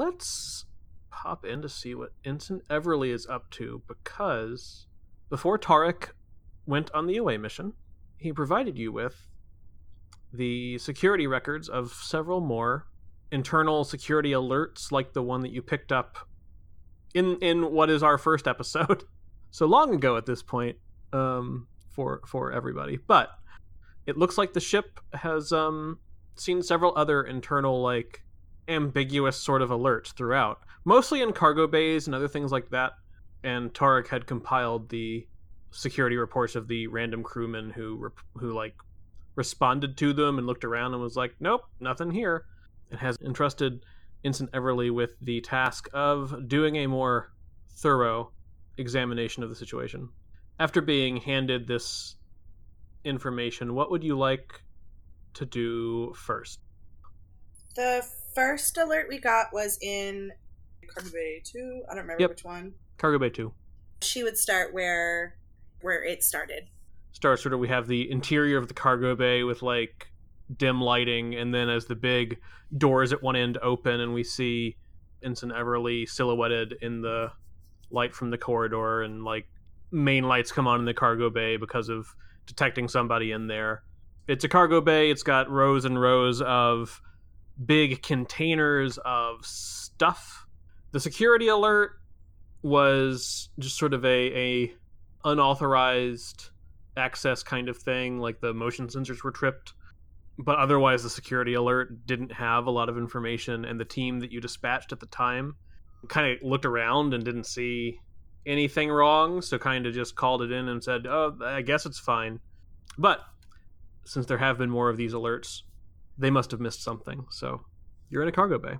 let's 0.00 0.64
pop 1.10 1.44
in 1.44 1.60
to 1.60 1.68
see 1.68 1.94
what 1.94 2.14
Ensign 2.24 2.62
Everly 2.70 3.12
is 3.12 3.26
up 3.26 3.50
to 3.50 3.82
because 3.86 4.86
before 5.28 5.58
Tarek 5.58 6.12
went 6.64 6.90
on 6.92 7.06
the 7.06 7.18
away 7.18 7.36
mission, 7.36 7.74
he 8.16 8.32
provided 8.32 8.78
you 8.78 8.90
with 8.92 9.26
the 10.32 10.78
security 10.78 11.26
records 11.26 11.68
of 11.68 11.92
several 11.92 12.40
more 12.40 12.86
internal 13.30 13.84
security 13.84 14.30
alerts 14.30 14.90
like 14.90 15.12
the 15.12 15.22
one 15.22 15.42
that 15.42 15.52
you 15.52 15.60
picked 15.60 15.92
up 15.92 16.16
in 17.14 17.36
in 17.42 17.70
what 17.70 17.90
is 17.90 18.02
our 18.02 18.16
first 18.18 18.48
episode. 18.48 19.04
So 19.52 19.66
long 19.66 19.92
ago 19.92 20.16
at 20.16 20.26
this 20.26 20.44
point 20.44 20.76
um 21.12 21.66
for 21.90 22.20
for 22.24 22.52
everybody. 22.52 22.98
But 23.04 23.30
it 24.06 24.16
looks 24.16 24.38
like 24.38 24.52
the 24.52 24.60
ship 24.60 25.00
has 25.12 25.52
um 25.52 25.98
seen 26.36 26.62
several 26.62 26.92
other 26.96 27.24
internal 27.24 27.82
like 27.82 28.22
ambiguous 28.68 29.36
sort 29.36 29.62
of 29.62 29.70
alerts 29.70 30.12
throughout 30.12 30.60
mostly 30.84 31.22
in 31.22 31.32
cargo 31.32 31.66
bays 31.66 32.06
and 32.06 32.14
other 32.14 32.28
things 32.28 32.52
like 32.52 32.70
that 32.70 32.92
and 33.42 33.72
Tarek 33.72 34.08
had 34.08 34.26
compiled 34.26 34.88
the 34.88 35.26
security 35.70 36.16
reports 36.16 36.56
of 36.56 36.68
the 36.68 36.86
random 36.88 37.22
crewmen 37.22 37.70
who 37.70 38.12
who 38.34 38.52
like 38.52 38.74
responded 39.36 39.96
to 39.96 40.12
them 40.12 40.38
and 40.38 40.46
looked 40.46 40.64
around 40.64 40.92
and 40.92 41.02
was 41.02 41.16
like, 41.16 41.34
"Nope, 41.40 41.62
nothing 41.80 42.10
here." 42.10 42.46
and 42.90 42.98
has 42.98 43.16
entrusted 43.24 43.86
Ensign 44.24 44.48
Everly 44.48 44.90
with 44.92 45.10
the 45.20 45.40
task 45.40 45.88
of 45.92 46.48
doing 46.48 46.76
a 46.76 46.88
more 46.88 47.32
thorough 47.70 48.32
examination 48.78 49.44
of 49.44 49.48
the 49.48 49.54
situation. 49.54 50.08
After 50.58 50.80
being 50.80 51.16
handed 51.16 51.68
this 51.68 52.16
information, 53.04 53.74
what 53.74 53.92
would 53.92 54.02
you 54.02 54.18
like 54.18 54.60
to 55.34 55.46
do 55.46 56.12
first? 56.14 56.58
The 57.76 58.04
first 58.34 58.78
alert 58.78 59.06
we 59.08 59.18
got 59.18 59.52
was 59.52 59.78
in 59.80 60.32
Cargo 60.94 61.10
Bay 61.10 61.42
2. 61.44 61.82
I 61.88 61.94
don't 61.94 62.02
remember 62.02 62.22
yep. 62.22 62.30
which 62.30 62.44
one. 62.44 62.74
Cargo 62.98 63.18
Bay 63.18 63.30
2. 63.30 63.52
She 64.02 64.22
would 64.22 64.38
start 64.38 64.72
where 64.72 65.36
where 65.82 66.02
it 66.04 66.22
started. 66.22 66.64
Start 67.12 67.40
sort 67.40 67.54
of 67.54 67.60
we 67.60 67.68
have 67.68 67.86
the 67.86 68.10
interior 68.10 68.58
of 68.58 68.68
the 68.68 68.74
cargo 68.74 69.14
bay 69.14 69.42
with 69.42 69.62
like 69.62 70.08
dim 70.56 70.80
lighting, 70.80 71.34
and 71.34 71.54
then 71.54 71.68
as 71.68 71.86
the 71.86 71.94
big 71.94 72.38
doors 72.76 73.12
at 73.12 73.22
one 73.22 73.36
end 73.36 73.58
open, 73.62 74.00
and 74.00 74.14
we 74.14 74.24
see 74.24 74.76
Ensign 75.22 75.50
Everly 75.50 76.08
silhouetted 76.08 76.76
in 76.80 77.02
the 77.02 77.32
light 77.90 78.14
from 78.14 78.30
the 78.30 78.38
corridor, 78.38 79.02
and 79.02 79.24
like 79.24 79.46
main 79.90 80.24
lights 80.24 80.52
come 80.52 80.66
on 80.66 80.80
in 80.80 80.86
the 80.86 80.94
cargo 80.94 81.30
bay 81.30 81.56
because 81.56 81.88
of 81.88 82.14
detecting 82.46 82.88
somebody 82.88 83.32
in 83.32 83.46
there. 83.46 83.82
It's 84.28 84.44
a 84.44 84.48
cargo 84.48 84.80
bay. 84.80 85.10
It's 85.10 85.22
got 85.22 85.50
rows 85.50 85.84
and 85.84 86.00
rows 86.00 86.40
of 86.42 87.00
big 87.64 88.02
containers 88.02 88.98
of 89.04 89.44
stuff. 89.44 90.46
The 90.92 91.00
security 91.00 91.48
alert 91.48 91.92
was 92.62 93.48
just 93.58 93.78
sort 93.78 93.94
of 93.94 94.04
a, 94.04 94.08
a 94.08 94.74
unauthorized 95.24 96.50
access 96.96 97.42
kind 97.42 97.68
of 97.68 97.76
thing, 97.76 98.18
like 98.18 98.40
the 98.40 98.52
motion 98.52 98.88
sensors 98.88 99.22
were 99.22 99.30
tripped 99.30 99.74
but 100.44 100.58
otherwise 100.58 101.02
the 101.02 101.10
security 101.10 101.54
alert 101.54 102.06
didn't 102.06 102.32
have 102.32 102.66
a 102.66 102.70
lot 102.70 102.88
of 102.88 102.96
information 102.96 103.64
and 103.64 103.78
the 103.78 103.84
team 103.84 104.20
that 104.20 104.32
you 104.32 104.40
dispatched 104.40 104.92
at 104.92 105.00
the 105.00 105.06
time 105.06 105.54
kind 106.08 106.32
of 106.32 106.42
looked 106.42 106.64
around 106.64 107.12
and 107.12 107.24
didn't 107.24 107.44
see 107.44 107.98
anything 108.46 108.90
wrong 108.90 109.42
so 109.42 109.58
kind 109.58 109.86
of 109.86 109.92
just 109.92 110.16
called 110.16 110.40
it 110.42 110.50
in 110.50 110.68
and 110.68 110.82
said 110.82 111.06
oh 111.06 111.36
i 111.44 111.60
guess 111.60 111.84
it's 111.84 111.98
fine 111.98 112.40
but 112.96 113.20
since 114.04 114.24
there 114.26 114.38
have 114.38 114.56
been 114.56 114.70
more 114.70 114.88
of 114.88 114.96
these 114.96 115.12
alerts 115.12 115.62
they 116.20 116.30
must 116.30 116.50
have 116.50 116.60
missed 116.60 116.82
something 116.82 117.24
so 117.30 117.60
you're 118.10 118.22
in 118.22 118.28
a 118.28 118.32
cargo 118.32 118.58
bay 118.58 118.76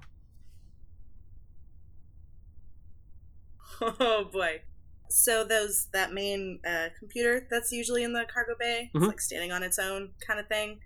oh 3.82 4.28
boy 4.32 4.60
so 5.08 5.42
those 5.42 5.88
that 5.92 6.12
main 6.12 6.60
uh, 6.66 6.88
computer 6.98 7.46
that's 7.50 7.72
usually 7.72 8.04
in 8.04 8.12
the 8.12 8.24
cargo 8.32 8.52
bay 8.58 8.90
mm-hmm. 8.94 9.04
it's 9.04 9.08
like 9.08 9.20
standing 9.20 9.50
on 9.50 9.62
its 9.62 9.78
own 9.78 10.10
kind 10.26 10.38
of 10.38 10.46
thing 10.46 10.80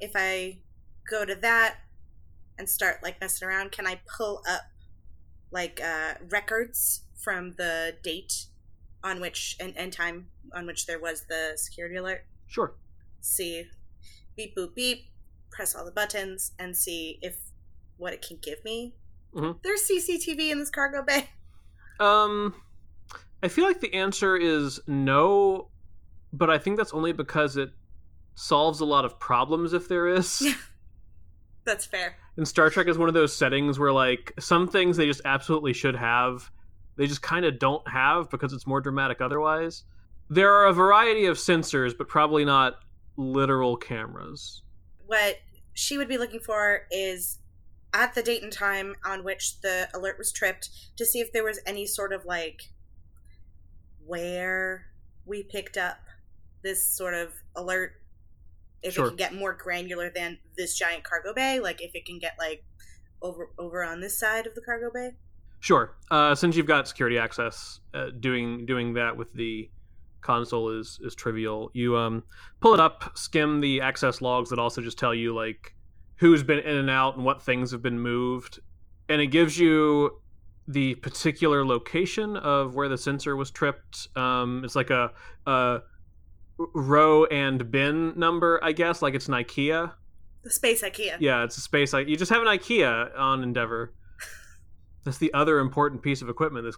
if 0.00 0.12
I 0.14 0.58
go 1.08 1.24
to 1.24 1.34
that 1.36 1.76
and 2.58 2.68
start 2.68 3.02
like 3.02 3.20
messing 3.20 3.46
around, 3.46 3.72
can 3.72 3.86
I 3.86 4.00
pull 4.16 4.42
up 4.48 4.62
like 5.52 5.80
uh, 5.84 6.14
records 6.28 7.02
from 7.22 7.52
the 7.52 7.96
date 8.02 8.46
on 9.04 9.20
which 9.20 9.56
and, 9.60 9.76
and 9.76 9.92
time 9.92 10.26
on 10.54 10.66
which 10.66 10.86
there 10.86 10.98
was 10.98 11.24
the 11.28 11.52
security 11.56 11.96
alert? 11.96 12.24
Sure. 12.46 12.74
See, 13.20 13.66
beep 14.36 14.56
boop 14.56 14.74
beep, 14.74 15.06
press 15.50 15.74
all 15.74 15.84
the 15.84 15.90
buttons 15.90 16.52
and 16.58 16.76
see 16.76 17.18
if 17.22 17.36
what 17.96 18.12
it 18.12 18.22
can 18.26 18.38
give 18.40 18.64
me. 18.64 18.94
Mm-hmm. 19.34 19.58
There's 19.62 19.82
CCTV 19.82 20.50
in 20.50 20.58
this 20.58 20.70
cargo 20.70 21.02
bay. 21.02 21.28
Um, 22.00 22.54
I 23.42 23.48
feel 23.48 23.66
like 23.66 23.80
the 23.80 23.92
answer 23.92 24.34
is 24.34 24.80
no, 24.86 25.68
but 26.32 26.48
I 26.48 26.56
think 26.56 26.78
that's 26.78 26.94
only 26.94 27.12
because 27.12 27.58
it 27.58 27.68
solves 28.34 28.80
a 28.80 28.86
lot 28.86 29.04
of 29.04 29.18
problems 29.18 29.74
if 29.74 29.86
there 29.86 30.08
is. 30.08 30.42
That's 31.64 31.84
fair. 31.84 32.16
And 32.36 32.48
Star 32.48 32.70
Trek 32.70 32.88
is 32.88 32.96
one 32.96 33.08
of 33.08 33.14
those 33.14 33.36
settings 33.36 33.78
where 33.78 33.92
like 33.92 34.32
some 34.40 34.66
things 34.66 34.96
they 34.96 35.06
just 35.06 35.20
absolutely 35.26 35.74
should 35.74 35.94
have, 35.94 36.50
they 36.96 37.06
just 37.06 37.22
kind 37.22 37.44
of 37.44 37.58
don't 37.58 37.86
have 37.86 38.30
because 38.30 38.52
it's 38.52 38.66
more 38.66 38.80
dramatic 38.80 39.20
otherwise. 39.20 39.84
There 40.30 40.52
are 40.52 40.66
a 40.66 40.72
variety 40.72 41.26
of 41.26 41.36
sensors, 41.36 41.92
but 41.96 42.08
probably 42.08 42.44
not 42.44 42.76
literal 43.16 43.76
cameras. 43.76 44.62
What 45.10 45.38
she 45.72 45.98
would 45.98 46.06
be 46.06 46.18
looking 46.18 46.38
for 46.38 46.82
is 46.88 47.38
at 47.92 48.14
the 48.14 48.22
date 48.22 48.44
and 48.44 48.52
time 48.52 48.94
on 49.04 49.24
which 49.24 49.60
the 49.60 49.88
alert 49.92 50.18
was 50.18 50.30
tripped 50.30 50.70
to 50.96 51.04
see 51.04 51.18
if 51.18 51.32
there 51.32 51.42
was 51.42 51.58
any 51.66 51.84
sort 51.84 52.12
of 52.12 52.24
like 52.24 52.70
where 54.06 54.86
we 55.26 55.42
picked 55.42 55.76
up 55.76 55.98
this 56.62 56.86
sort 56.96 57.14
of 57.14 57.32
alert. 57.56 57.94
If 58.84 58.94
sure. 58.94 59.06
it 59.06 59.08
can 59.08 59.16
get 59.16 59.34
more 59.34 59.52
granular 59.52 60.10
than 60.14 60.38
this 60.56 60.78
giant 60.78 61.02
cargo 61.02 61.34
bay 61.34 61.58
like 61.58 61.82
if 61.82 61.90
it 61.96 62.06
can 62.06 62.20
get 62.20 62.36
like 62.38 62.62
over 63.20 63.50
over 63.58 63.82
on 63.82 64.00
this 64.00 64.16
side 64.16 64.46
of 64.46 64.54
the 64.54 64.60
cargo 64.60 64.92
bay. 64.94 65.10
Sure. 65.58 65.96
Uh, 66.08 66.36
since 66.36 66.54
you've 66.54 66.66
got 66.66 66.86
security 66.86 67.18
access 67.18 67.80
uh, 67.94 68.10
doing 68.20 68.64
doing 68.64 68.94
that 68.94 69.16
with 69.16 69.32
the 69.32 69.68
console 70.20 70.70
is 70.70 70.98
is 71.02 71.14
trivial 71.14 71.70
you 71.72 71.96
um 71.96 72.22
pull 72.60 72.74
it 72.74 72.80
up 72.80 73.12
skim 73.14 73.60
the 73.60 73.80
access 73.80 74.20
logs 74.20 74.50
that 74.50 74.58
also 74.58 74.80
just 74.80 74.98
tell 74.98 75.14
you 75.14 75.34
like 75.34 75.74
who's 76.16 76.42
been 76.42 76.58
in 76.58 76.76
and 76.76 76.90
out 76.90 77.16
and 77.16 77.24
what 77.24 77.42
things 77.42 77.70
have 77.70 77.82
been 77.82 77.98
moved 77.98 78.60
and 79.08 79.20
it 79.20 79.28
gives 79.28 79.58
you 79.58 80.20
the 80.68 80.94
particular 80.96 81.64
location 81.64 82.36
of 82.36 82.74
where 82.74 82.88
the 82.88 82.98
sensor 82.98 83.34
was 83.34 83.50
tripped 83.50 84.08
um 84.16 84.62
it's 84.64 84.76
like 84.76 84.90
a, 84.90 85.10
a 85.46 85.80
row 86.74 87.24
and 87.26 87.70
bin 87.70 88.18
number, 88.18 88.60
I 88.62 88.72
guess. 88.72 89.02
Like 89.02 89.14
it's 89.14 89.28
an 89.28 89.34
IKEA. 89.34 89.92
The 90.42 90.50
space 90.50 90.82
IKEA. 90.82 91.16
Yeah, 91.20 91.44
it's 91.44 91.56
a 91.56 91.60
space. 91.60 91.92
Ikea 91.92 92.08
you 92.08 92.16
just 92.16 92.30
have 92.30 92.42
an 92.42 92.48
IKEA 92.48 93.18
on 93.18 93.42
Endeavor. 93.42 93.94
That's 95.04 95.18
the 95.18 95.32
other 95.34 95.58
important 95.58 96.02
piece 96.02 96.22
of 96.22 96.28
equipment 96.28 96.64
this 96.64 96.76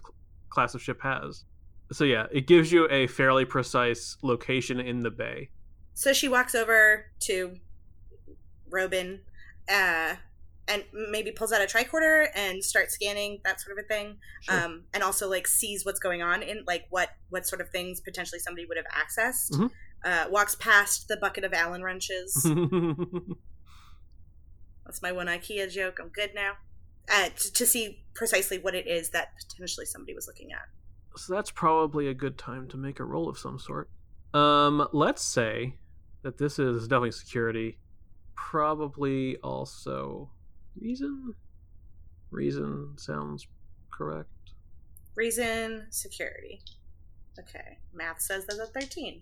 class 0.49 0.75
of 0.75 0.81
ship 0.81 1.01
has. 1.01 1.45
So 1.93 2.03
yeah, 2.03 2.27
it 2.31 2.47
gives 2.47 2.71
you 2.71 2.87
a 2.89 3.07
fairly 3.07 3.45
precise 3.45 4.17
location 4.21 4.79
in 4.79 5.01
the 5.01 5.11
bay. 5.11 5.49
So 5.93 6.11
she 6.11 6.27
walks 6.27 6.55
over 6.55 7.05
to 7.21 7.55
Robin, 8.69 9.21
uh, 9.69 10.15
and 10.67 10.83
maybe 10.93 11.31
pulls 11.31 11.51
out 11.51 11.61
a 11.61 11.65
tricorder 11.65 12.27
and 12.35 12.63
starts 12.63 12.93
scanning 12.93 13.41
that 13.43 13.59
sort 13.59 13.77
of 13.77 13.83
a 13.83 13.87
thing 13.87 14.17
sure. 14.41 14.63
um, 14.63 14.83
and 14.93 15.03
also 15.03 15.29
like 15.29 15.47
sees 15.47 15.85
what's 15.85 15.99
going 15.99 16.21
on 16.21 16.41
in 16.41 16.63
like 16.65 16.85
what 16.89 17.09
what 17.29 17.45
sort 17.45 17.59
of 17.61 17.69
things 17.69 17.99
potentially 17.99 18.39
somebody 18.39 18.65
would 18.65 18.77
have 18.77 18.85
accessed 18.87 19.51
mm-hmm. 19.51 19.67
uh, 20.05 20.25
walks 20.29 20.55
past 20.55 21.09
the 21.09 21.17
bucket 21.17 21.43
of 21.43 21.53
allen 21.53 21.83
wrenches 21.83 22.33
that's 24.85 25.01
my 25.01 25.11
one 25.11 25.27
ikea 25.27 25.69
joke 25.69 25.99
i'm 26.01 26.07
good 26.09 26.31
now 26.33 26.53
uh, 27.13 27.27
to, 27.35 27.51
to 27.51 27.65
see 27.65 28.01
precisely 28.13 28.57
what 28.57 28.73
it 28.73 28.87
is 28.87 29.09
that 29.09 29.33
potentially 29.37 29.85
somebody 29.85 30.13
was 30.13 30.27
looking 30.27 30.53
at 30.53 30.69
so 31.15 31.33
that's 31.33 31.51
probably 31.51 32.07
a 32.07 32.13
good 32.13 32.37
time 32.37 32.67
to 32.67 32.77
make 32.77 32.99
a 32.99 33.03
roll 33.03 33.29
of 33.29 33.37
some 33.37 33.59
sort 33.59 33.89
um, 34.33 34.87
let's 34.93 35.21
say 35.23 35.75
that 36.23 36.37
this 36.37 36.57
is 36.57 36.87
definitely 36.87 37.11
security 37.11 37.77
probably 38.35 39.37
also 39.37 40.29
Reason? 40.79 41.35
Reason 42.31 42.93
sounds 42.97 43.47
correct. 43.91 44.29
Reason, 45.15 45.85
security. 45.89 46.61
Okay. 47.39 47.77
Math 47.93 48.21
says 48.21 48.45
that's 48.45 48.59
a 48.59 48.65
13. 48.65 49.21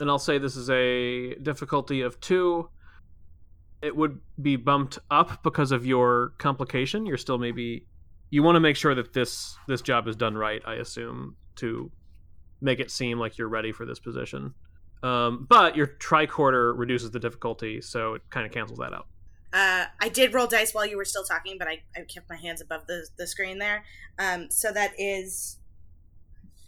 And 0.00 0.10
I'll 0.10 0.18
say 0.18 0.38
this 0.38 0.56
is 0.56 0.70
a 0.70 1.34
difficulty 1.36 2.02
of 2.02 2.20
two. 2.20 2.68
It 3.82 3.94
would 3.94 4.20
be 4.42 4.56
bumped 4.56 4.98
up 5.10 5.42
because 5.42 5.70
of 5.70 5.86
your 5.86 6.32
complication. 6.38 7.06
You're 7.06 7.16
still 7.16 7.38
maybe 7.38 7.86
you 8.30 8.42
want 8.42 8.56
to 8.56 8.60
make 8.60 8.76
sure 8.76 8.94
that 8.94 9.12
this 9.12 9.56
this 9.66 9.82
job 9.82 10.08
is 10.08 10.16
done 10.16 10.36
right, 10.36 10.62
I 10.66 10.74
assume, 10.74 11.36
to 11.56 11.90
make 12.60 12.80
it 12.80 12.90
seem 12.90 13.18
like 13.18 13.38
you're 13.38 13.48
ready 13.48 13.72
for 13.72 13.86
this 13.86 13.98
position. 13.98 14.54
Um, 15.02 15.46
but 15.48 15.76
your 15.76 15.86
tricorder 15.86 16.76
reduces 16.76 17.10
the 17.12 17.20
difficulty, 17.20 17.80
so 17.80 18.14
it 18.14 18.22
kind 18.30 18.46
of 18.46 18.52
cancels 18.52 18.78
that 18.80 18.92
out. 18.92 19.06
Uh, 19.52 19.86
I 20.00 20.08
did 20.08 20.34
roll 20.34 20.46
dice 20.46 20.74
while 20.74 20.84
you 20.84 20.96
were 20.96 21.04
still 21.04 21.24
talking, 21.24 21.56
but 21.58 21.68
I, 21.68 21.82
I 21.96 22.00
kept 22.02 22.28
my 22.28 22.36
hands 22.36 22.60
above 22.60 22.86
the, 22.86 23.06
the 23.16 23.26
screen 23.26 23.58
there. 23.58 23.84
Um, 24.18 24.50
so 24.50 24.72
that 24.72 24.92
is 24.98 25.58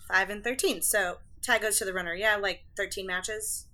5 0.08 0.30
and 0.30 0.44
13. 0.44 0.80
So 0.80 1.18
tie 1.42 1.58
goes 1.58 1.78
to 1.78 1.84
the 1.84 1.92
runner. 1.92 2.14
Yeah, 2.14 2.36
like 2.36 2.64
13 2.76 3.06
matches. 3.06 3.66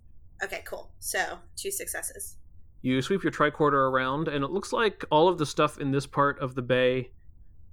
Okay, 0.42 0.62
cool. 0.66 0.90
So 0.98 1.38
two 1.54 1.70
successes. 1.70 2.36
You 2.82 3.00
sweep 3.00 3.22
your 3.22 3.32
tricorder 3.32 3.90
around, 3.90 4.28
and 4.28 4.44
it 4.44 4.50
looks 4.50 4.72
like 4.72 5.04
all 5.10 5.28
of 5.28 5.38
the 5.38 5.46
stuff 5.46 5.78
in 5.78 5.92
this 5.92 6.06
part 6.06 6.40
of 6.40 6.54
the 6.54 6.62
bay 6.62 7.10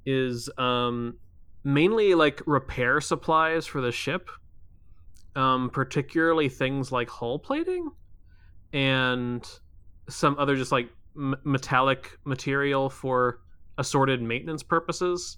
is 0.06 0.50
um, 0.58 1.18
mainly 1.64 2.14
like 2.16 2.42
repair 2.46 3.02
supplies 3.02 3.66
for 3.66 3.82
the 3.82 3.92
ship, 3.92 4.30
um, 5.36 5.70
particularly 5.70 6.50
things 6.50 6.92
like 6.92 7.10
hull 7.10 7.40
plating 7.40 7.90
and 8.74 9.48
some 10.10 10.38
other 10.38 10.56
just 10.56 10.72
like 10.72 10.90
m- 11.16 11.36
metallic 11.44 12.18
material 12.26 12.90
for 12.90 13.40
assorted 13.78 14.22
maintenance 14.22 14.64
purposes 14.64 15.38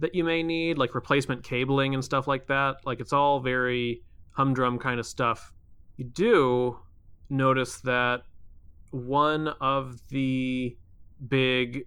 that 0.00 0.14
you 0.14 0.24
may 0.24 0.42
need, 0.42 0.76
like 0.76 0.94
replacement 0.94 1.42
cabling 1.42 1.94
and 1.94 2.04
stuff 2.04 2.26
like 2.26 2.46
that. 2.48 2.76
Like 2.84 3.00
it's 3.00 3.12
all 3.12 3.40
very 3.40 4.02
humdrum 4.32 4.78
kind 4.78 4.98
of 4.98 5.06
stuff. 5.06 5.52
You 5.96 6.04
do 6.04 6.78
notice 7.30 7.80
that 7.80 8.22
one 8.90 9.48
of 9.60 10.00
the 10.08 10.76
big 11.28 11.86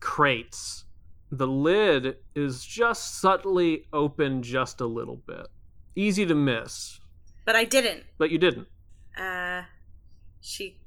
crates, 0.00 0.84
the 1.30 1.46
lid 1.46 2.16
is 2.34 2.64
just 2.64 3.20
subtly 3.20 3.86
open 3.92 4.42
just 4.42 4.80
a 4.80 4.86
little 4.86 5.16
bit. 5.26 5.46
Easy 5.94 6.26
to 6.26 6.34
miss. 6.34 7.00
But 7.44 7.56
I 7.56 7.64
didn't. 7.64 8.04
But 8.18 8.30
you 8.30 8.38
didn't. 8.38 8.68
Uh, 9.16 9.62
she 10.40 10.78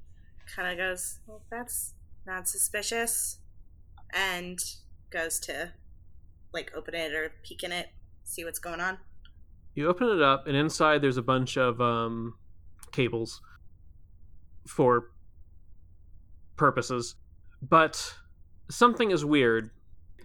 kind 0.56 0.72
of 0.72 0.78
goes, 0.78 1.19
Well, 1.28 1.42
that's 1.50 1.94
not 2.25 2.48
suspicious. 2.48 3.40
And 4.13 4.60
goes 5.10 5.40
to, 5.42 5.72
like, 6.54 6.72
open 6.75 6.94
it 6.94 7.13
or 7.13 7.31
peek 7.44 7.63
in 7.63 7.72
it, 7.72 7.88
see 8.24 8.46
what's 8.46 8.60
going 8.60 8.80
on. 8.80 8.98
You 9.75 9.88
open 9.88 10.07
it 10.10 10.22
up, 10.22 10.46
and 10.46 10.56
inside 10.56 11.01
there's 11.01 11.18
a 11.18 11.24
bunch 11.24 11.57
of 11.57 11.81
um, 11.81 12.36
cables 12.92 13.42
for 14.68 15.12
purposes. 16.56 17.16
But 17.62 18.16
something 18.69 19.10
is 19.10 19.25
weird. 19.25 19.72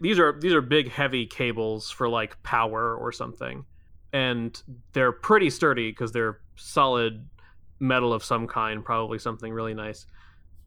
These 0.00 0.19
are 0.19 0.39
these 0.39 0.53
are 0.53 0.61
big, 0.61 0.91
heavy 0.91 1.27
cables 1.27 1.91
for 1.91 2.09
like 2.09 2.43
power 2.43 2.97
or 2.97 3.12
something, 3.12 3.65
and 4.12 4.61
they're 4.93 5.12
pretty 5.12 5.50
sturdy 5.50 5.91
because 5.91 6.12
they're 6.12 6.41
solid 6.56 7.29
metal 7.81 8.12
of 8.12 8.25
some 8.25 8.47
kind, 8.47 8.85
probably 8.85 9.19
something 9.19 9.53
really 9.53 9.75
nice. 9.75 10.06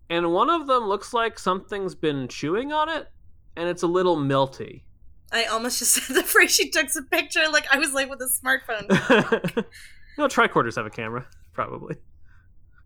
And 0.09 0.33
one 0.33 0.49
of 0.49 0.67
them 0.67 0.85
looks 0.85 1.13
like 1.13 1.39
something's 1.39 1.95
been 1.95 2.27
chewing 2.27 2.71
on 2.73 2.89
it, 2.89 3.07
and 3.55 3.69
it's 3.69 3.83
a 3.83 3.87
little 3.87 4.17
melty. 4.17 4.83
I 5.31 5.45
almost 5.45 5.79
just 5.79 5.93
said 6.07 6.15
the 6.15 6.23
phrase 6.23 6.51
she 6.53 6.69
took 6.69 6.87
a 6.97 7.01
picture 7.03 7.47
like 7.51 7.65
I 7.71 7.79
was 7.79 7.93
like 7.93 8.09
with 8.09 8.21
a 8.21 8.29
smartphone. 8.29 9.65
no, 10.17 10.27
tricorders 10.27 10.75
have 10.75 10.85
a 10.85 10.89
camera, 10.89 11.27
probably. 11.53 11.95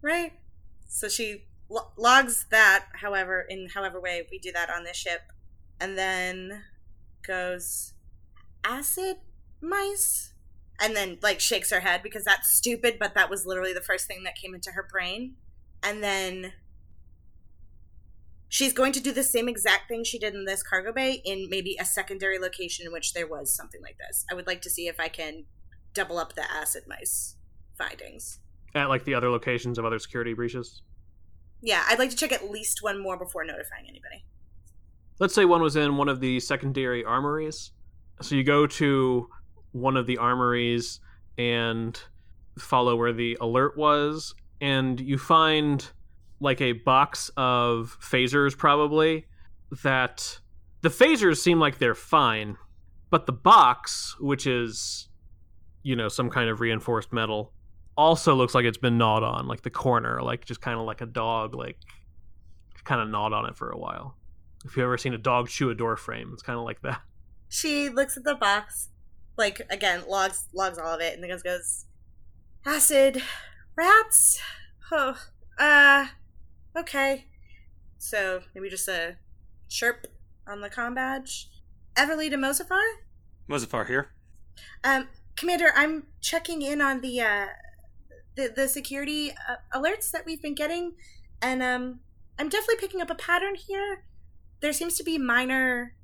Right. 0.02 0.34
So 0.88 1.10
she 1.10 1.46
lo- 1.70 1.92
logs 1.98 2.46
that, 2.52 2.86
however, 2.94 3.46
in 3.50 3.70
however 3.74 4.00
way 4.00 4.28
we 4.32 4.38
do 4.40 4.52
that 4.52 4.70
on 4.70 4.84
this 4.84 4.98
ship, 4.98 5.22
and 5.80 5.98
then 5.98 6.64
goes 7.26 7.94
acid 8.64 9.18
mice 9.62 10.34
and 10.80 10.96
then 10.96 11.18
like 11.22 11.40
shakes 11.40 11.72
her 11.72 11.80
head 11.80 12.02
because 12.04 12.24
that's 12.24 12.52
stupid 12.52 12.98
but 13.00 13.14
that 13.16 13.30
was 13.30 13.46
literally 13.46 13.74
the 13.74 13.82
first 13.82 14.08
thing 14.08 14.24
that 14.24 14.36
came 14.36 14.54
into 14.54 14.72
her 14.72 14.88
brain. 14.90 15.36
And 15.84 16.04
then 16.04 16.54
she's 18.50 18.74
going 18.74 18.92
to 18.94 19.00
do 19.00 19.12
the 19.12 19.24
same 19.24 19.48
exact 19.48 19.88
thing 19.88 20.04
she 20.04 20.18
did 20.18 20.34
in 20.34 20.46
this 20.46 20.64
cargo 20.64 20.92
bay 20.92 21.22
in 21.24 21.48
maybe 21.50 21.78
a 21.80 21.86
secondary 21.86 22.40
location 22.40 22.86
in 22.86 22.92
which 22.92 23.14
there 23.14 23.28
was 23.28 23.54
something 23.54 23.82
like 23.82 23.98
this. 23.98 24.26
I 24.30 24.36
would 24.36 24.48
like 24.48 24.62
to 24.64 24.70
see 24.70 24.88
if 24.88 25.00
i 25.00 25.08
can 25.08 25.46
double 25.94 26.18
up 26.18 26.36
the 26.36 26.52
acid 26.52 26.84
mice 26.88 27.36
findings. 27.78 28.40
At 28.74 28.90
like 28.90 29.06
the 29.06 29.14
other 29.14 29.30
locations 29.30 29.78
of 29.78 29.86
other 29.86 30.00
security 30.00 30.34
breaches? 30.34 30.82
Yeah 31.62 31.84
i'd 31.90 32.00
like 32.00 32.10
to 32.10 32.16
check 32.16 32.32
at 32.32 32.50
least 32.52 32.80
one 32.82 33.02
more 33.02 33.18
before 33.18 33.46
notifying 33.46 33.86
anybody 33.88 34.26
let's 35.20 35.34
say 35.34 35.46
one 35.46 35.62
was 35.62 35.76
in 35.76 35.98
one 35.98 36.10
of 36.10 36.20
the 36.20 36.40
secondary 36.40 37.04
armories. 37.04 37.72
So 38.22 38.36
you 38.36 38.44
go 38.44 38.68
to 38.68 39.30
one 39.72 39.98
of 39.98 40.08
the 40.08 40.18
armories 40.18 41.00
and 41.38 42.00
follow 42.58 42.96
where 42.96 43.12
the 43.14 43.38
alert 43.42 43.78
was 43.78 44.34
and 44.62 45.00
you 45.02 45.18
find 45.18 45.92
like 46.40 46.62
a 46.62 46.72
box 46.74 47.30
of 47.36 47.98
phasers 48.02 48.58
probably 48.58 49.26
that 49.84 50.40
the 50.82 50.90
phasers 50.90 51.38
seem 51.38 51.60
like 51.60 51.78
they're 51.78 51.94
fine 51.94 52.56
but 53.10 53.26
the 53.26 53.34
box 53.34 54.16
which 54.20 54.48
is 54.48 55.10
you 55.84 55.96
know 55.96 56.08
some 56.08 56.30
kind 56.30 56.50
of 56.50 56.62
reinforced 56.62 57.12
metal 57.12 57.52
also 57.98 58.34
looks 58.36 58.56
like 58.56 58.66
it's 58.66 58.78
been 58.78 58.98
gnawed 58.98 59.24
on 59.24 59.48
like 59.48 59.62
the 59.62 59.70
corner 59.70 60.22
like 60.22 60.46
just 60.46 60.62
kind 60.62 60.80
of 60.80 60.86
like 60.86 61.02
a 61.02 61.06
dog 61.06 61.54
like 61.56 61.78
kind 62.86 63.02
of 63.02 63.10
gnawed 63.10 63.34
on 63.34 63.46
it 63.46 63.56
for 63.58 63.72
a 63.72 63.78
while 63.78 64.16
if 64.66 64.76
you've 64.76 64.84
ever 64.84 64.98
seen 64.98 65.14
a 65.14 65.18
dog 65.18 65.48
chew 65.48 65.70
a 65.70 65.76
door 65.76 65.96
frame 65.96 66.32
it's 66.34 66.44
kind 66.44 66.58
of 66.58 66.66
like 66.66 66.82
that. 66.82 67.02
She 67.48 67.90
looks 67.90 68.18
at 68.18 68.24
the 68.24 68.36
box 68.36 68.90
like 69.38 69.62
again 69.70 70.04
logs 70.08 70.48
logs 70.54 70.78
all 70.78 70.96
of 70.96 71.02
it 71.02 71.14
and 71.14 71.24
then 71.24 71.30
goes 71.30 71.44
goes 71.44 71.86
acid 72.66 73.22
rats? 73.76 74.42
Oh 74.92 75.16
uh 75.60 76.08
okay. 76.78 77.26
So 77.98 78.42
maybe 78.54 78.70
just 78.70 78.88
a 78.88 79.18
chirp 79.70 80.08
on 80.48 80.62
the 80.62 80.70
com 80.70 80.96
badge. 80.96 81.50
Everly 81.96 82.30
to 82.30 82.38
mozafar 82.38 82.82
mozafar 83.50 83.88
here. 83.88 84.10
Um 84.84 85.08
commander 85.36 85.72
i'm 85.76 86.04
checking 86.22 86.62
in 86.62 86.82
on 86.82 87.02
the 87.02 87.22
uh 87.22 87.48
the, 88.36 88.52
the 88.54 88.68
security 88.68 89.32
uh, 89.32 89.56
alerts 89.78 90.12
that 90.12 90.26
we've 90.26 90.42
been 90.42 90.56
getting 90.56 90.94
and 91.42 91.62
um 91.62 92.00
i'm 92.40 92.50
definitely 92.50 92.80
picking 92.80 93.02
up 93.02 93.10
a 93.10 93.16
pattern 93.16 93.56
here 93.56 94.04
there 94.62 94.74
seems 94.74 94.98
to 94.98 95.04
be 95.04 95.18
minor 95.18 95.96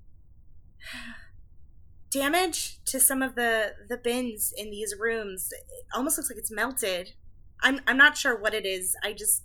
damage 2.12 2.84
to 2.86 3.00
some 3.00 3.22
of 3.22 3.36
the 3.36 3.74
the 3.90 3.98
bins 3.98 4.54
in 4.56 4.70
these 4.70 4.94
rooms. 5.00 5.50
It 5.52 5.86
almost 5.96 6.18
looks 6.18 6.30
like 6.30 6.38
it's 6.38 6.52
melted. 6.52 7.14
I'm 7.62 7.80
I'm 7.88 7.98
not 7.98 8.18
sure 8.18 8.40
what 8.40 8.54
it 8.54 8.66
is. 8.66 8.96
I 9.04 9.14
just 9.14 9.44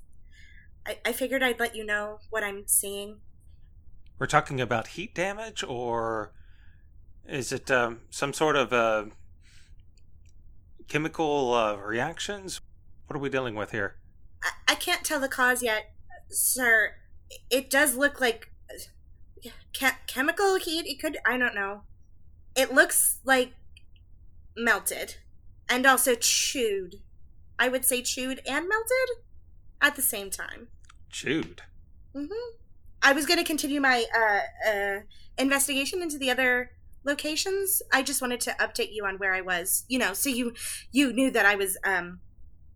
I, 0.86 0.98
I 1.04 1.12
figured 1.12 1.42
I'd 1.42 1.60
let 1.60 1.74
you 1.74 1.84
know 1.84 2.18
what 2.30 2.42
I'm 2.42 2.64
seeing. 2.66 3.20
We're 4.18 4.26
talking 4.26 4.60
about 4.60 4.88
heat 4.88 5.14
damage, 5.14 5.62
or 5.62 6.32
is 7.26 7.52
it 7.52 7.70
um, 7.70 8.00
some 8.10 8.32
sort 8.32 8.56
of 8.56 8.72
uh, 8.72 9.06
chemical 10.88 11.52
uh, 11.52 11.76
reactions? 11.76 12.60
What 13.06 13.16
are 13.16 13.20
we 13.20 13.28
dealing 13.28 13.54
with 13.54 13.72
here? 13.72 13.96
I, 14.42 14.50
I 14.68 14.74
can't 14.74 15.04
tell 15.04 15.20
the 15.20 15.28
cause 15.28 15.62
yet, 15.62 15.92
sir. 16.30 16.94
It 17.50 17.68
does 17.68 17.94
look 17.96 18.20
like 18.20 18.52
che- 19.72 19.98
chemical 20.06 20.56
heat. 20.56 20.86
It 20.86 21.00
could. 21.00 21.18
I 21.26 21.38
don't 21.38 21.54
know 21.54 21.82
it 22.56 22.72
looks 22.72 23.18
like 23.24 23.52
melted 24.56 25.16
and 25.68 25.86
also 25.86 26.14
chewed. 26.14 26.96
I 27.58 27.68
would 27.68 27.84
say 27.84 28.02
chewed 28.02 28.40
and 28.46 28.66
melted 28.68 29.24
at 29.80 29.94
the 29.94 30.02
same 30.02 30.30
time. 30.30 30.68
Chewed. 31.10 31.62
Mm-hmm. 32.14 32.56
I 33.02 33.12
was 33.12 33.26
going 33.26 33.38
to 33.38 33.44
continue 33.44 33.80
my 33.80 34.04
uh, 34.16 34.70
uh, 34.70 35.00
investigation 35.38 36.02
into 36.02 36.18
the 36.18 36.30
other 36.30 36.70
locations. 37.04 37.82
I 37.92 38.02
just 38.02 38.22
wanted 38.22 38.40
to 38.40 38.50
update 38.52 38.92
you 38.92 39.04
on 39.04 39.16
where 39.16 39.34
I 39.34 39.42
was, 39.42 39.84
you 39.88 39.98
know, 39.98 40.12
so 40.12 40.30
you 40.30 40.54
you 40.90 41.12
knew 41.12 41.30
that 41.30 41.46
I 41.46 41.54
was 41.54 41.76
um, 41.84 42.20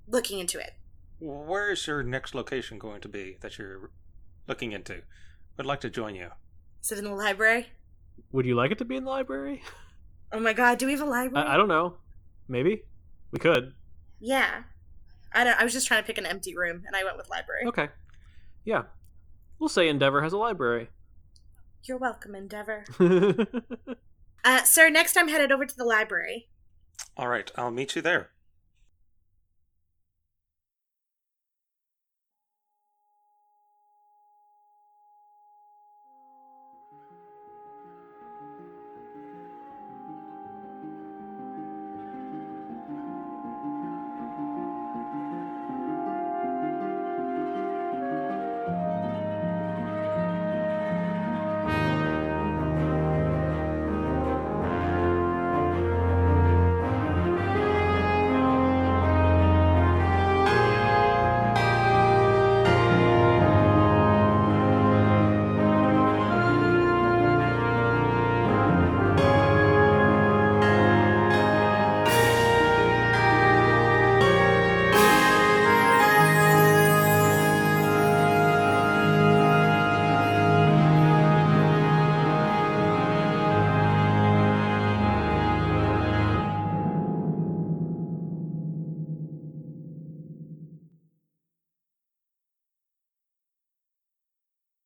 looking 0.07 0.39
into 0.39 0.59
it. 0.59 0.73
Where 1.19 1.71
is 1.71 1.87
your 1.87 2.03
next 2.03 2.35
location 2.35 2.79
going 2.79 3.01
to 3.01 3.09
be 3.09 3.39
that 3.41 3.59
you're 3.59 3.91
looking 4.47 4.73
into? 4.73 5.03
I'd 5.59 5.67
like 5.67 5.81
to 5.81 5.91
join 5.91 6.15
you. 6.15 6.31
Is 6.83 6.93
it 6.93 6.99
in 6.99 7.05
the 7.05 7.15
library? 7.15 7.67
Would 8.33 8.47
you 8.47 8.55
like 8.55 8.71
it 8.71 8.79
to 8.79 8.85
be 8.85 8.97
in 8.97 9.05
the 9.05 9.11
library? 9.11 9.63
Oh 10.33 10.41
my 10.41 10.53
god, 10.53 10.79
do 10.79 10.87
we 10.87 10.93
have 10.93 11.01
a 11.01 11.05
library? 11.05 11.47
I, 11.47 11.55
I 11.55 11.57
don't 11.57 11.69
know. 11.69 11.97
Maybe 12.49 12.83
we 13.33 13.39
could. 13.39 13.75
Yeah, 14.21 14.63
I 15.33 15.45
don't. 15.45 15.59
I 15.61 15.65
was 15.65 15.73
just 15.73 15.87
trying 15.87 16.03
to 16.03 16.07
pick 16.07 16.19
an 16.19 16.27
empty 16.27 16.57
room, 16.57 16.85
and 16.87 16.95
I 16.95 17.05
went 17.05 17.17
with 17.17 17.29
library. 17.29 17.65
Okay. 17.67 17.89
Yeah, 18.65 18.83
we'll 19.59 19.69
say 19.69 19.89
Endeavor 19.89 20.23
has 20.23 20.33
a 20.33 20.39
library. 20.39 20.89
You're 21.85 21.99
welcome, 21.99 22.35
Endeavor. 22.35 22.85
uh, 24.45 24.63
sir, 24.65 24.91
next 24.91 25.17
I'm 25.17 25.29
headed 25.29 25.51
over 25.51 25.65
to 25.65 25.77
the 25.77 25.85
library. 25.85 26.49
All 27.17 27.29
right, 27.29 27.51
I'll 27.57 27.71
meet 27.71 27.97
you 27.97 28.03
there. 28.03 28.31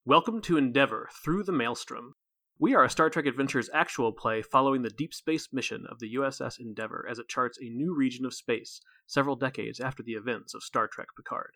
Welcome 0.07 0.43
to 0.43 0.59
Endeavor 0.59 1.09
Through 1.25 1.45
the 1.45 1.53
Maelstrom. 1.53 2.15
We 2.59 2.75
are 2.75 2.85
a 2.85 2.91
Star 2.91 3.09
Trek 3.09 3.25
Adventures 3.25 3.71
actual 3.73 4.13
play 4.13 4.43
following 4.43 4.83
the 4.83 4.91
deep 4.91 5.15
space 5.15 5.49
mission 5.51 5.87
of 5.89 5.99
the 5.99 6.17
USS 6.17 6.61
Endeavor 6.61 7.07
as 7.11 7.19
it 7.19 7.27
charts 7.27 7.59
a 7.59 7.71
new 7.71 7.97
region 7.97 8.27
of 8.27 8.35
space 8.35 8.83
several 9.07 9.35
decades 9.35 9.81
after 9.81 10.03
the 10.03 10.13
events 10.13 10.53
of 10.53 10.63
Star 10.63 10.89
Trek 10.89 11.07
Picard. 11.17 11.53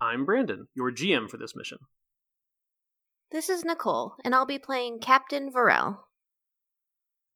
I'm 0.00 0.24
Brandon, 0.24 0.66
your 0.74 0.90
GM 0.90 1.30
for 1.30 1.36
this 1.36 1.54
mission. 1.54 1.78
This 3.30 3.48
is 3.48 3.64
Nicole, 3.64 4.16
and 4.24 4.34
I'll 4.34 4.46
be 4.46 4.58
playing 4.58 4.98
Captain 4.98 5.52
Varel. 5.52 5.98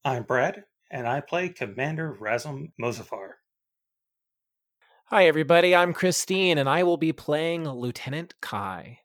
I'm 0.04 0.24
Brad, 0.24 0.64
and 0.90 1.06
I 1.06 1.20
play 1.20 1.50
Commander 1.50 2.18
Razum 2.20 2.72
Mozafar. 2.82 3.34
Hi, 5.04 5.28
everybody. 5.28 5.76
I'm 5.76 5.92
Christine, 5.92 6.58
and 6.58 6.68
I 6.68 6.82
will 6.82 6.96
be 6.96 7.12
playing 7.12 7.68
Lieutenant 7.68 8.34
Kai. 8.40 8.98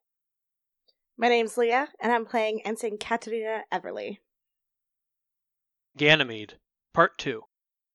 My 1.17 1.29
name's 1.29 1.57
Leah, 1.57 1.87
and 2.01 2.11
I'm 2.11 2.25
playing 2.25 2.59
Ensign 2.65 2.97
Katerina 2.97 3.61
Everly. 3.73 4.17
Ganymede, 5.95 6.55
Part 6.93 7.17
2. 7.17 7.41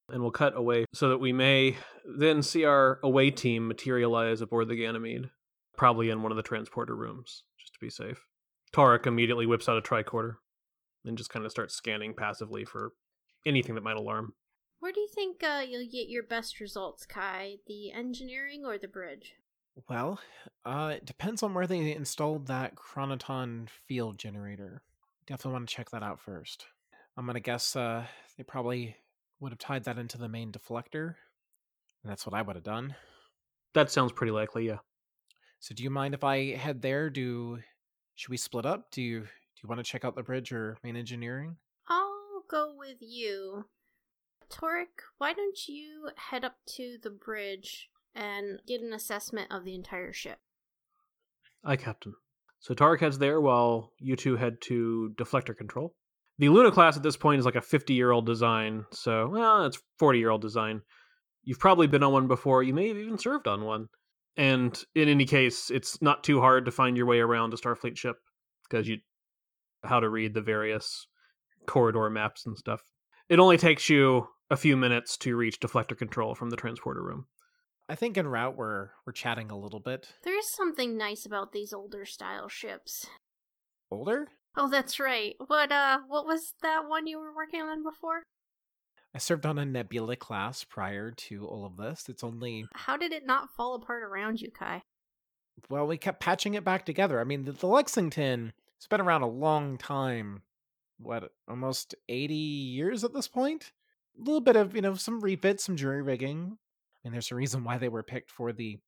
And 0.08 0.22
we'll 0.22 0.30
cut 0.30 0.56
away 0.56 0.86
so 0.94 1.10
that 1.10 1.18
we 1.18 1.30
may 1.30 1.76
then 2.06 2.42
see 2.42 2.64
our 2.64 2.98
away 3.02 3.30
team 3.30 3.68
materialize 3.68 4.40
aboard 4.40 4.68
the 4.68 4.76
Ganymede, 4.76 5.28
probably 5.76 6.08
in 6.08 6.22
one 6.22 6.32
of 6.32 6.36
the 6.36 6.42
transporter 6.42 6.96
rooms, 6.96 7.44
just 7.58 7.74
to 7.74 7.78
be 7.78 7.90
safe. 7.90 8.24
Tarek 8.72 9.06
immediately 9.06 9.44
whips 9.44 9.68
out 9.68 9.76
a 9.76 9.82
tricorder 9.82 10.36
and 11.04 11.18
just 11.18 11.30
kind 11.30 11.44
of 11.44 11.50
starts 11.50 11.74
scanning 11.74 12.14
passively 12.14 12.64
for 12.64 12.92
anything 13.44 13.74
that 13.74 13.84
might 13.84 13.98
alarm. 13.98 14.32
Where 14.78 14.92
do 14.92 15.00
you 15.00 15.08
think 15.14 15.42
uh, 15.42 15.62
you'll 15.68 15.86
get 15.86 16.08
your 16.08 16.22
best 16.22 16.58
results, 16.58 17.04
Kai? 17.04 17.56
The 17.66 17.92
engineering 17.92 18.64
or 18.64 18.78
the 18.78 18.88
bridge? 18.88 19.34
Well, 19.88 20.20
uh, 20.64 20.94
it 20.96 21.06
depends 21.06 21.42
on 21.42 21.54
where 21.54 21.66
they 21.66 21.94
installed 21.94 22.46
that 22.46 22.74
Chronoton 22.74 23.68
field 23.68 24.18
generator. 24.18 24.82
Definitely 25.26 25.52
want 25.52 25.68
to 25.68 25.74
check 25.74 25.90
that 25.90 26.02
out 26.02 26.20
first. 26.20 26.66
I'm 27.16 27.26
gonna 27.26 27.40
guess 27.40 27.76
uh, 27.76 28.04
they 28.36 28.42
probably 28.42 28.96
would 29.40 29.52
have 29.52 29.58
tied 29.58 29.84
that 29.84 29.98
into 29.98 30.18
the 30.18 30.28
main 30.28 30.52
deflector. 30.52 31.14
And 32.02 32.10
that's 32.10 32.26
what 32.26 32.34
I 32.34 32.42
would 32.42 32.56
have 32.56 32.64
done. 32.64 32.94
That 33.74 33.90
sounds 33.90 34.12
pretty 34.12 34.32
likely, 34.32 34.66
yeah. 34.66 34.78
So, 35.60 35.74
do 35.74 35.82
you 35.82 35.90
mind 35.90 36.14
if 36.14 36.24
I 36.24 36.54
head 36.56 36.82
there? 36.82 37.10
Do 37.10 37.58
should 38.16 38.30
we 38.30 38.36
split 38.36 38.66
up? 38.66 38.90
Do 38.90 39.02
you 39.02 39.20
do 39.20 39.26
you 39.62 39.68
want 39.68 39.78
to 39.78 39.90
check 39.90 40.04
out 40.04 40.16
the 40.16 40.22
bridge 40.22 40.52
or 40.52 40.78
main 40.82 40.96
engineering? 40.96 41.56
I'll 41.88 42.44
go 42.48 42.74
with 42.76 42.98
you. 43.00 43.66
Tarek, 44.50 45.04
why 45.18 45.32
don't 45.32 45.68
you 45.68 46.10
head 46.16 46.44
up 46.44 46.56
to 46.76 46.98
the 47.02 47.10
bridge 47.10 47.90
and 48.14 48.60
get 48.66 48.80
an 48.80 48.92
assessment 48.92 49.50
of 49.50 49.64
the 49.64 49.74
entire 49.74 50.12
ship? 50.12 50.38
Aye, 51.64 51.76
Captain. 51.76 52.14
So 52.60 52.74
Tarek 52.74 53.00
heads 53.00 53.18
there 53.18 53.40
while 53.40 53.92
you 53.98 54.16
two 54.16 54.36
head 54.36 54.58
to 54.62 55.14
deflector 55.16 55.56
control. 55.56 55.94
The 56.38 56.48
Luna 56.48 56.70
class 56.70 56.96
at 56.96 57.02
this 57.02 57.16
point 57.16 57.38
is 57.38 57.44
like 57.44 57.54
a 57.54 57.60
50 57.60 57.94
year 57.94 58.12
old 58.12 58.26
design, 58.26 58.84
so, 58.92 59.28
well, 59.28 59.66
it's 59.66 59.78
40 59.98 60.18
year 60.18 60.30
old 60.30 60.42
design. 60.42 60.82
You've 61.42 61.58
probably 61.58 61.86
been 61.86 62.02
on 62.02 62.12
one 62.12 62.28
before, 62.28 62.62
you 62.62 62.74
may 62.74 62.88
have 62.88 62.96
even 62.96 63.18
served 63.18 63.46
on 63.46 63.64
one. 63.64 63.88
And 64.36 64.82
in 64.94 65.08
any 65.08 65.26
case, 65.26 65.70
it's 65.70 66.00
not 66.00 66.24
too 66.24 66.40
hard 66.40 66.64
to 66.64 66.70
find 66.70 66.96
your 66.96 67.06
way 67.06 67.18
around 67.18 67.52
a 67.52 67.56
Starfleet 67.56 67.96
ship 67.96 68.16
because 68.68 68.88
you 68.88 68.98
how 69.82 70.00
to 70.00 70.08
read 70.08 70.34
the 70.34 70.40
various 70.40 71.06
corridor 71.66 72.08
maps 72.10 72.46
and 72.46 72.56
stuff. 72.56 72.82
It 73.28 73.38
only 73.38 73.56
takes 73.56 73.88
you 73.88 74.28
a 74.50 74.56
few 74.56 74.76
minutes 74.76 75.16
to 75.18 75.36
reach 75.36 75.60
deflector 75.60 75.96
control 75.96 76.34
from 76.34 76.50
the 76.50 76.56
transporter 76.56 77.02
room. 77.02 77.26
I 77.90 77.96
think 77.96 78.16
en 78.16 78.28
route 78.28 78.56
we're 78.56 78.90
we're 79.04 79.12
chatting 79.12 79.50
a 79.50 79.58
little 79.58 79.80
bit. 79.80 80.14
There 80.22 80.38
is 80.38 80.48
something 80.52 80.96
nice 80.96 81.26
about 81.26 81.50
these 81.50 81.72
older 81.72 82.04
style 82.04 82.48
ships. 82.48 83.08
Older? 83.90 84.28
Oh, 84.56 84.70
that's 84.70 85.00
right. 85.00 85.34
What 85.44 85.72
uh 85.72 85.98
what 86.06 86.24
was 86.24 86.54
that 86.62 86.88
one 86.88 87.08
you 87.08 87.18
were 87.18 87.34
working 87.34 87.60
on 87.60 87.82
before? 87.82 88.22
I 89.12 89.18
served 89.18 89.44
on 89.44 89.58
a 89.58 89.64
Nebula 89.64 90.14
class 90.14 90.62
prior 90.62 91.10
to 91.10 91.44
all 91.44 91.66
of 91.66 91.78
this. 91.78 92.08
It's 92.08 92.22
only 92.22 92.64
How 92.74 92.96
did 92.96 93.10
it 93.12 93.26
not 93.26 93.50
fall 93.56 93.74
apart 93.74 94.04
around 94.04 94.40
you, 94.40 94.52
Kai? 94.52 94.82
well, 95.68 95.84
we 95.84 95.98
kept 95.98 96.20
patching 96.20 96.54
it 96.54 96.64
back 96.64 96.86
together. 96.86 97.20
I 97.20 97.24
mean, 97.24 97.44
the, 97.44 97.50
the 97.50 97.66
Lexington 97.66 98.52
has 98.78 98.86
been 98.86 99.00
around 99.00 99.22
a 99.22 99.28
long 99.28 99.78
time. 99.78 100.42
What, 100.96 101.32
almost 101.48 101.96
80 102.08 102.34
years 102.34 103.02
at 103.02 103.12
this 103.12 103.26
point? 103.26 103.72
A 104.16 104.22
little 104.22 104.40
bit 104.40 104.54
of, 104.54 104.76
you 104.76 104.80
know, 104.80 104.94
some 104.94 105.20
refits, 105.20 105.64
some 105.64 105.76
jury 105.76 106.02
rigging. 106.02 106.56
And 107.04 107.14
there's 107.14 107.30
a 107.30 107.34
reason 107.36 107.64
why 107.64 107.78
they 107.78 107.88
were 107.88 108.02
picked 108.02 108.30
for 108.30 108.52
the 108.52 108.78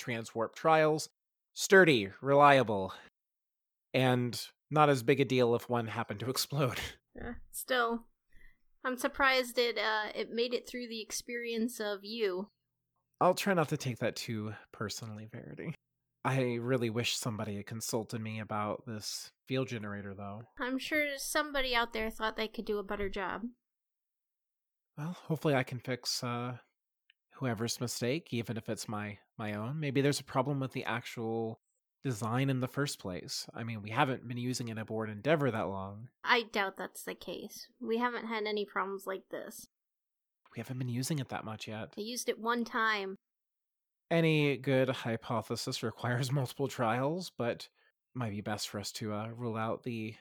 transwarp 0.00 0.54
trials. 0.54 1.08
Sturdy, 1.54 2.10
reliable, 2.20 2.92
and 3.92 4.40
not 4.70 4.88
as 4.88 5.02
big 5.02 5.20
a 5.20 5.24
deal 5.24 5.54
if 5.54 5.68
one 5.68 5.86
happened 5.86 6.20
to 6.20 6.30
explode. 6.30 6.80
Uh, 7.20 7.32
still, 7.50 8.06
I'm 8.84 8.96
surprised 8.96 9.58
it 9.58 9.78
uh 9.78 10.08
it 10.14 10.30
made 10.30 10.54
it 10.54 10.68
through 10.68 10.88
the 10.88 11.02
experience 11.02 11.78
of 11.78 12.00
you. 12.02 12.48
I'll 13.20 13.34
try 13.34 13.54
not 13.54 13.68
to 13.68 13.76
take 13.76 13.98
that 13.98 14.16
too 14.16 14.54
personally, 14.72 15.28
Verity. 15.30 15.74
I 16.24 16.58
really 16.60 16.90
wish 16.90 17.16
somebody 17.16 17.56
had 17.56 17.66
consulted 17.66 18.20
me 18.20 18.40
about 18.40 18.84
this 18.86 19.30
field 19.48 19.68
generator, 19.68 20.14
though. 20.14 20.42
I'm 20.58 20.78
sure 20.78 21.06
somebody 21.18 21.74
out 21.74 21.92
there 21.92 22.10
thought 22.10 22.36
they 22.36 22.48
could 22.48 22.64
do 22.64 22.78
a 22.78 22.84
better 22.84 23.08
job. 23.08 23.42
Well, 24.96 25.16
hopefully 25.26 25.54
I 25.54 25.64
can 25.64 25.80
fix 25.80 26.22
uh, 26.22 26.58
whoever's 27.42 27.80
mistake, 27.80 28.28
even 28.30 28.56
if 28.56 28.68
it's 28.68 28.88
my 28.88 29.18
my 29.36 29.54
own. 29.54 29.80
Maybe 29.80 30.00
there's 30.00 30.20
a 30.20 30.24
problem 30.24 30.60
with 30.60 30.72
the 30.72 30.84
actual 30.84 31.60
design 32.04 32.48
in 32.48 32.60
the 32.60 32.68
first 32.68 33.00
place. 33.00 33.46
I 33.52 33.64
mean, 33.64 33.82
we 33.82 33.90
haven't 33.90 34.26
been 34.28 34.38
using 34.38 34.68
it 34.68 34.78
aboard 34.78 35.10
Endeavor 35.10 35.50
that 35.50 35.68
long. 35.68 36.08
I 36.22 36.44
doubt 36.52 36.76
that's 36.76 37.02
the 37.02 37.16
case. 37.16 37.66
We 37.80 37.98
haven't 37.98 38.26
had 38.26 38.44
any 38.44 38.64
problems 38.64 39.06
like 39.06 39.24
this. 39.30 39.66
We 40.54 40.60
haven't 40.60 40.78
been 40.78 40.88
using 40.88 41.18
it 41.18 41.30
that 41.30 41.44
much 41.44 41.66
yet. 41.66 41.94
I 41.98 42.02
used 42.02 42.28
it 42.28 42.38
one 42.38 42.64
time. 42.64 43.16
Any 44.08 44.56
good 44.56 44.88
hypothesis 44.88 45.82
requires 45.82 46.30
multiple 46.32 46.68
trials, 46.68 47.32
but 47.36 47.68
might 48.14 48.30
be 48.30 48.40
best 48.40 48.68
for 48.68 48.78
us 48.78 48.92
to 48.92 49.12
uh, 49.12 49.28
rule 49.34 49.56
out 49.56 49.82
the 49.82 50.14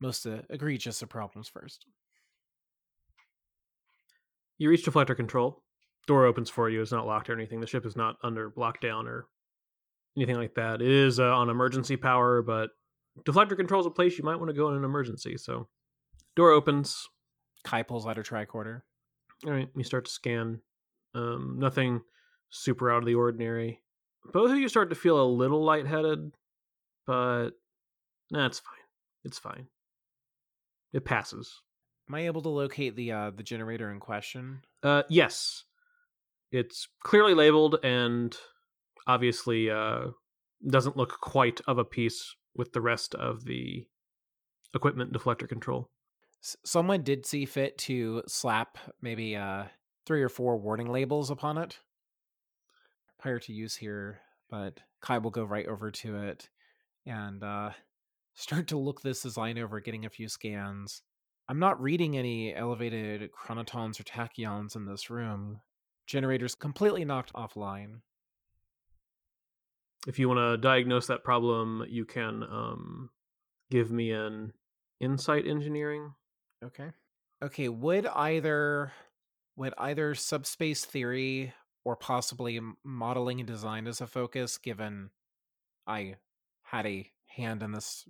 most 0.00 0.24
uh, 0.26 0.38
egregious 0.48 1.02
of 1.02 1.10
problems 1.10 1.48
first. 1.48 1.84
You 4.56 4.70
reach 4.70 4.86
deflector 4.86 5.16
control. 5.16 5.62
Door 6.06 6.26
opens 6.26 6.50
for 6.50 6.68
you. 6.68 6.82
It's 6.82 6.92
not 6.92 7.06
locked 7.06 7.30
or 7.30 7.32
anything. 7.32 7.60
The 7.60 7.66
ship 7.66 7.86
is 7.86 7.96
not 7.96 8.16
under 8.22 8.50
lockdown 8.52 9.06
or 9.06 9.26
anything 10.16 10.36
like 10.36 10.54
that. 10.54 10.82
It 10.82 10.90
is 10.90 11.20
uh, 11.20 11.34
on 11.34 11.48
emergency 11.48 11.96
power, 11.96 12.42
but 12.42 12.70
deflector 13.20 13.56
controls 13.56 13.86
a 13.86 13.90
place 13.90 14.18
you 14.18 14.24
might 14.24 14.36
want 14.36 14.48
to 14.48 14.56
go 14.56 14.68
in 14.68 14.76
an 14.76 14.84
emergency. 14.84 15.36
So, 15.36 15.68
door 16.34 16.50
opens. 16.50 17.08
Kai 17.64 17.84
pulls 17.84 18.06
out 18.06 18.18
a 18.18 18.22
tricorder. 18.22 18.82
All 19.46 19.52
right, 19.52 19.68
you 19.76 19.84
start 19.84 20.06
to 20.06 20.10
scan. 20.10 20.60
Um, 21.14 21.56
nothing 21.58 22.00
super 22.50 22.90
out 22.90 22.98
of 22.98 23.06
the 23.06 23.14
ordinary. 23.14 23.80
Both 24.32 24.50
of 24.50 24.58
you 24.58 24.68
start 24.68 24.90
to 24.90 24.96
feel 24.96 25.20
a 25.20 25.26
little 25.26 25.64
lightheaded, 25.64 26.32
but 27.06 27.50
nah, 28.30 28.48
fine. 28.48 28.62
It's 29.24 29.38
fine. 29.38 29.66
It 30.92 31.04
passes. 31.04 31.60
Am 32.08 32.14
I 32.14 32.26
able 32.26 32.42
to 32.42 32.48
locate 32.48 32.96
the 32.96 33.12
uh, 33.12 33.30
the 33.30 33.42
generator 33.42 33.90
in 33.90 34.00
question? 34.00 34.60
Uh, 34.82 35.02
yes, 35.08 35.64
it's 36.52 36.86
clearly 37.02 37.34
labeled 37.34 37.78
and 37.82 38.36
obviously 39.06 39.70
uh, 39.70 40.08
doesn't 40.68 40.96
look 40.96 41.18
quite 41.20 41.60
of 41.66 41.78
a 41.78 41.84
piece 41.84 42.36
with 42.54 42.72
the 42.72 42.80
rest 42.80 43.14
of 43.14 43.44
the 43.44 43.86
equipment 44.74 45.12
deflector 45.12 45.48
control. 45.48 45.90
Someone 46.64 47.02
did 47.02 47.24
see 47.24 47.46
fit 47.46 47.78
to 47.78 48.22
slap 48.26 48.76
maybe 49.00 49.34
uh, 49.34 49.64
three 50.06 50.22
or 50.22 50.28
four 50.28 50.58
warning 50.58 50.90
labels 50.90 51.30
upon 51.30 51.56
it 51.56 51.78
prior 53.18 53.38
to 53.38 53.52
use 53.52 53.76
here, 53.76 54.20
but 54.50 54.80
Kai 55.00 55.18
will 55.18 55.30
go 55.30 55.44
right 55.44 55.66
over 55.66 55.90
to 55.90 56.16
it 56.16 56.48
and 57.06 57.42
uh, 57.42 57.70
start 58.34 58.66
to 58.68 58.78
look 58.78 59.00
this 59.00 59.22
design 59.22 59.58
over, 59.58 59.80
getting 59.80 60.04
a 60.04 60.10
few 60.10 60.28
scans. 60.28 61.02
I'm 61.48 61.60
not 61.60 61.80
reading 61.80 62.16
any 62.16 62.54
elevated 62.54 63.30
chronotons 63.32 64.00
or 64.00 64.04
tachyons 64.04 64.74
in 64.74 64.84
this 64.84 65.10
room. 65.10 65.60
Generators 66.06 66.54
completely 66.54 67.04
knocked 67.04 67.32
offline. 67.32 68.00
If 70.06 70.18
you 70.18 70.28
want 70.28 70.38
to 70.38 70.56
diagnose 70.56 71.06
that 71.06 71.22
problem, 71.22 71.86
you 71.88 72.04
can 72.04 72.42
um, 72.42 73.10
give 73.70 73.90
me 73.92 74.10
an 74.10 74.52
insight 75.00 75.46
engineering. 75.46 76.14
Okay. 76.64 76.90
Okay, 77.42 77.68
would 77.68 78.06
either 78.06 78.92
would 79.56 79.74
either 79.78 80.14
subspace 80.14 80.84
theory 80.84 81.52
or 81.84 81.96
possibly 81.96 82.60
modeling 82.84 83.40
and 83.40 83.46
design 83.46 83.86
as 83.86 84.00
a 84.00 84.06
focus 84.06 84.58
given 84.58 85.10
I 85.86 86.16
had 86.62 86.86
a 86.86 87.10
hand 87.26 87.62
in 87.62 87.72
this 87.72 88.08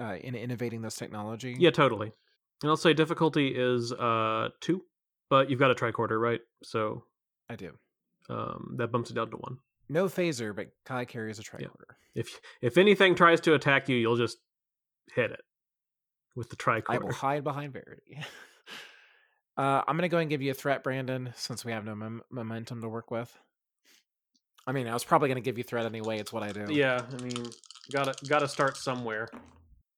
uh, 0.00 0.16
in 0.20 0.34
innovating 0.34 0.82
this 0.82 0.96
technology? 0.96 1.56
Yeah, 1.58 1.70
totally. 1.70 2.12
And 2.62 2.70
I'll 2.70 2.76
say 2.76 2.94
difficulty 2.94 3.48
is 3.48 3.92
uh 3.92 4.48
two, 4.60 4.82
but 5.30 5.50
you've 5.50 5.58
got 5.58 5.70
a 5.70 5.74
tricorder, 5.74 6.20
right? 6.20 6.40
So 6.62 7.04
I 7.54 7.56
do. 7.56 7.72
um, 8.28 8.74
that 8.78 8.90
bumps 8.90 9.10
it 9.10 9.14
down 9.14 9.30
to 9.30 9.36
one. 9.36 9.58
No 9.88 10.06
phaser, 10.06 10.54
but 10.56 10.68
Kai 10.84 11.04
carries 11.04 11.38
a 11.38 11.42
tricorder. 11.42 11.94
If 12.14 12.40
if 12.60 12.76
anything 12.78 13.14
tries 13.14 13.40
to 13.42 13.54
attack 13.54 13.88
you, 13.88 13.96
you'll 13.96 14.16
just 14.16 14.38
hit 15.14 15.30
it 15.30 15.40
with 16.34 16.48
the 16.50 16.56
tricorder. 16.56 16.84
I 16.88 16.98
will 16.98 17.12
hide 17.12 17.44
behind 17.44 17.72
Verity. 17.74 18.18
uh, 19.56 19.82
I'm 19.86 19.96
gonna 19.96 20.08
go 20.08 20.18
and 20.18 20.28
give 20.30 20.42
you 20.42 20.50
a 20.50 20.54
threat, 20.54 20.82
Brandon, 20.82 21.32
since 21.36 21.64
we 21.64 21.72
have 21.72 21.84
no 21.84 21.94
mom- 21.94 22.22
momentum 22.30 22.80
to 22.82 22.88
work 22.88 23.10
with. 23.10 23.36
I 24.66 24.72
mean, 24.72 24.88
I 24.88 24.94
was 24.94 25.04
probably 25.04 25.28
gonna 25.28 25.40
give 25.42 25.58
you 25.58 25.64
threat 25.64 25.84
anyway. 25.86 26.18
It's 26.18 26.32
what 26.32 26.42
I 26.42 26.50
do. 26.50 26.72
Yeah, 26.72 27.02
I 27.12 27.22
mean, 27.22 27.46
gotta 27.92 28.14
gotta 28.26 28.48
start 28.48 28.76
somewhere. 28.76 29.28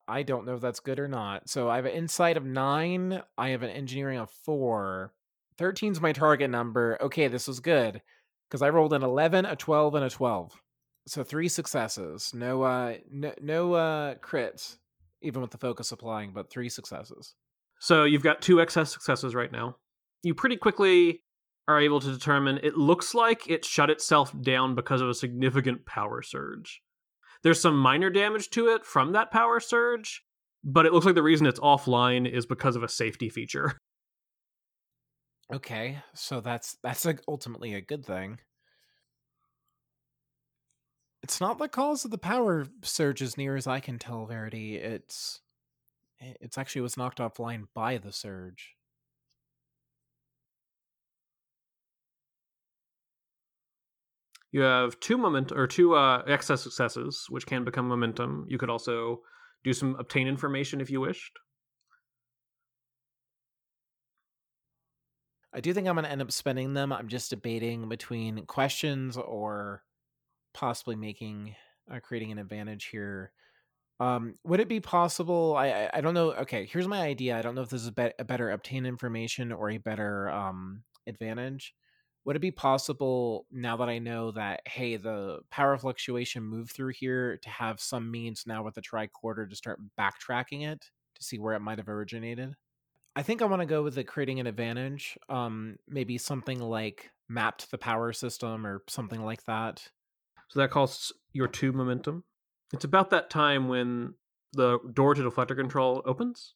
I 0.09 0.23
don't 0.23 0.47
know 0.47 0.55
if 0.55 0.61
that's 0.61 0.81
good 0.81 0.99
or 0.99 1.09
not. 1.09 1.49
So 1.49 1.69
I 1.71 1.77
have 1.77 1.85
an 1.85 1.93
insight 1.93 2.37
of 2.37 2.45
nine. 2.45 3.23
I 3.39 3.49
have 3.51 3.63
an 3.63 3.71
engineering 3.71 4.19
of 4.19 4.31
four. 4.31 5.13
13's 5.59 6.01
my 6.01 6.13
target 6.13 6.51
number. 6.51 6.99
Okay, 7.01 7.29
this 7.29 7.49
was 7.49 7.61
good 7.61 8.03
because 8.49 8.63
I 8.63 8.71
rolled 8.71 8.93
an 8.93 9.03
11, 9.03 9.45
a 9.45 9.57
12, 9.57 9.95
and 9.95 10.05
a 10.05 10.11
12. 10.11 10.61
So 11.09 11.23
three 11.23 11.49
successes. 11.49 12.33
No, 12.35 12.63
uh, 12.63 12.95
no, 13.11 13.33
no 13.41 13.75
uh, 13.75 14.15
crits, 14.17 14.77
even 15.23 15.41
with 15.41 15.51
the 15.51 15.59
focus 15.59 15.93
applying, 15.93 16.33
but 16.33 16.51
three 16.51 16.69
successes. 16.69 17.35
So 17.79 18.05
you've 18.05 18.23
got 18.23 18.43
two 18.43 18.61
excess 18.61 18.93
successes 18.93 19.35
right 19.35 19.53
now. 19.53 19.77
You 20.23 20.35
pretty 20.35 20.57
quickly 20.57 21.23
are 21.69 21.81
able 21.81 22.01
to 22.01 22.13
determine 22.13 22.61
it 22.63 22.77
looks 22.77 23.15
like 23.15 23.49
it 23.49 23.65
shut 23.65 23.91
itself 23.91 24.35
down 24.41 24.75
because 24.75 25.01
of 25.01 25.09
a 25.09 25.15
significant 25.15 25.85
power 25.85 26.23
surge. 26.23 26.81
There's 27.43 27.61
some 27.61 27.77
minor 27.77 28.11
damage 28.11 28.51
to 28.51 28.69
it 28.69 28.85
from 28.85 29.13
that 29.13 29.31
power 29.31 29.61
surge, 29.61 30.23
but 30.65 30.87
it 30.87 30.93
looks 30.93 31.07
like 31.07 31.15
the 31.15 31.23
reason 31.23 31.47
it's 31.47 31.61
offline 31.61 32.31
is 32.31 32.47
because 32.47 32.77
of 32.77 32.83
a 32.83 32.89
safety 32.89 33.29
feature. 33.29 33.79
Okay, 35.53 36.03
so 36.15 36.41
that's 36.41 36.77
that's 36.83 37.07
ultimately 37.29 37.75
a 37.75 37.81
good 37.81 38.05
thing. 38.05 38.41
It's 41.23 41.41
not 41.41 41.59
the 41.59 41.69
cause 41.69 42.05
of 42.05 42.11
the 42.11 42.19
power 42.19 42.67
surge 42.83 43.23
as 43.23 43.37
near 43.37 43.57
as 43.57 43.67
I 43.67 43.81
can 43.81 43.99
tell, 43.99 44.27
Verity. 44.27 44.77
It's 44.77 45.41
it's 46.21 46.59
actually 46.59 46.83
was 46.83 46.97
knocked 46.97 47.19
offline 47.19 47.67
by 47.75 47.99
the 47.99 48.13
surge. 48.13 48.77
You 54.53 54.63
have 54.63 54.99
two 55.01 55.19
moment 55.19 55.53
or 55.53 55.67
two 55.67 55.95
uh, 55.95 56.23
excess 56.27 56.63
successes, 56.63 57.27
which 57.29 57.47
can 57.47 57.65
become 57.65 57.89
momentum. 57.89 58.47
You 58.49 58.59
could 58.59 58.71
also 58.71 59.21
do 59.65 59.73
some 59.73 59.97
obtain 59.97 60.29
information 60.29 60.81
if 60.81 60.91
you 60.91 61.01
wished. 61.01 61.39
I 65.53 65.61
do 65.61 65.73
think 65.73 65.89
I'm 65.89 65.95
going 65.95 66.05
to 66.05 66.11
end 66.11 66.23
up 66.23 66.33
spending 66.33 66.75
them. 66.75 66.93
I'm 66.93 67.09
just 67.09 67.31
debating 67.31 67.89
between 67.89 68.45
questions 68.47 69.17
or 69.17 69.85
possibly 70.55 70.97
making 70.97 71.57
uh, 71.91 72.01
creating 72.01 72.33
an 72.33 72.39
advantage 72.39 72.87
here. 72.87 73.33
Um, 74.01 74.35
would 74.45 74.61
it 74.61 74.69
be 74.69 74.81
possible? 74.81 75.57
I, 75.57 75.69
I 75.69 75.91
I 75.95 76.01
don't 76.03 76.15
know. 76.15 76.33
Okay, 76.35 76.67
here's 76.67 76.89
my 76.89 77.03
idea. 77.03 77.39
I 77.39 77.43
don't 77.43 77.55
know 77.55 77.63
if 77.63 77.71
this 77.71 77.83
is 77.83 77.91
be- 77.91 78.13
a 78.19 78.25
better 78.25 78.51
obtain 78.51 78.87
information 78.87 79.53
or 79.53 79.71
a 79.71 79.79
better 79.79 80.29
um 80.31 80.85
advantage. 81.07 81.75
Would 82.25 82.37
it 82.37 82.41
be 82.41 82.51
possible 82.51 83.47
now 83.51 83.77
that 83.79 83.89
I 83.89 83.99
know 83.99 84.33
that 84.33 84.63
hey, 84.69 84.97
the 84.97 85.41
power 85.51 85.79
fluctuation 85.79 86.43
moved 86.45 86.73
through 86.73 86.93
here 86.95 87.39
to 87.39 87.51
have 87.51 87.81
some 87.81 88.11
means 88.11 88.45
now 88.47 88.63
with 88.65 88.75
the 88.75 88.83
tricorder 88.83 89.49
to 89.49 89.57
start 89.57 89.81
backtracking 89.99 90.67
it 90.67 90.91
to 91.17 91.25
see 91.25 91.39
where 91.39 91.55
it 91.55 91.61
might 91.61 91.79
have 91.79 91.89
originated? 91.89 92.57
I 93.17 93.23
think 93.23 93.41
I 93.41 93.47
want 93.47 93.63
to 93.63 93.67
go 93.67 93.83
with 93.83 93.95
the 93.95 94.05
creating 94.05 94.41
an 94.41 94.47
advantage. 94.47 95.19
Um, 95.31 95.79
maybe 95.89 96.19
something 96.19 96.61
like 96.61 97.11
mapped 97.29 97.71
the 97.71 97.79
power 97.79 98.13
system 98.13 98.67
or 98.67 98.83
something 98.89 99.25
like 99.25 99.45
that. 99.45 99.89
So 100.49 100.61
that 100.61 100.71
costs 100.71 101.13
your 101.33 101.49
two 101.49 101.73
momentum. 101.73 102.25
It's 102.73 102.85
about 102.85 103.11
that 103.11 103.31
time 103.31 103.69
when 103.69 104.15
the 104.53 104.79
door 104.93 105.15
to 105.15 105.23
deflector 105.23 105.57
control 105.57 106.03
opens, 106.05 106.55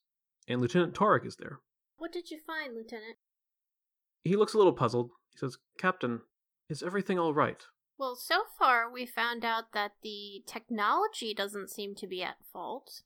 and 0.49 0.61
Lieutenant 0.61 0.94
Tarek 0.94 1.27
is 1.27 1.37
there. 1.37 1.61
What 1.96 2.12
did 2.12 2.31
you 2.31 2.38
find, 2.46 2.75
Lieutenant? 2.75 3.16
He 4.23 4.37
looks 4.37 4.55
a 4.55 4.59
little 4.59 4.73
puzzled. 4.73 5.11
He 5.33 5.38
says, 5.38 5.59
Captain, 5.79 6.20
is 6.68 6.83
everything 6.83 7.18
all 7.18 7.35
right? 7.35 7.62
Well, 7.99 8.16
so 8.16 8.42
far 8.59 8.90
we 8.90 9.07
found 9.07 9.44
out 9.44 9.73
that 9.73 9.92
the 10.03 10.42
technology 10.46 11.35
doesn't 11.35 11.70
seem 11.70 11.94
to 11.96 12.07
be 12.07 12.23
at 12.23 12.37
fault. 12.53 13.03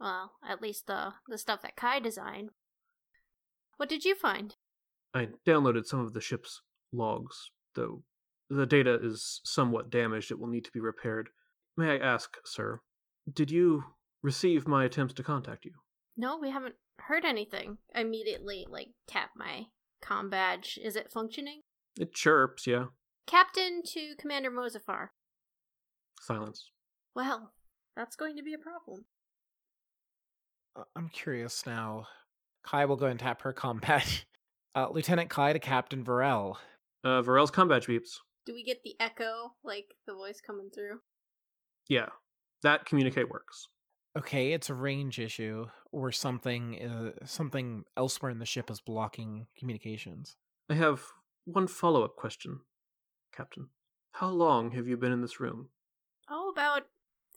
Well, 0.00 0.32
at 0.46 0.60
least 0.60 0.86
the 0.86 1.14
the 1.28 1.38
stuff 1.38 1.62
that 1.62 1.76
Kai 1.76 2.00
designed. 2.00 2.50
What 3.76 3.88
did 3.88 4.04
you 4.04 4.14
find? 4.14 4.56
I 5.14 5.28
downloaded 5.46 5.86
some 5.86 6.00
of 6.00 6.12
the 6.12 6.20
ship's 6.20 6.62
logs, 6.92 7.50
though 7.74 8.02
the 8.48 8.66
data 8.66 8.98
is 9.02 9.40
somewhat 9.44 9.90
damaged. 9.90 10.30
It 10.30 10.38
will 10.38 10.48
need 10.48 10.64
to 10.64 10.72
be 10.72 10.80
repaired. 10.80 11.30
May 11.76 11.92
I 11.92 11.98
ask, 11.98 12.36
sir, 12.44 12.80
did 13.30 13.50
you 13.50 13.84
receive 14.22 14.66
my 14.66 14.84
attempts 14.84 15.14
to 15.14 15.22
contact 15.22 15.64
you? 15.64 15.72
No, 16.16 16.38
we 16.38 16.50
haven't 16.50 16.76
heard 16.98 17.24
anything. 17.24 17.78
I 17.94 18.00
immediately 18.00 18.66
like 18.68 18.88
tap 19.06 19.30
my 19.36 19.66
com 20.00 20.30
badge. 20.30 20.78
Is 20.82 20.96
it 20.96 21.10
functioning? 21.12 21.62
It 21.98 22.14
chirps, 22.14 22.66
yeah. 22.66 22.86
Captain 23.26 23.82
to 23.84 24.14
Commander 24.18 24.50
Mozafar. 24.50 25.08
Silence. 26.20 26.70
Well, 27.14 27.52
that's 27.96 28.16
going 28.16 28.36
to 28.36 28.42
be 28.42 28.54
a 28.54 28.58
problem. 28.58 29.04
Uh, 30.76 30.84
I'm 30.94 31.08
curious 31.08 31.66
now. 31.66 32.06
Kai 32.66 32.84
will 32.84 32.96
go 32.96 33.06
and 33.06 33.18
tap 33.18 33.42
her 33.42 33.52
com 33.52 33.78
badge. 33.78 34.26
Uh, 34.74 34.90
Lieutenant 34.90 35.30
Kai 35.30 35.54
to 35.54 35.58
Captain 35.58 36.04
Varel. 36.04 36.56
Uh, 37.02 37.22
Varel's 37.22 37.50
com 37.50 37.66
badge 37.66 37.86
beeps. 37.86 38.18
Do 38.44 38.52
we 38.52 38.62
get 38.62 38.82
the 38.84 38.94
echo, 39.00 39.54
like 39.64 39.86
the 40.06 40.12
voice 40.12 40.42
coming 40.46 40.68
through? 40.68 40.98
Yeah, 41.88 42.08
that 42.62 42.84
communicate 42.84 43.30
works. 43.30 43.68
Okay, 44.18 44.52
it's 44.52 44.68
a 44.68 44.74
range 44.74 45.18
issue 45.18 45.64
or 45.92 46.12
something. 46.12 46.78
Uh, 46.82 47.24
something 47.24 47.84
elsewhere 47.96 48.30
in 48.30 48.38
the 48.38 48.44
ship 48.44 48.70
is 48.70 48.82
blocking 48.82 49.46
communications. 49.58 50.36
I 50.68 50.74
have 50.74 51.00
one 51.46 51.68
follow 51.68 52.02
up 52.04 52.16
question, 52.16 52.60
Captain. 53.34 53.68
How 54.12 54.28
long 54.28 54.72
have 54.72 54.86
you 54.86 54.98
been 54.98 55.12
in 55.12 55.22
this 55.22 55.40
room? 55.40 55.70
Oh, 56.28 56.50
about 56.50 56.82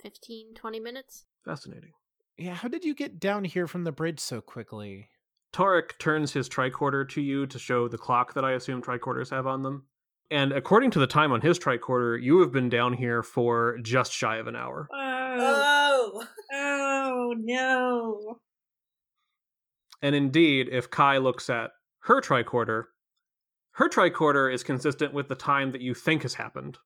15, 0.01 0.55
20 0.55 0.79
minutes. 0.81 1.23
Fascinating. 1.45 1.91
Yeah, 2.37 2.55
how 2.55 2.67
did 2.67 2.83
you 2.83 2.93
get 2.93 3.17
down 3.17 3.45
here 3.45 3.67
from 3.67 3.85
the 3.85 3.93
bridge 3.93 4.19
so 4.19 4.41
quickly? 4.41 5.09
Tarek 5.53 5.97
turns 5.97 6.33
his 6.33 6.47
tricorder 6.47 7.07
to 7.09 7.21
you 7.21 7.47
to 7.47 7.59
show 7.59 7.87
the 7.87 7.97
clock 7.97 8.33
that 8.33 8.45
I 8.45 8.51
assume 8.53 8.81
tricorders 8.81 9.31
have 9.31 9.47
on 9.47 9.63
them. 9.63 9.85
And 10.31 10.51
according 10.51 10.91
to 10.91 10.99
the 10.99 11.07
time 11.07 11.31
on 11.31 11.41
his 11.41 11.57
tricorder, 11.57 12.21
you 12.21 12.39
have 12.41 12.51
been 12.51 12.69
down 12.69 12.93
here 12.93 13.23
for 13.23 13.79
just 13.81 14.11
shy 14.11 14.37
of 14.37 14.47
an 14.47 14.55
hour. 14.55 14.87
Oh, 14.93 15.19
Oh, 15.41 16.25
oh 16.53 17.35
no. 17.37 18.39
And 20.01 20.15
indeed, 20.15 20.69
if 20.71 20.89
Kai 20.89 21.17
looks 21.17 21.49
at 21.49 21.71
her 22.01 22.21
tricorder, 22.21 22.85
her 23.73 23.89
tricorder 23.89 24.53
is 24.53 24.63
consistent 24.63 25.13
with 25.13 25.27
the 25.27 25.35
time 25.35 25.71
that 25.71 25.81
you 25.81 25.93
think 25.93 26.23
has 26.23 26.35
happened, 26.35 26.77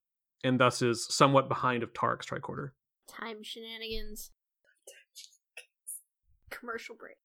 and 0.44 0.60
thus 0.60 0.82
is 0.82 1.08
somewhat 1.10 1.48
behind 1.48 1.84
of 1.84 1.94
Tarek's 1.94 2.26
tricorder. 2.26 2.72
Time 3.08 3.44
shenanigans. 3.44 4.32
Commercial 6.50 6.96
break. 6.96 7.18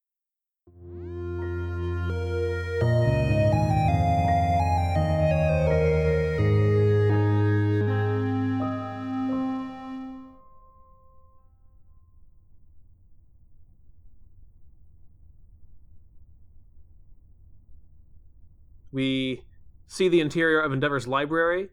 See 19.99 20.09
the 20.09 20.21
interior 20.21 20.61
of 20.61 20.73
Endeavor's 20.73 21.07
library. 21.07 21.69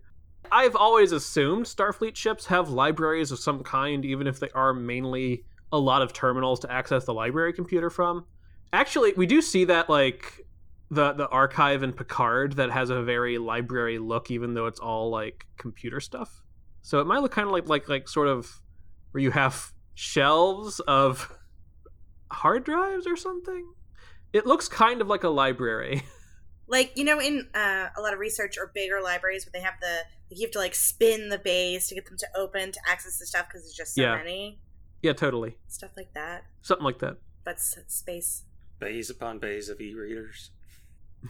I've 0.51 0.75
always 0.75 1.11
assumed 1.11 1.65
Starfleet 1.65 2.15
ships 2.15 2.47
have 2.47 2.69
libraries 2.69 3.31
of 3.31 3.39
some 3.39 3.63
kind, 3.63 4.03
even 4.03 4.27
if 4.27 4.39
they 4.39 4.49
are 4.49 4.73
mainly 4.73 5.45
a 5.71 5.79
lot 5.79 6.01
of 6.01 6.13
terminals 6.13 6.59
to 6.61 6.71
access 6.71 7.05
the 7.05 7.13
library 7.13 7.53
computer 7.53 7.89
from. 7.89 8.25
Actually, 8.73 9.13
we 9.13 9.25
do 9.25 9.41
see 9.41 9.65
that 9.65 9.89
like 9.89 10.45
the 10.91 11.13
the 11.13 11.27
archive 11.29 11.83
in 11.83 11.93
Picard 11.93 12.53
that 12.57 12.71
has 12.71 12.89
a 12.89 13.01
very 13.01 13.37
library 13.37 13.97
look, 13.97 14.29
even 14.29 14.53
though 14.53 14.67
it's 14.67 14.79
all 14.79 15.09
like 15.09 15.45
computer 15.57 15.99
stuff. 15.99 16.43
So 16.81 16.99
it 16.99 17.07
might 17.07 17.19
look 17.19 17.31
kind 17.31 17.47
of 17.47 17.53
like 17.53 17.67
like 17.67 17.89
like 17.89 18.09
sort 18.09 18.27
of 18.27 18.61
where 19.11 19.21
you 19.21 19.31
have 19.31 19.71
shelves 19.95 20.79
of 20.81 21.31
hard 22.31 22.63
drives 22.63 23.07
or 23.07 23.15
something. 23.15 23.73
It 24.33 24.45
looks 24.45 24.67
kind 24.67 25.01
of 25.01 25.07
like 25.07 25.23
a 25.23 25.29
library. 25.29 26.03
like 26.67 26.91
you 26.95 27.03
know, 27.03 27.19
in 27.19 27.47
uh, 27.53 27.87
a 27.95 28.01
lot 28.01 28.13
of 28.13 28.19
research 28.19 28.57
or 28.57 28.71
bigger 28.73 29.01
libraries, 29.01 29.45
where 29.45 29.51
they 29.53 29.63
have 29.65 29.75
the 29.81 29.99
you 30.35 30.45
have 30.47 30.51
to 30.51 30.59
like 30.59 30.73
spin 30.75 31.29
the 31.29 31.37
bays 31.37 31.87
to 31.87 31.95
get 31.95 32.05
them 32.05 32.17
to 32.17 32.27
open 32.35 32.71
to 32.71 32.79
access 32.89 33.19
the 33.19 33.25
stuff 33.25 33.47
because 33.47 33.61
there's 33.63 33.73
just 33.75 33.95
so 33.95 34.01
Yeah. 34.01 34.15
many 34.15 34.59
yeah, 35.01 35.13
totally. 35.13 35.55
stuff 35.67 35.91
like 35.95 36.13
that. 36.15 36.45
Something 36.63 36.85
like 36.85 36.99
that. 36.99 37.17
But 37.43 37.55
s- 37.57 37.77
space 37.87 38.43
Bays 38.79 39.09
upon 39.11 39.37
bays 39.39 39.69
of 39.69 39.79
e-readers. 39.79 40.49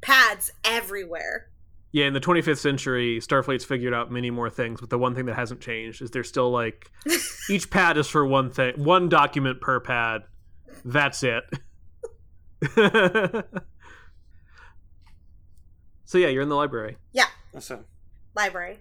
pads 0.00 0.50
everywhere. 0.64 1.48
Yeah, 1.92 2.06
in 2.06 2.12
the 2.12 2.20
25th 2.20 2.58
century, 2.58 3.20
Starfleet's 3.20 3.64
figured 3.64 3.94
out 3.94 4.10
many 4.10 4.30
more 4.32 4.50
things, 4.50 4.80
but 4.80 4.90
the 4.90 4.98
one 4.98 5.14
thing 5.14 5.26
that 5.26 5.36
hasn't 5.36 5.60
changed 5.60 6.02
is 6.02 6.10
there's 6.10 6.28
still 6.28 6.50
like 6.50 6.90
each 7.48 7.70
pad 7.70 7.96
is 7.96 8.08
for 8.08 8.26
one 8.26 8.50
thing, 8.50 8.74
one 8.82 9.08
document 9.08 9.60
per 9.60 9.78
pad. 9.80 10.22
That's 10.84 11.22
it. 11.22 11.44
so 16.14 16.18
yeah, 16.18 16.28
you're 16.28 16.44
in 16.44 16.48
the 16.48 16.54
library. 16.54 16.96
Yeah, 17.12 17.26
So 17.58 17.82
library. 18.36 18.78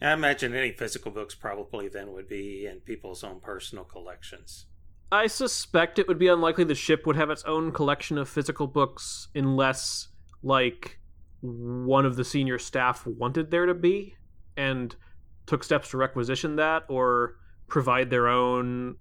I 0.00 0.14
imagine 0.14 0.54
any 0.54 0.72
physical 0.72 1.10
books 1.10 1.34
probably 1.34 1.86
then 1.88 2.14
would 2.14 2.28
be 2.28 2.64
in 2.64 2.80
people's 2.80 3.22
own 3.22 3.40
personal 3.40 3.84
collections. 3.84 4.64
I 5.12 5.26
suspect 5.26 5.98
it 5.98 6.08
would 6.08 6.18
be 6.18 6.28
unlikely 6.28 6.64
the 6.64 6.74
ship 6.74 7.06
would 7.06 7.16
have 7.16 7.28
its 7.28 7.44
own 7.44 7.72
collection 7.72 8.16
of 8.16 8.26
physical 8.26 8.66
books 8.66 9.28
unless, 9.34 10.08
like, 10.42 10.98
one 11.42 12.06
of 12.06 12.16
the 12.16 12.24
senior 12.24 12.58
staff 12.58 13.06
wanted 13.06 13.50
there 13.50 13.66
to 13.66 13.74
be 13.74 14.14
and 14.56 14.96
took 15.44 15.62
steps 15.62 15.90
to 15.90 15.98
requisition 15.98 16.56
that 16.56 16.84
or 16.88 17.36
provide 17.68 18.08
their 18.08 18.28
own 18.28 18.96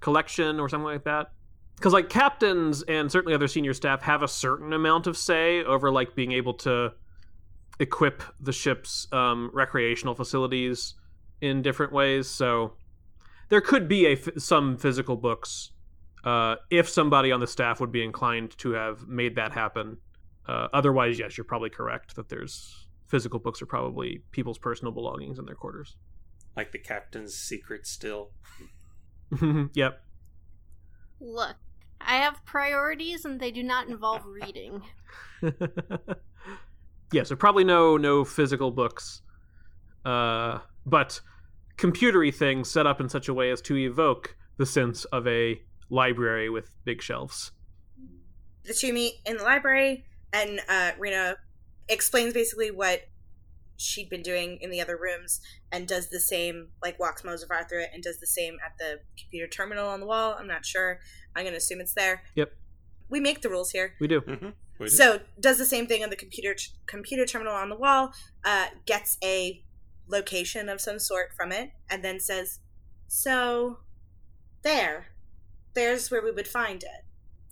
collection 0.00 0.58
or 0.58 0.68
something 0.68 0.86
like 0.86 1.04
that. 1.04 1.30
Because, 1.80 1.94
like, 1.94 2.10
captains 2.10 2.82
and 2.82 3.10
certainly 3.10 3.34
other 3.34 3.48
senior 3.48 3.72
staff 3.72 4.02
have 4.02 4.22
a 4.22 4.28
certain 4.28 4.74
amount 4.74 5.06
of 5.06 5.16
say 5.16 5.64
over, 5.64 5.90
like, 5.90 6.14
being 6.14 6.32
able 6.32 6.52
to 6.52 6.92
equip 7.78 8.22
the 8.38 8.52
ship's 8.52 9.10
um, 9.12 9.50
recreational 9.54 10.14
facilities 10.14 10.92
in 11.40 11.62
different 11.62 11.90
ways. 11.90 12.28
So 12.28 12.74
there 13.48 13.62
could 13.62 13.88
be 13.88 14.04
a 14.04 14.12
f- 14.12 14.28
some 14.36 14.76
physical 14.76 15.16
books 15.16 15.72
uh, 16.22 16.56
if 16.70 16.86
somebody 16.86 17.32
on 17.32 17.40
the 17.40 17.46
staff 17.46 17.80
would 17.80 17.90
be 17.90 18.04
inclined 18.04 18.58
to 18.58 18.72
have 18.72 19.08
made 19.08 19.36
that 19.36 19.52
happen. 19.52 19.96
Uh, 20.46 20.68
otherwise, 20.74 21.18
yes, 21.18 21.38
you're 21.38 21.46
probably 21.46 21.70
correct 21.70 22.14
that 22.16 22.28
there's 22.28 22.88
physical 23.06 23.38
books 23.38 23.62
are 23.62 23.66
probably 23.66 24.22
people's 24.32 24.58
personal 24.58 24.92
belongings 24.92 25.38
in 25.38 25.46
their 25.46 25.54
quarters. 25.54 25.96
Like 26.56 26.72
the 26.72 26.78
captain's 26.78 27.34
secret 27.34 27.86
still. 27.86 28.32
yep. 29.72 30.02
Look, 31.20 31.56
I 32.00 32.16
have 32.16 32.44
priorities 32.44 33.24
and 33.24 33.40
they 33.40 33.50
do 33.50 33.62
not 33.62 33.88
involve 33.88 34.24
reading. 34.24 34.82
yeah, 37.12 37.22
so 37.22 37.36
probably 37.36 37.64
no 37.64 37.96
no 37.96 38.24
physical 38.24 38.70
books, 38.70 39.22
uh, 40.04 40.58
but 40.86 41.20
computery 41.76 42.34
things 42.34 42.70
set 42.70 42.86
up 42.86 43.00
in 43.00 43.08
such 43.08 43.28
a 43.28 43.34
way 43.34 43.50
as 43.50 43.60
to 43.62 43.76
evoke 43.76 44.36
the 44.58 44.66
sense 44.66 45.04
of 45.06 45.26
a 45.26 45.60
library 45.88 46.50
with 46.50 46.74
big 46.84 47.02
shelves. 47.02 47.52
The 48.64 48.74
two 48.74 48.92
meet 48.92 49.14
in 49.24 49.38
the 49.38 49.42
library, 49.42 50.04
and 50.32 50.60
uh, 50.68 50.92
Rena 50.98 51.36
explains 51.88 52.34
basically 52.34 52.70
what 52.70 53.02
she'd 53.80 54.10
been 54.10 54.22
doing 54.22 54.58
in 54.60 54.70
the 54.70 54.80
other 54.80 54.96
rooms 54.96 55.40
and 55.72 55.88
does 55.88 56.10
the 56.10 56.20
same, 56.20 56.68
like 56.82 57.00
walks 57.00 57.22
Mozafar 57.22 57.66
through 57.68 57.82
it 57.82 57.90
and 57.94 58.02
does 58.02 58.20
the 58.20 58.26
same 58.26 58.58
at 58.64 58.72
the 58.78 59.00
computer 59.18 59.48
terminal 59.48 59.88
on 59.88 60.00
the 60.00 60.06
wall. 60.06 60.36
I'm 60.38 60.46
not 60.46 60.66
sure. 60.66 61.00
I'm 61.34 61.44
going 61.44 61.52
to 61.52 61.58
assume 61.58 61.80
it's 61.80 61.94
there. 61.94 62.22
Yep. 62.34 62.52
We 63.08 63.20
make 63.20 63.42
the 63.42 63.48
rules 63.48 63.70
here. 63.70 63.94
We 64.00 64.08
do. 64.08 64.20
Mm-hmm. 64.20 64.86
So 64.86 65.20
does 65.38 65.58
the 65.58 65.66
same 65.66 65.86
thing 65.86 66.02
on 66.02 66.10
the 66.10 66.16
computer 66.16 66.56
computer 66.86 67.26
terminal 67.26 67.52
on 67.52 67.68
the 67.68 67.76
wall. 67.76 68.12
Uh, 68.44 68.66
gets 68.86 69.18
a 69.22 69.62
location 70.08 70.68
of 70.68 70.80
some 70.80 70.98
sort 70.98 71.32
from 71.36 71.52
it, 71.52 71.70
and 71.90 72.02
then 72.02 72.18
says, 72.18 72.60
"So, 73.06 73.80
there, 74.62 75.08
there's 75.74 76.10
where 76.10 76.22
we 76.22 76.30
would 76.30 76.48
find 76.48 76.82
it." 76.82 77.04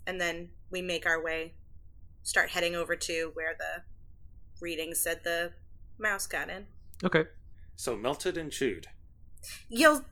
And 0.07 0.19
then 0.19 0.51
we 0.71 0.81
make 0.81 1.05
our 1.05 1.23
way, 1.23 1.55
start 2.23 2.51
heading 2.51 2.75
over 2.75 2.97
to 2.97 3.31
where 3.35 3.55
the 3.59 3.83
reading 4.61 4.95
said 4.95 5.21
the 5.23 5.53
mouse 5.99 6.27
got 6.27 6.49
in. 6.49 6.67
Okay. 7.05 7.25
So 7.77 7.97
melted 7.97 8.37
and 8.39 8.51
chewed. 8.51 8.87
You'll, 9.69 10.05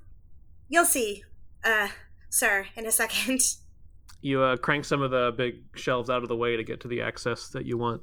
you'll 0.69 0.85
see, 0.85 1.25
uh, 1.65 1.89
sir, 2.29 2.67
in 2.77 2.87
a 2.87 2.93
second. 2.93 3.41
You 4.23 4.43
uh, 4.43 4.57
crank 4.57 4.85
some 4.85 5.03
of 5.03 5.13
the 5.13 5.33
big 5.37 5.57
shelves 5.77 6.11
out 6.11 6.23
of 6.23 6.29
the 6.29 6.35
way 6.35 6.57
to 6.57 6.65
get 6.65 6.81
to 6.81 6.89
the 6.89 7.01
access 7.03 7.49
that 7.51 7.65
you 7.65 7.79
want 7.79 8.03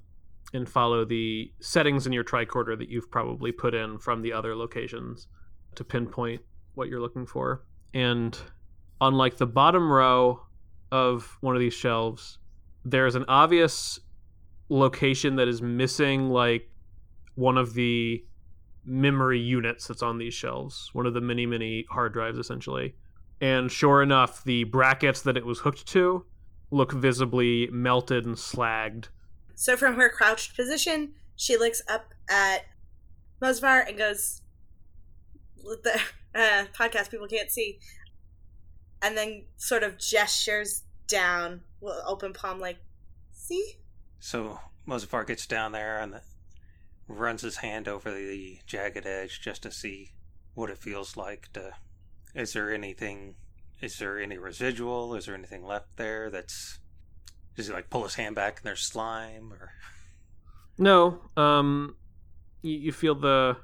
and 0.54 0.70
follow 0.70 1.04
the 1.04 1.52
settings 1.60 2.06
in 2.06 2.14
your 2.14 2.24
tricorder 2.24 2.78
that 2.78 2.88
you've 2.88 3.10
probably 3.10 3.52
put 3.52 3.74
in 3.74 3.98
from 3.98 4.22
the 4.22 4.32
other 4.32 4.56
locations 4.56 5.28
to 5.76 5.84
pinpoint 5.84 6.42
what 6.76 6.88
you're 6.88 7.02
looking 7.02 7.26
for. 7.26 7.66
And 7.94 8.38
on 9.02 9.16
like 9.16 9.38
the 9.38 9.48
bottom 9.48 9.92
row 9.92 10.42
of 10.92 11.38
one 11.42 11.56
of 11.56 11.60
these 11.60 11.74
shelves, 11.74 12.38
there's 12.86 13.16
an 13.16 13.26
obvious 13.28 14.00
location 14.70 15.36
that 15.38 15.48
is 15.48 15.62
missing 15.62 16.30
like 16.30 16.70
one 17.36 17.58
of 17.58 17.74
the 17.74 18.24
memory 18.86 19.40
units 19.40 19.88
that's 19.88 20.04
on 20.04 20.18
these 20.18 20.34
shelves, 20.34 20.90
one 20.94 21.06
of 21.06 21.14
the 21.14 21.22
many, 21.22 21.46
many 21.46 21.86
hard 21.90 22.14
drives 22.14 22.38
essentially. 22.38 22.96
And 23.44 23.70
sure 23.70 24.02
enough, 24.02 24.42
the 24.46 24.64
brackets 24.64 25.22
that 25.24 25.36
it 25.36 25.46
was 25.46 25.60
hooked 25.60 25.86
to 25.88 26.26
look 26.72 26.94
visibly 26.94 27.68
melted 27.68 28.26
and 28.26 28.38
slagged. 28.38 29.10
So 29.54 29.76
from 29.76 29.96
her 29.96 30.08
crouched 30.08 30.56
position, 30.56 31.16
she 31.36 31.58
looks 31.58 31.82
up 31.90 32.14
at 32.30 32.62
Mozafar 33.42 33.86
and 33.86 33.98
goes, 33.98 34.44
"The 35.58 36.00
uh, 36.34 36.68
podcast 36.74 37.12
people 37.12 37.28
can't 37.28 37.52
see," 37.52 37.82
and 39.02 39.18
then 39.18 39.44
sort 39.58 39.84
of 39.84 40.00
gestures 40.00 40.84
down, 41.08 41.64
with 41.82 41.98
open 42.06 42.32
palm, 42.32 42.62
like, 42.62 42.78
"See." 43.34 43.74
So 44.22 44.58
Mozafar 44.88 45.28
gets 45.28 45.46
down 45.46 45.74
there 45.74 46.00
and 46.00 46.22
runs 47.10 47.42
his 47.42 47.58
hand 47.58 47.90
over 47.90 48.10
the 48.10 48.60
jagged 48.66 49.06
edge 49.06 49.42
just 49.42 49.64
to 49.64 49.72
see 49.72 50.14
what 50.54 50.70
it 50.70 50.78
feels 50.78 51.18
like 51.18 51.52
to 51.52 51.74
is 52.36 52.54
there 52.54 52.74
anything 52.74 53.36
is 53.82 53.98
there 53.98 54.19
any 54.19 54.38
residual 54.38 55.15
is 55.15 55.26
there 55.26 55.36
anything 55.36 55.63
left 55.63 55.96
there 55.98 56.30
that's 56.30 56.80
does 57.56 57.67
he 57.67 57.74
like 57.74 57.89
pull 57.89 58.04
his 58.04 58.15
hand 58.15 58.36
back 58.36 58.58
and 58.58 58.65
there's 58.65 58.82
slime 58.82 59.52
or 59.54 59.72
No, 60.78 61.22
um, 61.38 61.96
you, 62.62 62.74
you 62.74 62.91
feel 62.91 63.15
the 63.15 63.58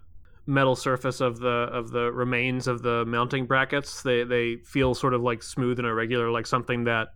metal 0.46 0.76
surface 0.76 1.22
of 1.22 1.40
the 1.40 1.70
of 1.72 1.92
the 1.92 2.12
remains 2.12 2.68
of 2.68 2.82
the 2.82 3.06
mounting 3.06 3.46
brackets. 3.46 4.04
They 4.04 4.24
they 4.24 4.58
feel 4.58 4.94
sort 4.94 5.14
of 5.14 5.22
like 5.22 5.42
smooth 5.42 5.80
and 5.80 5.88
irregular, 5.88 6.30
like 6.30 6.46
something 6.46 6.84
that 6.86 7.10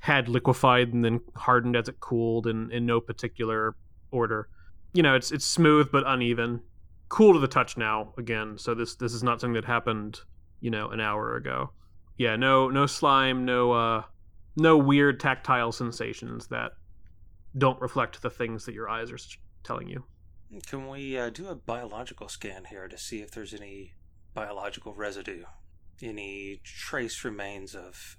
had 0.00 0.28
liquefied 0.28 0.92
and 0.92 1.04
then 1.04 1.20
hardened 1.36 1.76
as 1.76 1.88
it 1.88 1.98
cooled, 2.00 2.46
in 2.46 2.70
in 2.70 2.86
no 2.86 3.00
particular 3.00 3.74
order. 4.12 4.48
You 4.92 5.02
know, 5.02 5.14
it's 5.14 5.32
it's 5.32 5.46
smooth 5.46 5.90
but 5.90 6.04
uneven, 6.06 6.60
cool 7.08 7.32
to 7.32 7.40
the 7.40 7.48
touch 7.48 7.76
now. 7.76 8.14
Again, 8.18 8.56
so 8.56 8.74
this 8.74 8.94
this 8.96 9.12
is 9.12 9.22
not 9.22 9.40
something 9.40 9.54
that 9.54 9.64
happened, 9.64 10.20
you 10.60 10.70
know, 10.70 10.88
an 10.88 11.00
hour 11.00 11.36
ago. 11.36 11.70
Yeah, 12.16 12.36
no 12.36 12.68
no 12.68 12.86
slime, 12.86 13.44
no 13.44 13.72
uh, 13.72 14.02
no 14.56 14.76
weird 14.76 15.20
tactile 15.20 15.72
sensations 15.72 16.48
that 16.48 16.72
don't 17.56 17.80
reflect 17.80 18.22
the 18.22 18.30
things 18.30 18.64
that 18.66 18.74
your 18.74 18.88
eyes 18.88 19.10
are 19.10 19.18
telling 19.64 19.88
you. 19.88 20.04
can 20.66 20.88
we 20.88 21.18
uh, 21.18 21.30
do 21.30 21.48
a 21.48 21.54
biological 21.54 22.28
scan 22.28 22.64
here 22.66 22.88
to 22.88 22.96
see 22.96 23.20
if 23.20 23.30
there's 23.32 23.52
any 23.52 23.92
biological 24.34 24.94
residue 24.94 25.42
any 26.02 26.60
trace 26.62 27.24
remains 27.24 27.74
of 27.74 28.16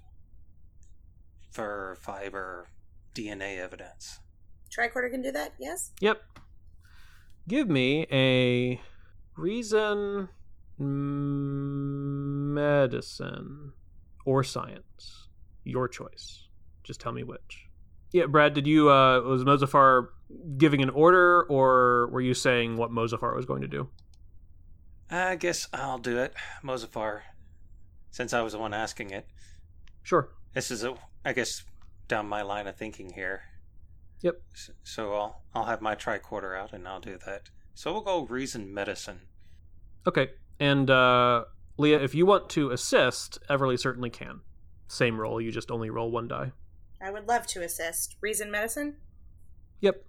fur 1.50 1.96
fiber 1.96 2.68
dna 3.14 3.58
evidence 3.58 4.20
Tricorder 4.72 5.10
can 5.10 5.20
do 5.22 5.32
that. 5.32 5.52
Yes. 5.58 5.92
Yep. 6.00 6.22
Give 7.46 7.68
me 7.68 8.06
a 8.10 8.80
reason, 9.36 10.28
medicine, 12.54 13.72
or 14.24 14.42
science. 14.44 15.28
Your 15.64 15.88
choice. 15.88 16.48
Just 16.84 17.00
tell 17.00 17.12
me 17.12 17.22
which. 17.22 17.68
Yeah, 18.12 18.26
Brad, 18.26 18.52
did 18.54 18.66
you, 18.66 18.90
uh, 18.90 19.20
was 19.20 19.44
Mozafar 19.44 20.08
giving 20.58 20.82
an 20.82 20.90
order, 20.90 21.44
or 21.44 22.08
were 22.08 22.20
you 22.20 22.34
saying 22.34 22.76
what 22.76 22.90
Mozafar 22.90 23.34
was 23.36 23.46
going 23.46 23.62
to 23.62 23.68
do? 23.68 23.88
i 25.14 25.36
guess 25.36 25.68
i'll 25.74 25.98
do 25.98 26.16
it 26.16 26.32
mozafar 26.64 27.20
since 28.10 28.32
i 28.32 28.40
was 28.40 28.54
the 28.54 28.58
one 28.58 28.72
asking 28.72 29.10
it 29.10 29.26
Sure. 30.02 30.30
this 30.54 30.70
is 30.70 30.84
a 30.84 30.94
i 31.22 31.34
guess 31.34 31.64
down 32.08 32.26
my 32.26 32.40
line 32.40 32.66
of 32.66 32.76
thinking 32.78 33.12
here 33.12 33.42
Yep. 34.22 34.40
So 34.84 35.12
i'll 35.12 35.42
i'll 35.54 35.64
have 35.66 35.82
my 35.82 35.94
tricorder 35.94 36.58
out 36.58 36.72
and 36.72 36.88
i'll 36.88 36.98
do 37.00 37.18
that 37.26 37.50
so 37.74 37.92
we'll 37.92 38.00
go 38.00 38.24
reason 38.24 38.72
medicine 38.72 39.20
Okay. 40.06 40.30
And, 40.62 40.88
uh, 40.88 41.46
Leah, 41.76 42.00
if 42.00 42.14
you 42.14 42.24
want 42.24 42.48
to 42.50 42.70
assist, 42.70 43.40
Everly 43.50 43.76
certainly 43.76 44.10
can. 44.10 44.42
Same 44.86 45.20
roll, 45.20 45.40
you 45.40 45.50
just 45.50 45.72
only 45.72 45.90
roll 45.90 46.08
one 46.12 46.28
die. 46.28 46.52
I 47.00 47.10
would 47.10 47.26
love 47.26 47.48
to 47.48 47.62
assist. 47.64 48.14
Reason 48.20 48.48
medicine? 48.48 48.94
Yep. 49.80 50.04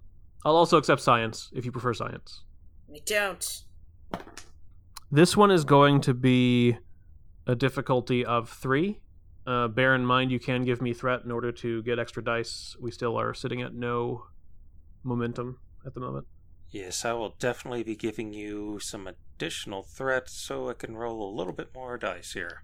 I'll 0.45 0.55
also 0.55 0.77
accept 0.77 1.01
science 1.01 1.49
if 1.55 1.65
you 1.65 1.71
prefer 1.71 1.95
science. 1.95 2.43
We 2.87 2.99
don't. 2.99 3.63
This 5.11 5.35
one 5.35 5.49
is 5.49 5.65
going 5.65 6.01
to 6.01 6.13
be 6.13 6.77
a 7.47 7.55
difficulty 7.55 8.23
of 8.23 8.47
three. 8.47 8.99
Uh, 9.47 9.69
bear 9.69 9.95
in 9.95 10.05
mind, 10.05 10.31
you 10.31 10.39
can 10.39 10.65
give 10.65 10.83
me 10.83 10.93
threat 10.93 11.21
in 11.25 11.31
order 11.31 11.51
to 11.51 11.81
get 11.81 11.97
extra 11.97 12.23
dice. 12.23 12.75
We 12.79 12.91
still 12.91 13.17
are 13.17 13.33
sitting 13.33 13.63
at 13.63 13.73
no 13.73 14.25
momentum 15.03 15.57
at 15.83 15.95
the 15.95 15.99
moment. 15.99 16.27
Yes, 16.73 17.05
I 17.05 17.13
will 17.13 17.35
definitely 17.37 17.83
be 17.83 17.95
giving 17.95 18.33
you 18.33 18.79
some 18.79 19.07
additional 19.07 19.83
threats 19.83 20.33
so 20.33 20.71
I 20.71 20.73
can 20.73 20.97
roll 20.97 21.23
a 21.23 21.37
little 21.37 21.53
bit 21.53 21.69
more 21.75 21.99
dice 21.99 22.33
here. 22.33 22.63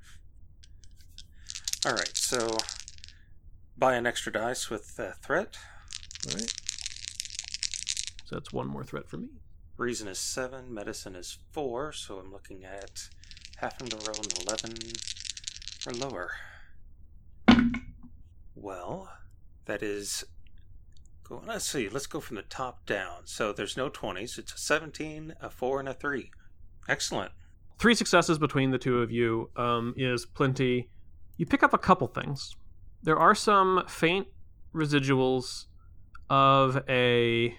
Alright, 1.86 2.18
so 2.18 2.58
buy 3.78 3.94
an 3.94 4.08
extra 4.08 4.32
dice 4.32 4.68
with 4.68 5.00
threat. 5.22 5.60
Alright. 6.28 6.52
So 8.26 8.36
that's 8.36 8.52
one 8.52 8.68
more 8.68 8.84
threat 8.84 9.08
for 9.08 9.18
me. 9.18 9.28
Reason 9.78 10.08
is 10.08 10.18
7, 10.18 10.74
medicine 10.74 11.16
is 11.16 11.38
4, 11.52 11.94
so 11.94 12.18
I'm 12.18 12.32
looking 12.32 12.66
at 12.66 13.10
having 13.58 13.90
to 13.90 13.98
roll 13.98 14.18
an 14.18 14.32
11 14.42 14.74
or 15.86 15.94
lower. 15.94 16.32
Well, 18.56 19.12
that 19.66 19.84
is 19.84 20.24
Go, 21.30 21.44
let's 21.46 21.66
see. 21.66 21.88
Let's 21.88 22.08
go 22.08 22.20
from 22.20 22.38
the 22.38 22.42
top 22.42 22.88
down. 22.88 23.22
So 23.26 23.54
there's 23.54 23.78
no 23.78 23.90
20s. 23.90 24.40
It's 24.40 24.54
a 24.54 24.58
17, 24.58 25.36
a 25.40 25.50
4, 25.50 25.80
and 25.80 25.90
a 25.90 25.94
3. 25.94 26.32
Excellent. 26.90 27.32
Three 27.78 27.94
successes 27.94 28.40
between 28.40 28.72
the 28.72 28.80
two 28.80 29.02
of 29.02 29.12
you 29.12 29.52
um, 29.56 29.94
is 29.96 30.26
plenty. 30.26 30.90
You 31.38 31.46
pick 31.46 31.62
up 31.62 31.74
a 31.74 31.78
couple 31.78 32.08
things. 32.08 32.56
There 33.04 33.18
are 33.18 33.36
some 33.36 33.84
faint 33.88 34.28
residuals 34.74 35.66
of 36.30 36.84
a 36.90 37.56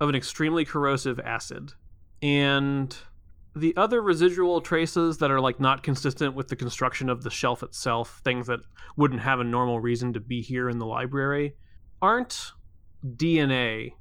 of 0.00 0.08
an 0.08 0.14
extremely 0.14 0.64
corrosive 0.64 1.20
acid, 1.20 1.72
and 2.20 2.94
the 3.54 3.74
other 3.76 4.02
residual 4.02 4.60
traces 4.60 5.18
that 5.18 5.30
are 5.30 5.40
like 5.40 5.60
not 5.60 5.82
consistent 5.82 6.34
with 6.34 6.48
the 6.48 6.56
construction 6.56 7.08
of 7.08 7.22
the 7.22 7.30
shelf 7.30 7.62
itself, 7.62 8.20
things 8.24 8.48
that 8.48 8.60
wouldn't 8.96 9.22
have 9.22 9.40
a 9.40 9.44
normal 9.44 9.80
reason 9.80 10.12
to 10.12 10.20
be 10.20 10.42
here 10.42 10.68
in 10.68 10.78
the 10.78 10.86
library, 10.86 11.54
aren't 12.02 12.52
DNA 13.04 13.92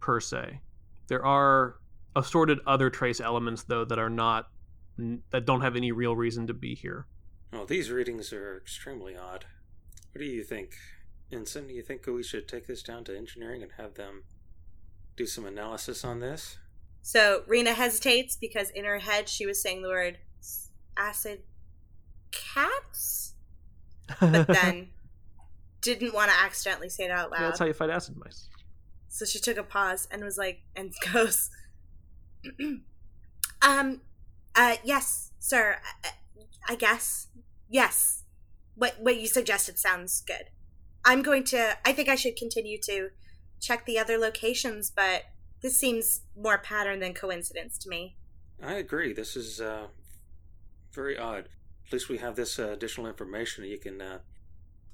per 0.00 0.20
se. 0.20 0.60
There 1.08 1.24
are 1.24 1.76
assorted 2.16 2.58
other 2.66 2.90
trace 2.90 3.20
elements 3.20 3.62
though 3.64 3.84
that 3.84 3.98
are 3.98 4.10
not 4.10 4.48
that 5.30 5.46
don't 5.46 5.62
have 5.62 5.76
any 5.76 5.92
real 5.92 6.14
reason 6.14 6.46
to 6.46 6.54
be 6.54 6.74
here. 6.74 7.06
Well, 7.52 7.64
these 7.64 7.90
readings 7.90 8.32
are 8.32 8.56
extremely 8.56 9.16
odd. 9.16 9.46
What 10.12 10.20
do 10.20 10.24
you 10.26 10.44
think, 10.44 10.74
Ensign? 11.32 11.68
Do 11.68 11.74
you 11.74 11.82
think 11.82 12.06
we 12.06 12.22
should 12.22 12.46
take 12.46 12.66
this 12.66 12.82
down 12.82 13.04
to 13.04 13.16
engineering 13.16 13.62
and 13.62 13.72
have 13.76 13.94
them 13.94 14.24
do 15.16 15.26
some 15.26 15.46
analysis 15.46 16.04
on 16.04 16.20
this? 16.20 16.58
So 17.02 17.44
Rena 17.46 17.72
hesitates 17.72 18.36
because 18.36 18.70
in 18.70 18.84
her 18.84 18.98
head 18.98 19.28
she 19.28 19.46
was 19.46 19.60
saying 19.60 19.82
the 19.82 19.88
word 19.88 20.18
acid 20.96 21.40
cats, 22.30 23.34
but 24.20 24.46
then 24.48 24.88
didn't 25.80 26.14
want 26.14 26.30
to 26.30 26.36
accidentally 26.38 26.88
say 26.88 27.04
it 27.04 27.10
out 27.10 27.30
loud. 27.30 27.40
Yeah, 27.40 27.46
that's 27.46 27.58
how 27.58 27.66
you 27.66 27.72
fight 27.72 27.90
acid 27.90 28.16
mice. 28.16 28.48
So 29.08 29.24
she 29.24 29.38
took 29.38 29.56
a 29.56 29.62
pause 29.62 30.06
and 30.10 30.22
was 30.22 30.38
like, 30.38 30.60
and 30.76 30.92
goes, 31.12 31.50
um, 33.62 34.00
uh, 34.54 34.76
yes, 34.84 35.32
sir. 35.38 35.78
I, 36.04 36.10
I 36.68 36.74
guess 36.74 37.28
yes. 37.68 38.24
What 38.74 38.96
what 39.00 39.20
you 39.20 39.26
suggested 39.26 39.78
sounds 39.78 40.22
good. 40.26 40.50
I'm 41.04 41.22
going 41.22 41.44
to. 41.44 41.76
I 41.84 41.92
think 41.92 42.08
I 42.08 42.14
should 42.14 42.36
continue 42.36 42.78
to 42.84 43.10
check 43.60 43.84
the 43.84 43.98
other 43.98 44.16
locations, 44.16 44.90
but 44.90 45.24
this 45.62 45.76
seems 45.76 46.22
more 46.36 46.58
pattern 46.58 47.00
than 47.00 47.12
coincidence 47.12 47.76
to 47.78 47.88
me. 47.88 48.16
I 48.62 48.74
agree. 48.74 49.12
This 49.12 49.36
is 49.36 49.60
uh, 49.60 49.88
very 50.92 51.18
odd. 51.18 51.48
At 51.86 51.92
least 51.92 52.08
we 52.08 52.18
have 52.18 52.36
this 52.36 52.58
uh, 52.58 52.70
additional 52.70 53.06
information. 53.06 53.64
You 53.64 53.78
can 53.78 54.00
uh, 54.00 54.18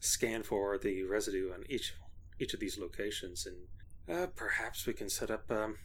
scan 0.01 0.43
for 0.43 0.79
the 0.79 1.05
residue 1.05 1.53
on 1.53 1.65
each 1.69 1.95
each 2.39 2.53
of 2.53 2.61
these 2.61 2.79
locations, 2.79 3.47
and 3.47 4.17
uh, 4.17 4.27
perhaps 4.37 4.87
we 4.87 4.93
can 4.93 5.09
set 5.09 5.31
up 5.31 5.51
um, 5.51 5.79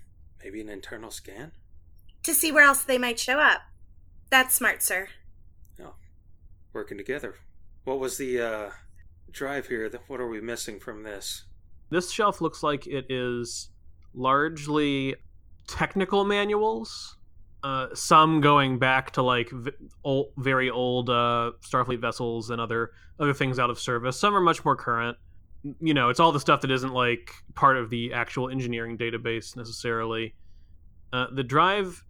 maybe 0.43 0.59
an 0.59 0.69
internal 0.69 1.09
scan 1.09 1.53
to 2.23 2.33
see 2.33 2.51
where 2.51 2.65
else 2.65 2.83
they 2.83 2.97
might 2.97 3.19
show 3.19 3.39
up. 3.39 3.61
That's 4.29 4.55
smart, 4.55 4.83
sir. 4.83 5.07
Oh, 5.81 5.95
working 6.73 6.97
together. 6.97 7.35
What 7.83 7.99
was 7.99 8.17
the 8.17 8.39
uh, 8.39 8.69
drive 9.31 9.67
here? 9.67 9.89
What 10.07 10.19
are 10.19 10.27
we 10.27 10.41
missing 10.41 10.79
from 10.79 11.03
this? 11.03 11.45
This 11.89 12.11
shelf 12.11 12.41
looks 12.41 12.63
like 12.63 12.87
it 12.87 13.05
is 13.09 13.69
largely 14.13 15.15
technical 15.67 16.25
manuals 16.25 17.17
uh, 17.63 17.87
some 17.93 18.41
going 18.41 18.79
back 18.79 19.11
to 19.11 19.21
like 19.21 19.49
v- 19.51 19.71
old, 20.03 20.31
very 20.37 20.69
old 20.69 21.09
uh, 21.09 21.51
Starfleet 21.61 21.99
vessels 21.99 22.49
and 22.49 22.59
other 22.59 22.91
other 23.19 23.33
things 23.33 23.59
out 23.59 23.69
of 23.69 23.79
service. 23.79 24.19
Some 24.19 24.35
are 24.35 24.41
much 24.41 24.65
more 24.65 24.75
current. 24.75 25.17
You 25.79 25.93
know, 25.93 26.09
it's 26.09 26.19
all 26.19 26.31
the 26.31 26.39
stuff 26.39 26.61
that 26.61 26.71
isn't 26.71 26.93
like 26.93 27.31
part 27.53 27.77
of 27.77 27.89
the 27.89 28.13
actual 28.13 28.49
engineering 28.49 28.97
database 28.97 29.55
necessarily. 29.55 30.33
Uh, 31.13 31.27
the 31.33 31.43
drive 31.43 32.03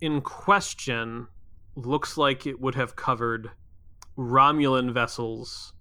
in 0.00 0.20
question 0.20 1.28
looks 1.76 2.16
like 2.16 2.46
it 2.46 2.60
would 2.60 2.74
have 2.74 2.96
covered 2.96 3.50
Romulan 4.16 4.92
vessels 4.92 5.72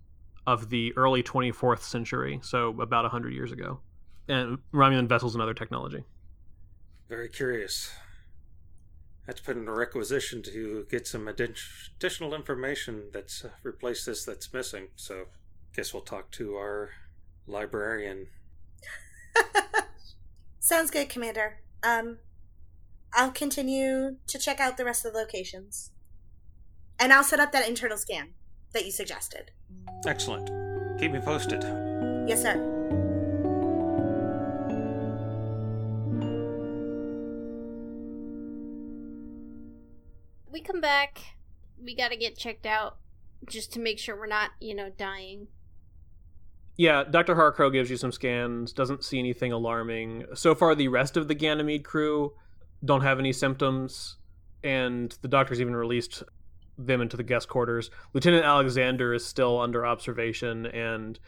of 0.46 0.70
the 0.70 0.96
early 0.96 1.24
24th 1.24 1.82
century, 1.82 2.40
so 2.44 2.70
about 2.82 3.04
100 3.04 3.34
years 3.34 3.52
ago, 3.52 3.80
and 4.28 4.60
Romulan 4.72 5.10
vessels 5.10 5.34
and 5.34 5.42
other 5.42 5.56
technology. 5.56 6.04
Very 7.10 7.30
curious 7.30 7.92
had 9.28 9.38
to 9.38 9.44
put 9.44 9.58
in 9.58 9.68
a 9.68 9.74
requisition 9.74 10.42
to 10.42 10.88
get 10.90 11.06
some 11.06 11.28
additional 11.28 12.34
information 12.34 13.10
that's 13.14 13.44
uh, 13.46 13.50
replaced 13.62 14.06
this 14.06 14.24
that's 14.24 14.54
missing. 14.54 14.88
So, 14.96 15.26
guess 15.76 15.94
we'll 15.94 16.02
talk 16.02 16.32
to 16.32 16.56
our 16.56 16.92
librarian. 17.46 18.28
Sounds 20.60 20.90
good, 20.90 21.10
Commander. 21.10 21.60
Um, 21.84 22.18
I'll 23.14 23.32
continue 23.32 24.16
to 24.28 24.40
check 24.40 24.60
out 24.60 24.78
the 24.78 24.86
rest 24.86 25.06
of 25.06 25.14
the 25.14 25.20
locations, 25.20 25.92
and 26.98 27.12
I'll 27.12 27.24
set 27.24 27.40
up 27.40 27.52
that 27.52 27.68
internal 27.68 27.98
scan 27.98 28.30
that 28.74 28.86
you 28.86 28.92
suggested. 28.92 29.52
Excellent. 30.06 30.48
Keep 31.00 31.12
me 31.12 31.20
posted. 31.20 31.62
Yes, 32.28 32.42
sir. 32.42 32.77
Come 40.68 40.82
back, 40.82 41.20
we 41.82 41.96
got 41.96 42.10
to 42.10 42.18
get 42.18 42.38
checked 42.38 42.66
out 42.66 42.98
just 43.48 43.72
to 43.74 43.80
make 43.80 44.00
sure 44.00 44.18
we're 44.18 44.28
not, 44.28 44.52
you 44.60 44.76
know, 44.76 44.90
dying. 44.90 45.48
Yeah, 46.76 47.04
Dr. 47.04 47.36
Harcrow 47.36 47.72
gives 47.72 47.90
you 47.90 47.98
some 47.98 48.12
scans, 48.12 48.74
doesn't 48.74 49.04
see 49.04 49.18
anything 49.18 49.52
alarming. 49.52 50.26
So 50.36 50.54
far, 50.54 50.76
the 50.76 50.90
rest 50.90 51.18
of 51.18 51.28
the 51.28 51.34
Ganymede 51.34 51.84
crew 51.84 52.34
don't 52.86 53.02
have 53.02 53.18
any 53.18 53.34
symptoms, 53.34 54.18
and 54.64 55.18
the 55.22 55.28
doctor's 55.28 55.60
even 55.60 55.76
released 55.76 56.22
them 56.78 57.02
into 57.02 57.18
the 57.18 57.24
guest 57.24 57.48
quarters. 57.48 57.90
Lieutenant 58.14 58.46
Alexander 58.46 59.14
is 59.14 59.26
still 59.26 59.60
under 59.60 59.86
observation 59.86 60.68
and 60.68 61.20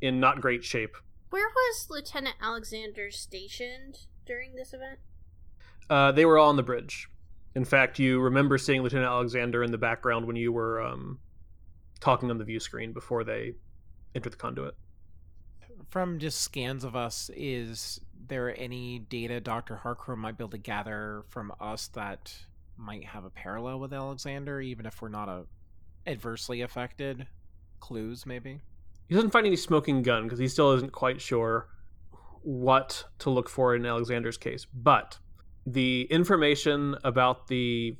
in 0.00 0.20
not 0.20 0.40
great 0.40 0.64
shape. 0.64 0.96
Where 1.28 1.48
was 1.48 1.88
Lieutenant 1.90 2.36
Alexander 2.40 3.10
stationed 3.10 4.06
during 4.24 4.54
this 4.54 4.72
event? 4.72 5.00
Uh, 5.90 6.12
they 6.12 6.24
were 6.24 6.38
all 6.38 6.48
on 6.48 6.56
the 6.56 6.62
bridge. 6.62 7.08
In 7.56 7.64
fact, 7.64 7.98
you 7.98 8.20
remember 8.20 8.58
seeing 8.58 8.82
Lieutenant 8.82 9.08
Alexander 9.08 9.64
in 9.64 9.70
the 9.72 9.78
background 9.78 10.26
when 10.26 10.36
you 10.36 10.52
were 10.52 10.82
um, 10.82 11.18
talking 12.00 12.30
on 12.30 12.36
the 12.36 12.44
view 12.44 12.60
screen 12.60 12.92
before 12.92 13.24
they 13.24 13.54
entered 14.14 14.34
the 14.34 14.36
conduit. 14.36 14.74
From 15.88 16.18
just 16.18 16.42
scans 16.42 16.84
of 16.84 16.94
us, 16.94 17.30
is 17.34 17.98
there 18.28 18.54
any 18.60 18.98
data 18.98 19.40
Dr. 19.40 19.80
Harcrow 19.82 20.18
might 20.18 20.36
be 20.36 20.44
able 20.44 20.50
to 20.50 20.58
gather 20.58 21.24
from 21.28 21.50
us 21.58 21.88
that 21.94 22.36
might 22.76 23.06
have 23.06 23.24
a 23.24 23.30
parallel 23.30 23.80
with 23.80 23.94
Alexander, 23.94 24.60
even 24.60 24.84
if 24.84 25.00
we're 25.00 25.08
not 25.08 25.30
a 25.30 25.46
adversely 26.06 26.60
affected? 26.60 27.26
Clues, 27.80 28.26
maybe? 28.26 28.60
He 29.08 29.14
doesn't 29.14 29.30
find 29.30 29.46
any 29.46 29.56
smoking 29.56 30.02
gun 30.02 30.24
because 30.24 30.38
he 30.38 30.48
still 30.48 30.72
isn't 30.72 30.92
quite 30.92 31.22
sure 31.22 31.68
what 32.42 33.06
to 33.20 33.30
look 33.30 33.48
for 33.48 33.74
in 33.74 33.86
Alexander's 33.86 34.36
case. 34.36 34.66
But 34.74 35.20
the 35.66 36.06
information 36.10 36.96
about 37.02 37.48
the 37.48 37.96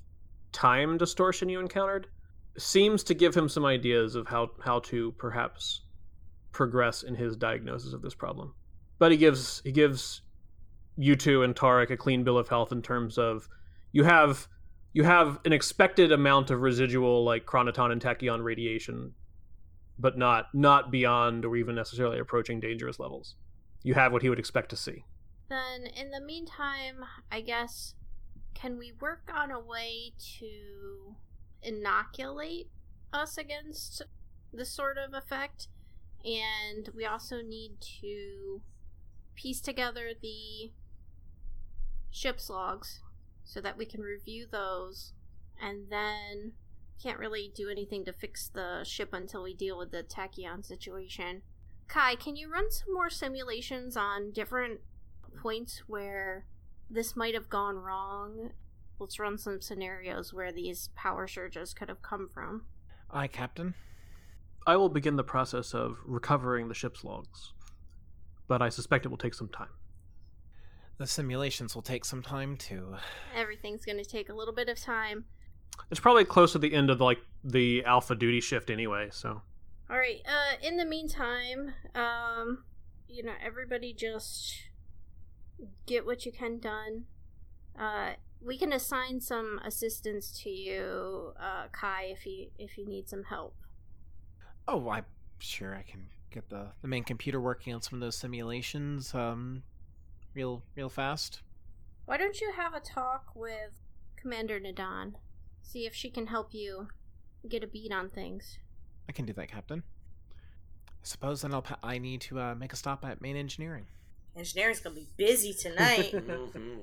time 0.52 0.96
distortion 0.96 1.48
you 1.48 1.60
encountered 1.60 2.06
seems 2.56 3.02
to 3.04 3.14
give 3.14 3.34
him 3.34 3.48
some 3.48 3.64
ideas 3.64 4.14
of 4.14 4.26
how 4.28 4.50
how 4.64 4.78
to 4.78 5.12
perhaps 5.12 5.82
progress 6.52 7.02
in 7.02 7.14
his 7.14 7.36
diagnosis 7.36 7.92
of 7.92 8.00
this 8.02 8.14
problem. 8.14 8.54
But 8.98 9.10
he 9.10 9.18
gives 9.18 9.60
he 9.64 9.72
gives 9.72 10.22
you 10.96 11.16
two 11.16 11.42
and 11.42 11.54
Tarek 11.54 11.90
a 11.90 11.96
clean 11.96 12.24
bill 12.24 12.38
of 12.38 12.48
health 12.48 12.72
in 12.72 12.80
terms 12.80 13.18
of 13.18 13.48
you 13.92 14.04
have 14.04 14.48
you 14.92 15.04
have 15.04 15.38
an 15.44 15.52
expected 15.52 16.12
amount 16.12 16.50
of 16.50 16.62
residual 16.62 17.24
like 17.24 17.44
chronoton 17.44 17.92
and 17.92 18.00
tachyon 18.00 18.42
radiation, 18.42 19.12
but 19.98 20.16
not 20.16 20.46
not 20.54 20.90
beyond 20.90 21.44
or 21.44 21.56
even 21.56 21.74
necessarily 21.74 22.18
approaching 22.18 22.60
dangerous 22.60 22.98
levels. 22.98 23.34
You 23.82 23.94
have 23.94 24.12
what 24.12 24.22
he 24.22 24.30
would 24.30 24.38
expect 24.38 24.70
to 24.70 24.76
see. 24.76 25.04
Then, 25.48 25.86
in 25.86 26.10
the 26.10 26.20
meantime, 26.20 27.04
I 27.30 27.40
guess, 27.40 27.94
can 28.54 28.78
we 28.78 28.92
work 29.00 29.30
on 29.32 29.50
a 29.50 29.60
way 29.60 30.12
to 30.38 31.16
inoculate 31.62 32.70
us 33.12 33.38
against 33.38 34.02
this 34.52 34.70
sort 34.70 34.98
of 34.98 35.14
effect? 35.14 35.68
And 36.24 36.88
we 36.94 37.04
also 37.04 37.42
need 37.42 37.80
to 38.00 38.62
piece 39.36 39.60
together 39.60 40.10
the 40.20 40.72
ship's 42.10 42.50
logs 42.50 43.00
so 43.44 43.60
that 43.60 43.76
we 43.76 43.84
can 43.84 44.00
review 44.00 44.46
those 44.50 45.12
and 45.62 45.88
then 45.90 46.52
can't 47.00 47.18
really 47.18 47.52
do 47.54 47.68
anything 47.68 48.04
to 48.04 48.12
fix 48.12 48.48
the 48.48 48.82
ship 48.82 49.12
until 49.12 49.42
we 49.42 49.54
deal 49.54 49.78
with 49.78 49.90
the 49.90 50.02
tachyon 50.02 50.64
situation. 50.64 51.42
Kai, 51.88 52.16
can 52.16 52.34
you 52.34 52.50
run 52.50 52.70
some 52.70 52.92
more 52.92 53.10
simulations 53.10 53.96
on 53.96 54.32
different 54.32 54.80
points 55.36 55.82
where 55.86 56.46
this 56.90 57.16
might 57.16 57.34
have 57.34 57.48
gone 57.48 57.76
wrong? 57.76 58.50
Let's 58.98 59.18
run 59.18 59.38
some 59.38 59.60
scenarios 59.60 60.32
where 60.32 60.52
these 60.52 60.88
power 60.94 61.26
surges 61.28 61.74
could 61.74 61.88
have 61.88 62.02
come 62.02 62.28
from. 62.32 62.64
Aye, 63.10 63.28
Captain. 63.28 63.74
I 64.66 64.76
will 64.76 64.88
begin 64.88 65.16
the 65.16 65.24
process 65.24 65.74
of 65.74 65.98
recovering 66.04 66.68
the 66.68 66.74
ship's 66.74 67.04
logs, 67.04 67.52
but 68.48 68.60
I 68.62 68.68
suspect 68.68 69.04
it 69.04 69.10
will 69.10 69.16
take 69.16 69.34
some 69.34 69.48
time. 69.48 69.68
The 70.98 71.06
simulations 71.06 71.74
will 71.74 71.82
take 71.82 72.04
some 72.04 72.22
time 72.22 72.56
too. 72.56 72.96
Everything's 73.34 73.84
going 73.84 73.98
to 73.98 74.04
take 74.04 74.28
a 74.28 74.34
little 74.34 74.54
bit 74.54 74.68
of 74.68 74.80
time. 74.80 75.24
It's 75.90 76.00
probably 76.00 76.24
close 76.24 76.52
to 76.52 76.58
the 76.58 76.72
end 76.72 76.90
of 76.90 77.00
like 77.00 77.18
the 77.44 77.84
alpha 77.84 78.14
duty 78.14 78.40
shift 78.40 78.70
anyway, 78.70 79.08
so 79.12 79.42
All 79.90 79.98
right. 79.98 80.20
Uh, 80.26 80.66
in 80.66 80.78
the 80.78 80.86
meantime, 80.86 81.74
um, 81.94 82.64
you 83.08 83.22
know, 83.22 83.34
everybody 83.44 83.92
just 83.92 84.54
get 85.86 86.06
what 86.06 86.26
you 86.26 86.32
can 86.32 86.58
done. 86.58 87.04
Uh, 87.78 88.12
we 88.40 88.58
can 88.58 88.72
assign 88.72 89.20
some 89.20 89.60
assistance 89.64 90.30
to 90.42 90.50
you, 90.50 91.32
uh, 91.40 91.66
Kai, 91.72 92.08
if 92.10 92.26
you 92.26 92.48
if 92.58 92.78
you 92.78 92.86
need 92.86 93.08
some 93.08 93.24
help. 93.24 93.54
Oh, 94.68 94.88
I'm 94.90 95.04
sure 95.38 95.74
I 95.74 95.82
can 95.82 96.06
get 96.30 96.48
the, 96.48 96.68
the 96.82 96.88
main 96.88 97.04
computer 97.04 97.40
working 97.40 97.72
on 97.72 97.80
some 97.82 97.96
of 97.96 98.00
those 98.00 98.16
simulations 98.16 99.14
um 99.14 99.62
real 100.34 100.62
real 100.74 100.88
fast. 100.88 101.42
Why 102.04 102.16
don't 102.16 102.40
you 102.40 102.52
have 102.52 102.74
a 102.74 102.80
talk 102.80 103.32
with 103.34 103.72
Commander 104.16 104.60
Nadan? 104.60 105.14
See 105.62 105.86
if 105.86 105.94
she 105.94 106.10
can 106.10 106.28
help 106.28 106.54
you 106.54 106.88
get 107.48 107.64
a 107.64 107.66
beat 107.66 107.92
on 107.92 108.10
things. 108.10 108.58
I 109.08 109.12
can 109.12 109.24
do 109.24 109.32
that, 109.32 109.48
Captain. 109.48 109.82
I 110.30 110.92
suppose 111.02 111.42
then 111.42 111.54
I'll 111.54 111.62
pa- 111.62 111.78
I 111.82 111.98
need 111.98 112.20
to 112.22 112.40
uh, 112.40 112.54
make 112.54 112.72
a 112.72 112.76
stop 112.76 113.04
at 113.04 113.20
main 113.20 113.36
engineering. 113.36 113.86
Engineering's 114.36 114.80
gonna 114.80 114.94
be 114.94 115.08
busy 115.16 115.52
tonight. 115.54 116.10
hmm 116.14 116.78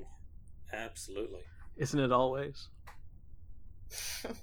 Absolutely. 0.72 1.42
isn't 1.78 2.00
it 2.00 2.12
always? 2.12 2.70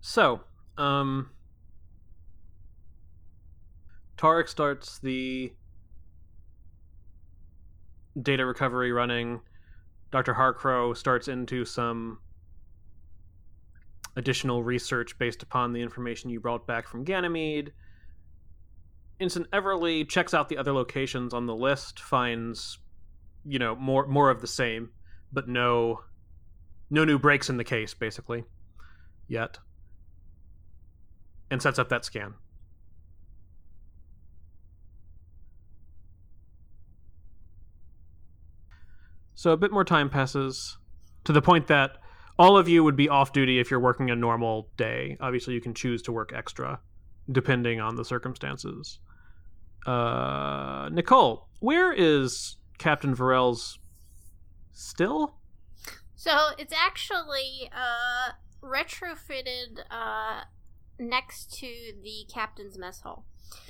So, 0.00 0.40
um, 0.76 1.30
Tarek 4.16 4.48
starts 4.48 4.98
the 4.98 5.52
data 8.20 8.44
recovery 8.44 8.92
running. 8.92 9.40
Dr. 10.10 10.34
Harcrow 10.34 10.96
starts 10.96 11.28
into 11.28 11.64
some 11.64 12.18
additional 14.20 14.62
research 14.62 15.18
based 15.18 15.42
upon 15.42 15.72
the 15.72 15.80
information 15.80 16.28
you 16.30 16.38
brought 16.38 16.66
back 16.66 16.86
from 16.86 17.04
Ganymede. 17.04 17.72
Ensign 19.18 19.46
Everly 19.52 20.08
checks 20.08 20.34
out 20.34 20.48
the 20.48 20.58
other 20.58 20.72
locations 20.72 21.34
on 21.34 21.46
the 21.46 21.56
list, 21.56 21.98
finds, 22.00 22.78
you 23.44 23.58
know, 23.58 23.74
more 23.74 24.06
more 24.06 24.30
of 24.30 24.40
the 24.40 24.46
same, 24.46 24.90
but 25.32 25.48
no 25.48 26.00
no 26.90 27.04
new 27.04 27.18
breaks 27.18 27.48
in 27.48 27.56
the 27.56 27.64
case, 27.64 27.94
basically, 27.94 28.44
yet. 29.26 29.58
And 31.50 31.60
sets 31.60 31.78
up 31.78 31.88
that 31.88 32.04
scan. 32.04 32.34
So 39.34 39.52
a 39.52 39.56
bit 39.56 39.72
more 39.72 39.84
time 39.84 40.10
passes 40.10 40.76
to 41.24 41.32
the 41.32 41.40
point 41.40 41.66
that 41.68 41.96
all 42.40 42.56
of 42.56 42.68
you 42.68 42.82
would 42.82 42.96
be 42.96 43.06
off 43.06 43.34
duty 43.34 43.60
if 43.60 43.70
you're 43.70 43.78
working 43.78 44.10
a 44.10 44.16
normal 44.16 44.70
day. 44.78 45.18
Obviously, 45.20 45.52
you 45.52 45.60
can 45.60 45.74
choose 45.74 46.00
to 46.00 46.10
work 46.10 46.32
extra 46.34 46.80
depending 47.30 47.80
on 47.80 47.96
the 47.96 48.04
circumstances. 48.04 48.98
Uh, 49.86 50.88
Nicole, 50.90 51.48
where 51.60 51.92
is 51.92 52.56
Captain 52.78 53.14
Varel's 53.14 53.78
still? 54.72 55.34
So 56.16 56.32
it's 56.58 56.72
actually 56.72 57.70
uh 57.72 58.32
retrofitted 58.62 59.80
uh 59.90 60.44
next 60.98 61.52
to 61.58 61.66
the 62.02 62.26
captain's 62.32 62.78
mess 62.78 63.00
hall. 63.00 63.26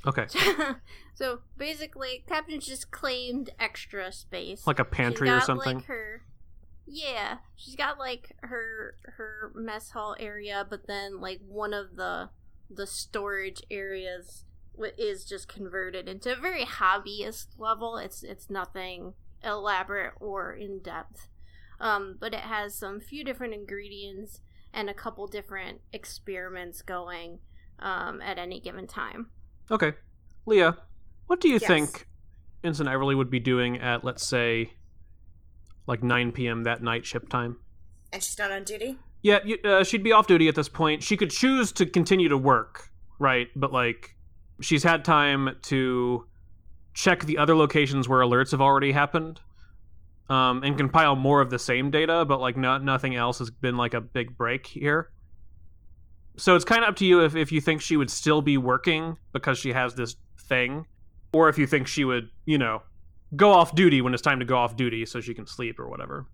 Okay, 0.07 0.27
so 1.15 1.41
basically, 1.57 2.25
captain's 2.29 2.67
just 2.67 2.93
claimed 2.93 3.51
extra 3.59 4.13
space. 4.13 4.65
like 4.67 4.79
a 4.79 4.85
pantry 4.85 5.29
or 5.29 5.41
something. 5.41 5.77
Like 5.79 5.87
her, 5.87 6.23
yeah, 6.91 7.39
she's 7.57 7.77
got 7.77 7.99
like 7.99 8.33
her 8.43 8.97
her 9.05 9.53
mess 9.55 9.91
hall 9.91 10.17
area, 10.19 10.67
but 10.69 10.87
then 10.87 11.21
like 11.21 11.41
one 11.47 11.73
of 11.73 11.97
the 11.97 12.31
the 12.69 12.87
storage 12.87 13.63
areas 13.71 14.45
wi- 14.77 14.95
is 14.99 15.25
just 15.25 15.49
converted 15.49 16.09
into 16.09 16.33
a 16.33 16.41
very 16.41 16.65
hobbyist 16.65 17.47
level. 17.59 17.97
It's 17.97 18.23
it's 18.23 18.51
nothing 18.51 19.15
elaborate 19.45 20.15
or 20.21 20.53
in 20.53 20.81
depth, 20.81 21.29
um, 21.81 22.17
but 22.21 22.35
it 22.35 22.41
has 22.41 22.75
some 22.75 23.01
few 23.01 23.25
different 23.25 23.55
ingredients 23.55 24.41
and 24.73 24.91
a 24.91 24.95
couple 24.95 25.27
different 25.27 25.81
experiments 25.93 26.83
going 26.83 27.39
um, 27.79 28.21
at 28.21 28.39
any 28.39 28.61
given 28.61 28.87
time. 28.87 29.31
Okay, 29.71 29.93
Leah, 30.47 30.77
what 31.27 31.41
do 31.41 31.49
you 31.49 31.55
Yes. 31.61 31.67
think 31.67 32.07
Ensign 32.63 32.87
Everly 32.87 33.17
would 33.17 33.31
be 33.31 33.41
doing 33.41 33.79
at, 33.81 34.05
let's 34.05 34.27
say, 34.27 34.73
like 35.91 36.03
9 36.03 36.33
p.m. 36.33 36.63
that 36.63 36.83
night 36.83 37.05
ship 37.05 37.29
time? 37.29 37.59
and 38.13 38.23
she's 38.23 38.39
not 38.39 38.51
on 38.51 38.65
duty. 38.65 38.97
Yeah, 39.23 39.39
uh, 39.65 39.85
she'd 39.85 40.03
be 40.03 40.13
off 40.13 40.27
duty 40.27 40.49
at 40.49 40.55
this 40.55 40.69
point. 40.69 41.03
She 41.03 41.17
could 41.17 41.31
choose 41.31 41.73
to 41.73 41.87
continue 41.87 42.29
to 42.29 42.39
work, 42.39 42.89
right? 43.19 43.49
But 43.55 43.73
like, 43.73 44.17
she's 44.61 44.83
had 44.83 45.05
time 45.05 45.57
to 45.63 46.27
check 46.95 47.25
the 47.25 47.39
other 47.39 47.55
locations 47.55 48.09
where 48.09 48.21
alerts 48.21 48.51
have 48.53 48.61
already 48.61 48.93
happened, 48.93 49.41
um, 50.29 50.63
and 50.63 50.77
compile 50.77 51.17
more 51.17 51.41
of 51.41 51.51
the 51.51 51.59
same 51.59 51.91
data. 51.91 52.25
But 52.25 52.41
like, 52.41 52.57
not 52.57 52.83
nothing 52.83 53.15
else 53.15 53.39
has 53.39 53.51
been 53.51 53.77
like 53.77 53.95
a 53.95 54.01
big 54.01 54.37
break 54.37 54.67
here. 54.67 55.11
So 56.37 56.57
it's 56.57 56.65
kind 56.65 56.83
of 56.83 56.91
up 56.91 56.97
to 56.97 57.05
you 57.05 57.23
if 57.25 57.37
if 57.37 57.53
you 57.53 57.61
think 57.61 57.83
she 57.83 57.97
would 57.97 58.11
still 58.11 58.41
be 58.41 58.57
working 58.57 59.19
because 59.33 59.59
she 59.59 59.73
has 59.73 59.95
this 59.95 60.17
thing, 60.49 60.87
or 61.35 61.51
if 61.51 61.59
you 61.59 61.67
think 61.67 61.87
she 61.87 62.05
would, 62.05 62.31
you 62.47 62.57
know, 62.57 62.83
go 63.37 63.53
off 63.53 63.75
duty 63.75 64.01
when 64.01 64.15
it's 64.15 64.23
time 64.23 64.41
to 64.41 64.45
go 64.45 64.57
off 64.57 64.77
duty 64.77 65.07
so 65.07 65.21
she 65.21 65.35
can 65.35 65.47
sleep 65.47 65.79
or 65.79 65.89
whatever. 65.89 66.27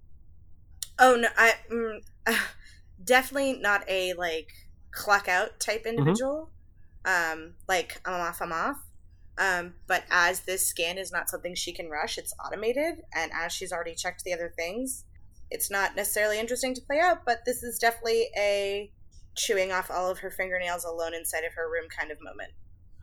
Oh 0.98 1.16
no, 1.16 1.28
I 1.36 1.54
mm, 1.70 2.00
definitely 3.04 3.54
not 3.54 3.88
a 3.88 4.14
like 4.14 4.52
clock 4.92 5.28
out 5.28 5.60
type 5.60 5.86
individual. 5.86 6.50
Um, 7.04 7.54
like 7.68 8.00
I'm 8.04 8.20
off, 8.20 8.40
I'm 8.40 8.52
off. 8.52 8.76
Um, 9.38 9.74
but 9.86 10.04
as 10.10 10.40
this 10.40 10.66
scan 10.66 10.96
is 10.96 11.12
not 11.12 11.28
something 11.28 11.54
she 11.54 11.72
can 11.72 11.90
rush, 11.90 12.16
it's 12.16 12.34
automated, 12.44 13.02
and 13.14 13.30
as 13.34 13.52
she's 13.52 13.72
already 13.72 13.94
checked 13.94 14.24
the 14.24 14.32
other 14.32 14.52
things, 14.56 15.04
it's 15.50 15.70
not 15.70 15.94
necessarily 15.94 16.40
interesting 16.40 16.74
to 16.74 16.80
play 16.80 17.00
out. 17.00 17.18
But 17.26 17.40
this 17.44 17.62
is 17.62 17.78
definitely 17.78 18.28
a 18.36 18.90
chewing 19.36 19.72
off 19.72 19.90
all 19.90 20.10
of 20.10 20.18
her 20.20 20.30
fingernails 20.30 20.84
alone 20.84 21.14
inside 21.14 21.44
of 21.44 21.52
her 21.54 21.70
room 21.70 21.88
kind 21.94 22.10
of 22.10 22.18
moment. 22.22 22.52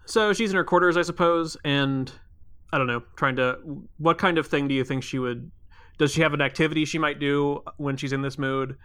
So 0.05 0.33
she's 0.33 0.49
in 0.49 0.57
her 0.57 0.63
quarters, 0.63 0.97
I 0.97 1.03
suppose, 1.03 1.55
and 1.63 2.11
I 2.73 2.79
don't 2.79 2.87
know, 2.87 3.03
trying 3.15 3.35
to. 3.35 3.59
What 3.99 4.17
kind 4.17 4.39
of 4.39 4.47
thing 4.47 4.67
do 4.67 4.73
you 4.73 4.83
think 4.83 5.03
she 5.03 5.19
would? 5.19 5.51
Does 5.99 6.11
she 6.11 6.21
have 6.21 6.33
an 6.33 6.41
activity 6.41 6.85
she 6.85 6.97
might 6.97 7.19
do 7.19 7.61
when 7.77 7.97
she's 7.97 8.13
in 8.13 8.23
this 8.23 8.39
mood? 8.39 8.77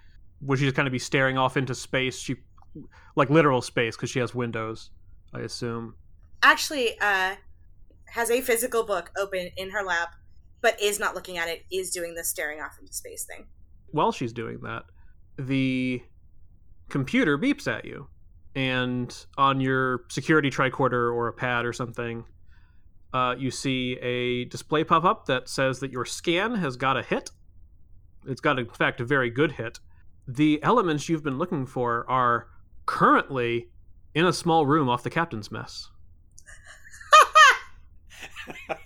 Would 0.42 0.58
she 0.58 0.66
just 0.66 0.76
kind 0.76 0.86
of 0.86 0.92
be 0.92 0.98
staring 0.98 1.38
off 1.38 1.56
into 1.56 1.74
space? 1.74 2.18
She, 2.18 2.36
like 3.16 3.30
literal 3.30 3.62
space, 3.62 3.96
because 3.96 4.10
she 4.10 4.18
has 4.18 4.34
windows, 4.34 4.90
I 5.32 5.40
assume. 5.40 5.94
Actually, 6.42 7.00
uh, 7.00 7.36
has 8.10 8.30
a 8.30 8.42
physical 8.42 8.84
book 8.84 9.10
open 9.18 9.48
in 9.56 9.70
her 9.70 9.82
lap, 9.82 10.14
but 10.60 10.78
is 10.82 11.00
not 11.00 11.14
looking 11.14 11.38
at 11.38 11.48
it. 11.48 11.64
Is 11.72 11.90
doing 11.90 12.14
the 12.14 12.24
staring 12.24 12.60
off 12.60 12.76
into 12.78 12.92
space 12.92 13.24
thing. 13.24 13.46
While 13.92 14.12
she's 14.12 14.34
doing 14.34 14.60
that, 14.64 14.82
the 15.38 16.02
computer 16.90 17.38
beeps 17.38 17.66
at 17.66 17.86
you, 17.86 18.06
and 18.54 19.16
on 19.38 19.62
your 19.62 20.04
security 20.10 20.50
tricorder 20.50 21.10
or 21.10 21.28
a 21.28 21.32
pad 21.32 21.64
or 21.64 21.72
something, 21.72 22.26
uh, 23.12 23.34
you 23.38 23.50
see 23.50 23.98
a 24.00 24.44
display 24.46 24.84
pop 24.84 25.04
up 25.04 25.26
that 25.26 25.48
says 25.48 25.80
that 25.80 25.90
your 25.90 26.04
scan 26.04 26.56
has 26.56 26.76
got 26.76 26.96
a 26.96 27.02
hit. 27.02 27.30
It's 28.26 28.40
got, 28.40 28.58
in 28.58 28.68
fact, 28.68 29.00
a 29.00 29.04
very 29.04 29.30
good 29.30 29.52
hit. 29.52 29.78
The 30.26 30.62
elements 30.62 31.08
you've 31.08 31.22
been 31.22 31.38
looking 31.38 31.66
for 31.66 32.08
are 32.10 32.48
currently 32.86 33.68
in 34.14 34.26
a 34.26 34.32
small 34.32 34.66
room 34.66 34.88
off 34.88 35.02
the 35.02 35.10
captain's 35.10 35.50
mess. 35.50 35.88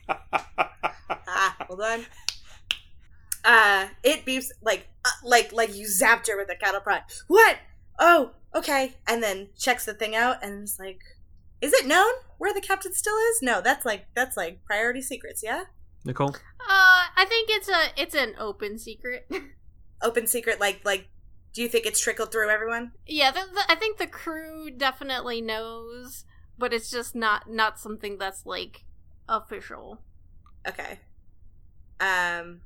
ah, 0.08 1.56
hold 1.66 1.80
on. 1.80 2.06
Uh, 3.44 3.88
it 4.04 4.24
beeps 4.24 4.46
like 4.62 4.86
uh, 5.04 5.10
like 5.24 5.52
like 5.52 5.74
you 5.74 5.88
zapped 5.88 6.28
her 6.28 6.36
with 6.36 6.48
a 6.48 6.54
cattle 6.54 6.80
prod. 6.80 7.02
What? 7.26 7.56
oh, 7.98 8.32
okay, 8.54 8.94
and 9.06 9.22
then 9.22 9.48
checks 9.56 9.84
the 9.84 9.94
thing 9.94 10.14
out 10.14 10.42
and 10.42 10.64
is 10.64 10.78
like, 10.78 11.00
is 11.62 11.72
it 11.72 11.86
known 11.86 12.12
where 12.38 12.52
the 12.52 12.60
captain 12.60 12.92
still 12.92 13.16
is? 13.30 13.40
No, 13.40 13.62
that's 13.62 13.86
like 13.86 14.06
that's 14.14 14.36
like 14.36 14.64
priority 14.64 15.00
secrets, 15.00 15.42
yeah. 15.42 15.64
Nicole. 16.04 16.34
Uh, 16.60 17.04
I 17.16 17.24
think 17.28 17.48
it's 17.50 17.68
a 17.68 17.92
it's 17.96 18.16
an 18.16 18.34
open 18.38 18.78
secret. 18.78 19.30
Open 20.02 20.26
secret, 20.26 20.58
like 20.58 20.80
like. 20.84 21.06
Do 21.52 21.62
you 21.62 21.68
think 21.68 21.86
it's 21.86 22.00
trickled 22.00 22.32
through 22.32 22.48
everyone? 22.48 22.90
yeah, 23.06 23.30
the, 23.30 23.42
the, 23.54 23.62
I 23.68 23.76
think 23.76 23.98
the 23.98 24.06
crew 24.08 24.70
definitely 24.70 25.40
knows, 25.40 26.24
but 26.58 26.72
it's 26.72 26.90
just 26.90 27.14
not 27.14 27.48
not 27.48 27.78
something 27.78 28.18
that's 28.18 28.44
like 28.44 28.84
official. 29.28 30.00
Okay. 30.66 30.98
Um. 32.00 32.62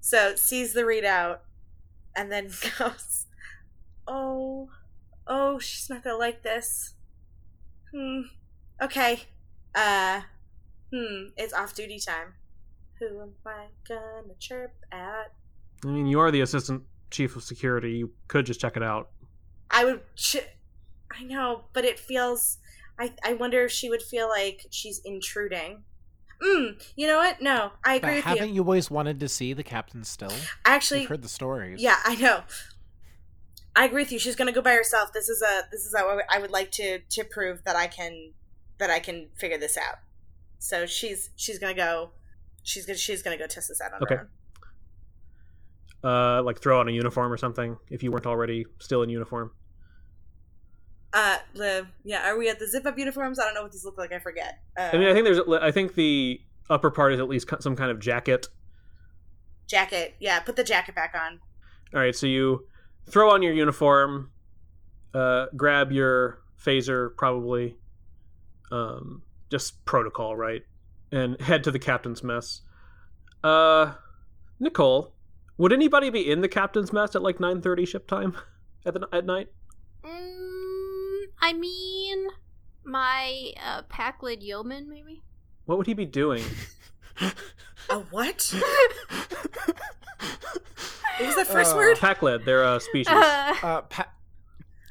So 0.00 0.34
sees 0.34 0.72
the 0.72 0.80
readout, 0.80 1.38
and 2.16 2.32
then 2.32 2.50
goes, 2.78 3.26
"Oh, 4.08 4.70
oh, 5.28 5.60
she's 5.60 5.88
not 5.88 6.02
gonna 6.02 6.16
like 6.16 6.42
this." 6.42 6.94
Hmm. 7.92 8.20
Okay. 8.82 9.20
Uh. 9.74 10.22
Hmm. 10.92 11.26
It's 11.36 11.52
off 11.52 11.74
duty 11.74 11.98
time. 11.98 12.34
Who 12.98 13.20
am 13.22 13.32
I 13.46 13.66
gonna 13.88 14.34
chirp 14.38 14.72
at? 14.92 15.32
I 15.84 15.88
mean, 15.88 16.06
you 16.06 16.18
are 16.20 16.30
the 16.30 16.40
assistant 16.40 16.82
chief 17.10 17.36
of 17.36 17.44
security. 17.44 17.92
You 17.92 18.10
could 18.26 18.46
just 18.46 18.60
check 18.60 18.76
it 18.76 18.82
out. 18.82 19.10
I 19.70 19.84
would. 19.84 20.00
Ch- 20.16 20.36
I 21.12 21.22
know, 21.24 21.64
but 21.72 21.84
it 21.84 21.98
feels. 21.98 22.58
I 22.98 23.12
I 23.24 23.34
wonder 23.34 23.64
if 23.64 23.70
she 23.72 23.88
would 23.88 24.02
feel 24.02 24.28
like 24.28 24.66
she's 24.70 25.00
intruding. 25.04 25.84
Mm. 26.42 26.80
You 26.96 27.06
know 27.08 27.18
what? 27.18 27.42
No, 27.42 27.72
I 27.84 27.94
agree 27.96 28.08
But 28.10 28.14
with 28.16 28.24
haven't 28.24 28.48
you. 28.50 28.54
you 28.56 28.60
always 28.62 28.90
wanted 28.90 29.18
to 29.20 29.28
see 29.28 29.52
the 29.54 29.64
captain 29.64 30.04
still? 30.04 30.32
Actually, 30.64 31.00
You've 31.00 31.08
heard 31.10 31.22
the 31.22 31.28
stories. 31.28 31.82
Yeah, 31.82 31.96
I 32.04 32.14
know. 32.14 32.42
I 33.78 33.84
agree 33.84 34.02
with 34.02 34.10
you. 34.10 34.18
She's 34.18 34.34
gonna 34.34 34.50
go 34.52 34.60
by 34.60 34.72
herself. 34.72 35.12
This 35.12 35.28
is 35.28 35.40
a 35.40 35.62
this 35.70 35.82
is 35.86 35.94
how 35.96 36.18
I 36.28 36.40
would 36.40 36.50
like 36.50 36.72
to 36.72 36.98
to 36.98 37.22
prove 37.24 37.62
that 37.64 37.76
I 37.76 37.86
can 37.86 38.32
that 38.78 38.90
I 38.90 38.98
can 38.98 39.28
figure 39.36 39.56
this 39.56 39.76
out. 39.78 39.98
So 40.58 40.84
she's 40.84 41.30
she's 41.36 41.60
gonna 41.60 41.74
go. 41.74 42.10
She's 42.64 42.84
gonna 42.86 42.98
she's 42.98 43.22
gonna 43.22 43.38
go 43.38 43.46
test 43.46 43.68
this 43.68 43.80
out 43.80 43.92
on 43.92 44.02
Okay. 44.02 44.16
her 44.16 44.20
own. 46.04 46.10
Uh, 46.10 46.42
like 46.42 46.60
throw 46.60 46.80
on 46.80 46.88
a 46.88 46.92
uniform 46.92 47.32
or 47.32 47.36
something 47.36 47.76
if 47.88 48.02
you 48.02 48.10
weren't 48.10 48.26
already 48.26 48.66
still 48.80 49.02
in 49.02 49.10
uniform. 49.10 49.52
Uh, 51.12 51.38
the 51.54 51.86
yeah. 52.04 52.28
Are 52.28 52.36
we 52.36 52.48
at 52.48 52.58
the 52.58 52.66
zip 52.66 52.84
up 52.84 52.98
uniforms? 52.98 53.38
I 53.38 53.44
don't 53.44 53.54
know 53.54 53.62
what 53.62 53.70
these 53.72 53.84
look 53.84 53.96
like. 53.96 54.12
I 54.12 54.18
forget. 54.18 54.58
Uh, 54.76 54.90
I 54.92 54.98
mean, 54.98 55.08
I 55.08 55.12
think 55.12 55.24
there's. 55.24 55.40
I 55.62 55.70
think 55.70 55.94
the 55.94 56.40
upper 56.68 56.90
part 56.90 57.12
is 57.12 57.20
at 57.20 57.28
least 57.28 57.48
some 57.60 57.76
kind 57.76 57.92
of 57.92 58.00
jacket. 58.00 58.48
jacket. 59.68 60.16
Yeah, 60.18 60.40
put 60.40 60.56
the 60.56 60.64
jacket 60.64 60.94
back 60.96 61.14
on. 61.14 61.38
All 61.94 62.00
right, 62.00 62.14
so 62.14 62.26
you 62.26 62.66
throw 63.08 63.30
on 63.30 63.42
your 63.42 63.52
uniform, 63.52 64.30
uh, 65.14 65.46
grab 65.56 65.90
your 65.92 66.40
phaser, 66.62 67.16
probably, 67.16 67.76
um, 68.70 69.22
just 69.50 69.84
protocol, 69.84 70.36
right, 70.36 70.62
and 71.10 71.40
head 71.40 71.64
to 71.64 71.70
the 71.70 71.78
captain's 71.78 72.22
mess. 72.22 72.62
Uh, 73.42 73.94
Nicole, 74.60 75.14
would 75.56 75.72
anybody 75.72 76.10
be 76.10 76.30
in 76.30 76.40
the 76.40 76.48
captain's 76.48 76.92
mess 76.92 77.14
at 77.14 77.22
like 77.22 77.40
nine 77.40 77.62
thirty 77.62 77.86
ship 77.86 78.06
time 78.06 78.36
at 78.86 78.94
the 78.94 79.08
at 79.12 79.24
night? 79.24 79.48
Mm, 80.04 81.24
I 81.40 81.52
mean, 81.52 82.28
my 82.84 83.52
uh, 83.62 83.82
Pakled 83.82 84.42
yeoman, 84.42 84.88
maybe. 84.88 85.22
What 85.66 85.78
would 85.78 85.86
he 85.86 85.94
be 85.94 86.06
doing? 86.06 86.44
A 87.90 87.98
what? 88.10 88.54
What 91.16 91.26
was 91.26 91.34
that 91.36 91.46
first 91.46 91.72
Uh, 91.74 91.76
word? 91.76 91.96
Pakled, 91.96 92.44
they're 92.44 92.62
a 92.64 92.78
species. 92.80 93.08
Uh, 93.12 93.54
Uh, 93.62 93.80
pa- 93.82 94.12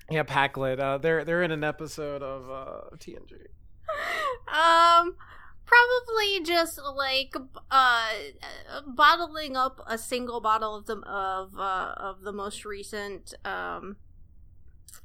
yeah, 0.09 0.24
Pakled. 0.24 0.80
Uh, 0.80 0.97
they're 0.97 1.24
they're 1.24 1.43
in 1.43 1.51
an 1.51 1.63
episode 1.63 2.22
of 2.24 2.49
uh, 2.49 2.95
TNG. 2.97 3.34
um, 4.47 5.15
probably 5.65 6.41
just 6.43 6.80
like 6.95 7.36
uh, 7.72 8.09
bottling 8.88 9.55
up 9.55 9.82
a 9.88 9.97
single 9.97 10.39
bottle 10.41 10.76
of 10.76 10.86
the 10.86 10.97
of 11.01 11.57
uh, 11.57 11.93
of 11.97 12.22
the 12.22 12.32
most 12.34 12.65
recent 12.65 13.34
um 13.45 13.97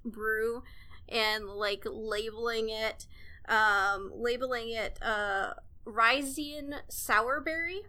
brew 0.04 0.62
and 1.08 1.46
like 1.46 1.84
labeling 1.86 2.68
it 2.70 3.06
um 3.48 4.10
labeling 4.14 4.70
it 4.70 4.98
uh 5.02 5.52
Risian 5.84 6.74
sourberry. 6.90 7.80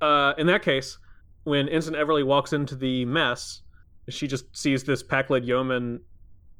Uh, 0.00 0.32
in 0.38 0.46
that 0.46 0.62
case, 0.62 0.98
when 1.44 1.68
Ensign 1.68 1.94
Everly 1.94 2.24
walks 2.24 2.52
into 2.52 2.76
the 2.76 3.04
mess, 3.04 3.62
she 4.08 4.26
just 4.26 4.54
sees 4.56 4.84
this 4.84 5.02
Pakled 5.02 5.44
yeoman 5.46 6.00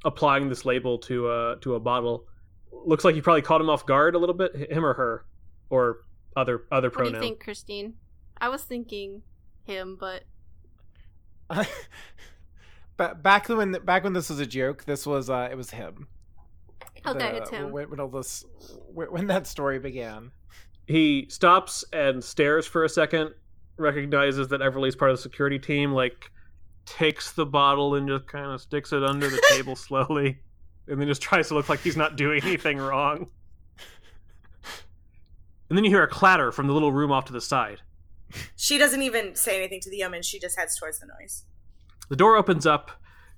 applying 0.04 0.48
this 0.48 0.64
label 0.64 0.98
to 0.98 1.30
a 1.30 1.56
to 1.60 1.74
a 1.74 1.80
bottle. 1.80 2.24
Looks 2.72 3.04
like 3.04 3.14
you 3.14 3.22
probably 3.22 3.42
caught 3.42 3.60
him 3.60 3.68
off 3.68 3.84
guard 3.86 4.14
a 4.14 4.18
little 4.18 4.34
bit, 4.34 4.54
him 4.70 4.84
or 4.84 4.94
her, 4.94 5.26
or 5.68 5.98
other 6.36 6.64
other 6.72 6.88
What 6.88 6.94
pronoun. 6.94 7.12
do 7.12 7.18
you 7.18 7.22
think, 7.24 7.40
Christine? 7.44 7.94
I 8.40 8.48
was 8.48 8.62
thinking 8.62 9.22
him, 9.64 9.96
but 10.00 10.22
Ba- 12.96 13.14
back 13.20 13.48
when 13.48 13.72
back 13.84 14.04
when 14.04 14.12
this 14.12 14.28
was 14.30 14.40
a 14.40 14.46
joke, 14.46 14.84
this 14.84 15.06
was 15.06 15.30
uh, 15.30 15.48
it 15.50 15.56
was 15.56 15.70
him. 15.70 16.06
okay, 17.06 17.18
The- 17.18 17.36
it's 17.38 17.50
him. 17.50 17.70
When, 17.72 17.90
when 17.90 18.00
all 18.00 18.08
this 18.08 18.44
when 18.92 19.10
when 19.12 19.26
that 19.28 19.46
story 19.46 19.78
began. 19.78 20.30
He 20.86 21.26
stops 21.28 21.84
and 21.92 22.22
stares 22.22 22.66
for 22.66 22.82
a 22.84 22.88
second, 22.88 23.30
recognizes 23.80 24.48
that 24.48 24.62
Everly's 24.62 24.96
part 24.96 25.10
of 25.10 25.16
the 25.16 25.22
security 25.22 25.58
team, 25.58 25.92
like 25.92 26.30
takes 26.86 27.32
the 27.32 27.46
bottle 27.46 27.94
and 27.94 28.08
just 28.08 28.26
kind 28.26 28.46
of 28.46 28.60
sticks 28.60 28.92
it 28.92 29.02
under 29.02 29.28
the 29.28 29.42
table 29.50 29.76
slowly, 29.76 30.38
and 30.86 31.00
then 31.00 31.08
just 31.08 31.22
tries 31.22 31.48
to 31.48 31.54
look 31.54 31.68
like 31.68 31.80
he's 31.80 31.96
not 31.96 32.16
doing 32.16 32.42
anything 32.44 32.78
wrong. 32.78 33.28
And 35.68 35.76
then 35.76 35.84
you 35.84 35.90
hear 35.90 36.02
a 36.02 36.08
clatter 36.08 36.50
from 36.50 36.66
the 36.66 36.72
little 36.72 36.92
room 36.92 37.12
off 37.12 37.26
to 37.26 37.32
the 37.32 37.40
side. 37.40 37.80
She 38.56 38.76
doesn't 38.76 39.02
even 39.02 39.36
say 39.36 39.56
anything 39.56 39.80
to 39.82 39.90
the 39.90 39.98
yeoman. 39.98 40.22
She 40.22 40.38
just 40.38 40.58
heads 40.58 40.76
towards 40.76 40.98
the 40.98 41.06
noise. 41.20 41.44
The 42.08 42.16
door 42.16 42.36
opens 42.36 42.66
up. 42.66 42.90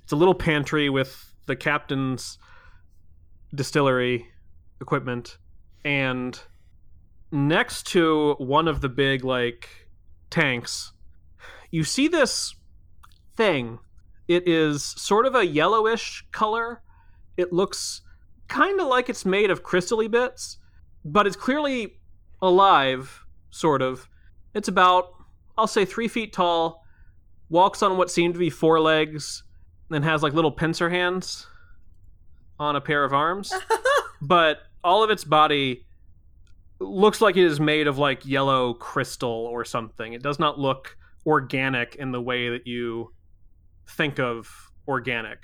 It's 0.02 0.12
a 0.12 0.16
little 0.16 0.34
pantry 0.34 0.88
with 0.88 1.34
the 1.46 1.56
captain's 1.56 2.38
distillery 3.54 4.26
equipment, 4.80 5.36
and 5.84 6.38
next 7.30 7.86
to 7.88 8.34
one 8.38 8.66
of 8.66 8.80
the 8.80 8.88
big 8.88 9.24
like 9.24 9.68
tanks, 10.32 10.92
you 11.70 11.84
see 11.84 12.08
this 12.08 12.56
thing. 13.36 13.78
It 14.26 14.48
is 14.48 14.82
sort 14.82 15.26
of 15.26 15.34
a 15.34 15.46
yellowish 15.46 16.26
color. 16.32 16.82
It 17.36 17.52
looks 17.52 18.02
kind 18.48 18.80
of 18.80 18.88
like 18.88 19.08
it's 19.08 19.24
made 19.24 19.50
of 19.50 19.62
crystally 19.62 20.10
bits, 20.10 20.58
but 21.04 21.26
it's 21.26 21.36
clearly 21.36 22.00
alive, 22.40 23.24
sort 23.50 23.82
of. 23.82 24.08
It's 24.54 24.68
about, 24.68 25.12
I'll 25.56 25.66
say, 25.66 25.84
three 25.84 26.08
feet 26.08 26.32
tall, 26.32 26.84
walks 27.48 27.82
on 27.82 27.96
what 27.96 28.10
seem 28.10 28.32
to 28.32 28.38
be 28.38 28.50
four 28.50 28.80
legs, 28.80 29.44
and 29.90 30.04
has 30.04 30.22
like 30.22 30.32
little 30.32 30.52
pincer 30.52 30.90
hands 30.90 31.46
on 32.58 32.76
a 32.76 32.80
pair 32.80 33.04
of 33.04 33.12
arms. 33.12 33.52
but 34.22 34.58
all 34.84 35.02
of 35.02 35.10
its 35.10 35.24
body 35.24 35.84
looks 36.82 37.20
like 37.20 37.36
it 37.36 37.44
is 37.44 37.60
made 37.60 37.86
of 37.86 37.98
like 37.98 38.26
yellow 38.26 38.74
crystal 38.74 39.30
or 39.30 39.64
something. 39.64 40.12
It 40.12 40.22
does 40.22 40.38
not 40.38 40.58
look 40.58 40.96
organic 41.26 41.96
in 41.96 42.12
the 42.12 42.20
way 42.20 42.50
that 42.50 42.66
you 42.66 43.12
think 43.88 44.18
of 44.18 44.48
organic. 44.88 45.38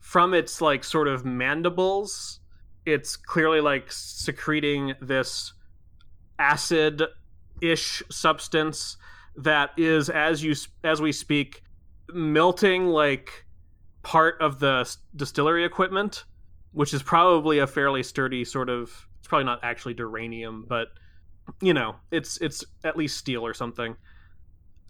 From 0.00 0.34
its 0.34 0.60
like 0.60 0.84
sort 0.84 1.08
of 1.08 1.24
mandibles, 1.24 2.40
it's 2.86 3.16
clearly 3.16 3.60
like 3.60 3.90
secreting 3.92 4.94
this 5.00 5.52
acid 6.38 7.02
ish 7.60 8.02
substance 8.10 8.96
that 9.36 9.70
is 9.76 10.08
as 10.08 10.42
you 10.42 10.54
as 10.84 11.02
we 11.02 11.12
speak 11.12 11.62
melting 12.12 12.86
like 12.86 13.44
part 14.02 14.40
of 14.40 14.60
the 14.60 14.96
distillery 15.16 15.64
equipment 15.64 16.24
which 16.72 16.94
is 16.94 17.02
probably 17.02 17.58
a 17.58 17.66
fairly 17.66 18.02
sturdy 18.02 18.44
sort 18.44 18.68
of 18.68 19.07
probably 19.28 19.44
not 19.44 19.60
actually 19.62 19.94
duranium 19.94 20.66
but 20.66 20.88
you 21.60 21.72
know 21.74 21.94
it's 22.10 22.38
it's 22.38 22.64
at 22.84 22.96
least 22.96 23.16
steel 23.16 23.44
or 23.46 23.54
something 23.54 23.96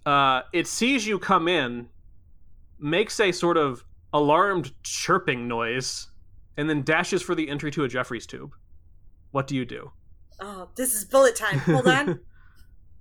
uh 0.06 0.42
it 0.52 0.66
sees 0.66 1.06
you 1.06 1.18
come 1.18 1.48
in 1.48 1.88
makes 2.78 3.18
a 3.20 3.32
sort 3.32 3.56
of 3.56 3.84
alarmed 4.12 4.72
chirping 4.82 5.46
noise 5.46 6.08
and 6.56 6.68
then 6.70 6.82
dashes 6.82 7.20
for 7.20 7.34
the 7.34 7.48
entry 7.48 7.70
to 7.70 7.84
a 7.84 7.88
Jefferies 7.88 8.26
tube 8.26 8.54
what 9.32 9.46
do 9.46 9.54
you 9.54 9.64
do 9.64 9.90
Oh, 10.40 10.68
this 10.76 10.94
is 10.94 11.04
bullet 11.04 11.34
time. 11.34 11.58
Hold 11.58 11.88
on. 11.88 12.20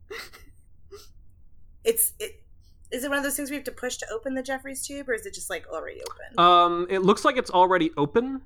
it's 1.83 2.13
it. 2.19 2.43
Is 2.89 3.03
it 3.03 3.09
one 3.09 3.17
of 3.17 3.23
those 3.23 3.35
things 3.35 3.49
we 3.49 3.55
have 3.57 3.65
to 3.65 3.71
push 3.71 3.97
to 3.97 4.07
open 4.11 4.33
the 4.33 4.41
Jefferies 4.41 4.85
tube, 4.87 5.09
or 5.09 5.13
is 5.13 5.25
it 5.25 5.33
just 5.33 5.49
like 5.49 5.67
already 5.67 6.01
open? 6.01 6.39
um 6.39 6.87
it 6.89 6.99
looks 7.03 7.23
like 7.25 7.37
it's 7.37 7.51
already 7.51 7.91
open 7.97 8.41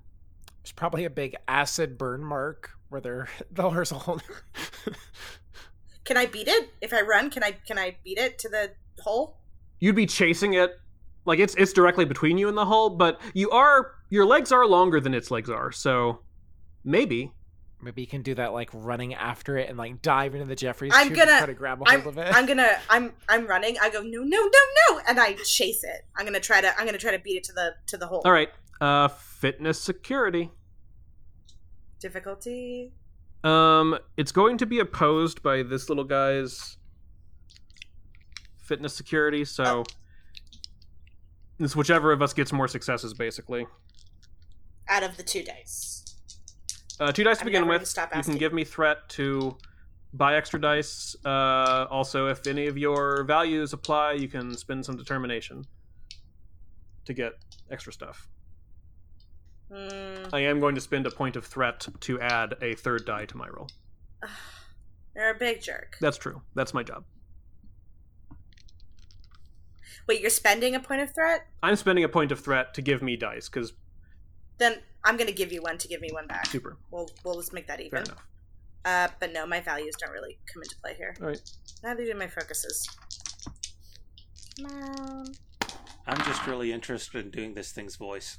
There's 0.61 0.71
probably 0.73 1.05
a 1.05 1.09
big 1.09 1.35
acid 1.47 1.97
burn 1.97 2.23
mark 2.23 2.71
where 2.91 3.01
there 3.01 3.27
there's 3.51 3.91
a 3.91 3.95
whole. 3.95 4.21
can 6.03 6.17
I 6.17 6.25
beat 6.25 6.47
it 6.47 6.69
if 6.81 6.93
I 6.93 7.01
run? 7.01 7.29
Can 7.29 7.43
I 7.43 7.51
can 7.65 7.79
I 7.79 7.97
beat 8.03 8.17
it 8.17 8.37
to 8.39 8.49
the 8.49 8.71
hole? 8.99 9.37
you'd 9.79 9.95
be 9.95 10.05
chasing 10.05 10.53
it 10.53 10.79
like 11.25 11.39
it's 11.39 11.55
it's 11.55 11.73
directly 11.73 12.05
between 12.05 12.37
you 12.37 12.47
and 12.47 12.57
the 12.57 12.65
hole, 12.65 12.89
but 12.91 13.19
you 13.33 13.49
are 13.49 13.95
your 14.09 14.25
legs 14.25 14.51
are 14.51 14.67
longer 14.67 14.99
than 14.99 15.13
its 15.13 15.31
legs 15.31 15.49
are, 15.49 15.71
so 15.71 16.19
maybe 16.83 17.31
Maybe 17.83 18.01
you 18.01 18.07
can 18.07 18.21
do 18.21 18.35
that 18.35 18.53
like 18.53 18.69
running 18.73 19.15
after 19.15 19.57
it 19.57 19.67
and 19.67 19.75
like 19.77 20.03
dive 20.03 20.35
into 20.35 20.45
the 20.45 20.55
Jefferies 20.55 20.91
I'm 20.95 21.09
gonna- 21.09 21.37
try 21.39 21.47
to 21.47 21.53
grab 21.53 21.81
a 21.81 21.89
hold 21.89 22.01
I'm, 22.01 22.07
of 22.07 22.17
it. 22.19 22.35
I'm 22.35 22.45
gonna 22.45 22.69
I'm 22.89 23.13
I'm 23.27 23.47
running. 23.47 23.77
I 23.81 23.89
go 23.89 24.01
no 24.01 24.19
no 24.21 24.37
no 24.37 24.47
no, 24.89 25.01
and 25.07 25.19
I 25.19 25.33
chase 25.45 25.83
it. 25.83 26.05
I'm 26.15 26.25
gonna 26.25 26.39
try 26.39 26.61
to 26.61 26.79
I'm 26.79 26.85
gonna 26.85 26.99
try 26.99 27.11
to 27.11 27.19
beat 27.19 27.37
it 27.37 27.43
to 27.45 27.53
the 27.53 27.73
to 27.87 27.97
the 27.97 28.05
hole. 28.05 28.21
all 28.23 28.31
right. 28.31 28.49
Uh, 28.79 29.07
fitness 29.07 29.79
security. 29.81 30.51
Difficulty. 32.01 32.91
Um, 33.43 33.97
it's 34.17 34.31
going 34.31 34.57
to 34.57 34.65
be 34.65 34.79
opposed 34.79 35.41
by 35.41 35.63
this 35.63 35.87
little 35.87 36.03
guy's 36.03 36.77
fitness 38.57 38.93
security, 38.93 39.45
so 39.45 39.83
it's 41.59 41.75
whichever 41.75 42.11
of 42.11 42.21
us 42.21 42.33
gets 42.33 42.51
more 42.51 42.67
successes, 42.67 43.13
basically. 43.13 43.67
Out 44.87 45.03
of 45.03 45.15
the 45.15 45.23
two 45.23 45.43
dice. 45.43 46.03
Uh, 46.99 47.11
two 47.11 47.23
dice 47.23 47.37
to 47.37 47.43
I'm 47.43 47.47
begin 47.47 47.67
with. 47.67 47.95
You 48.15 48.23
can 48.23 48.37
give 48.37 48.51
me 48.51 48.63
threat 48.63 49.07
to 49.09 49.57
buy 50.13 50.35
extra 50.35 50.59
dice. 50.59 51.15
Uh, 51.23 51.85
also, 51.89 52.27
if 52.27 52.45
any 52.47 52.67
of 52.67 52.77
your 52.77 53.23
values 53.23 53.73
apply, 53.73 54.13
you 54.13 54.27
can 54.27 54.57
spend 54.57 54.85
some 54.85 54.97
determination 54.97 55.65
to 57.05 57.13
get 57.13 57.33
extra 57.69 57.93
stuff. 57.93 58.27
Hmm. 59.73 60.25
I 60.33 60.39
am 60.41 60.59
going 60.59 60.75
to 60.75 60.81
spend 60.81 61.07
a 61.07 61.11
point 61.11 61.35
of 61.35 61.45
threat 61.45 61.87
to 62.01 62.19
add 62.19 62.55
a 62.61 62.75
third 62.75 63.05
die 63.05 63.25
to 63.25 63.37
my 63.37 63.47
roll. 63.47 63.69
You're 65.15 65.31
a 65.31 65.37
big 65.37 65.61
jerk. 65.61 65.97
That's 66.01 66.17
true. 66.17 66.41
That's 66.55 66.73
my 66.73 66.83
job. 66.83 67.03
Wait, 70.07 70.19
you're 70.21 70.29
spending 70.29 70.73
a 70.73 70.79
point 70.79 71.01
of 71.01 71.13
threat? 71.13 71.45
I'm 71.61 71.75
spending 71.75 72.03
a 72.03 72.09
point 72.09 72.31
of 72.31 72.39
threat 72.39 72.73
to 72.73 72.81
give 72.81 73.01
me 73.01 73.15
dice 73.15 73.47
because 73.49 73.73
Then 74.57 74.79
I'm 75.03 75.15
gonna 75.15 75.31
give 75.31 75.51
you 75.51 75.61
one 75.61 75.77
to 75.77 75.87
give 75.87 76.01
me 76.01 76.09
one 76.11 76.27
back. 76.27 76.47
super. 76.47 76.77
We'll 76.91 77.09
we'll 77.23 77.35
just 77.35 77.53
make 77.53 77.67
that 77.67 77.77
Fair 77.77 77.85
even. 77.85 77.99
enough. 78.03 78.27
Uh, 78.83 79.07
but 79.19 79.31
no, 79.31 79.45
my 79.45 79.59
values 79.61 79.93
don't 79.99 80.11
really 80.11 80.37
come 80.51 80.63
into 80.63 80.75
play 80.81 80.95
here. 80.95 81.15
All 81.21 81.27
right. 81.27 81.41
Neither 81.83 82.03
do 82.05 82.15
my 82.15 82.27
focuses. 82.27 82.87
No. 84.59 85.25
I'm 86.07 86.17
just 86.23 86.47
really 86.47 86.71
interested 86.73 87.23
in 87.23 87.31
doing 87.31 87.53
this 87.53 87.71
thing's 87.71 87.95
voice. 87.95 88.37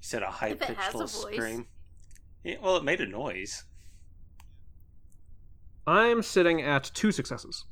Said 0.00 0.22
a 0.22 0.30
high 0.30 0.54
pitched 0.54 0.94
little 0.94 1.08
scream. 1.08 1.66
Yeah, 2.42 2.56
well, 2.62 2.76
it 2.76 2.84
made 2.84 3.00
a 3.00 3.06
noise. 3.06 3.64
I'm 5.86 6.22
sitting 6.22 6.62
at 6.62 6.84
two 6.94 7.12
successes. 7.12 7.64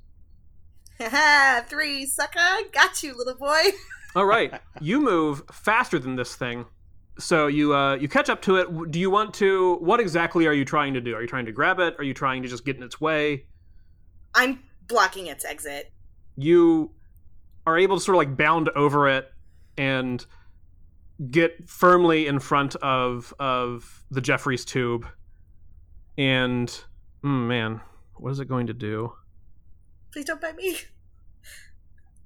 Haha, 1.01 1.63
three, 1.69 2.07
sucker! 2.07 2.41
Got 2.73 3.03
you, 3.03 3.17
little 3.17 3.37
boy. 3.37 3.63
All 4.17 4.27
right, 4.27 4.61
you 4.81 5.01
move 5.01 5.43
faster 5.53 5.99
than 5.99 6.17
this 6.17 6.35
thing, 6.35 6.67
so 7.19 7.47
you 7.47 7.75
uh, 7.75 7.95
you 7.95 8.09
catch 8.09 8.29
up 8.29 8.43
to 8.43 8.57
it. 8.57 8.91
Do 8.91 8.99
you 8.99 9.11
want 9.11 9.35
to? 9.35 9.77
What 9.77 10.01
exactly 10.01 10.47
are 10.47 10.53
you 10.53 10.65
trying 10.65 10.95
to 10.95 11.01
do? 11.01 11.15
Are 11.15 11.21
you 11.23 11.29
trying 11.29 11.47
to 11.47 11.53
grab 11.53 11.79
it? 11.79 11.95
Are 11.99 12.05
you 12.05 12.15
trying 12.15 12.43
to 12.43 12.49
just 12.49 12.65
get 12.65 12.77
in 12.77 12.83
its 12.83 13.01
way? 13.01 13.47
I'm 14.35 14.61
blocking 14.89 15.27
its 15.27 15.45
exit. 15.45 15.93
You 16.37 16.91
are 17.67 17.79
able 17.79 17.97
to 17.97 18.03
sort 18.03 18.17
of 18.17 18.19
like 18.19 18.37
bound 18.37 18.71
over 18.71 19.09
it 19.09 19.31
and 19.77 20.25
get 21.31 21.69
firmly 21.69 22.27
in 22.27 22.39
front 22.41 22.77
of 22.77 23.35
of 23.39 24.05
the 24.11 24.21
Jefferies 24.21 24.65
tube. 24.65 25.07
And 26.17 26.69
mm, 27.23 27.47
man, 27.47 27.81
what 28.17 28.31
is 28.31 28.41
it 28.41 28.49
going 28.49 28.67
to 28.69 28.75
do? 28.75 29.13
Please 30.13 30.25
don't 30.25 30.41
bite 30.41 30.57
me. 30.57 30.77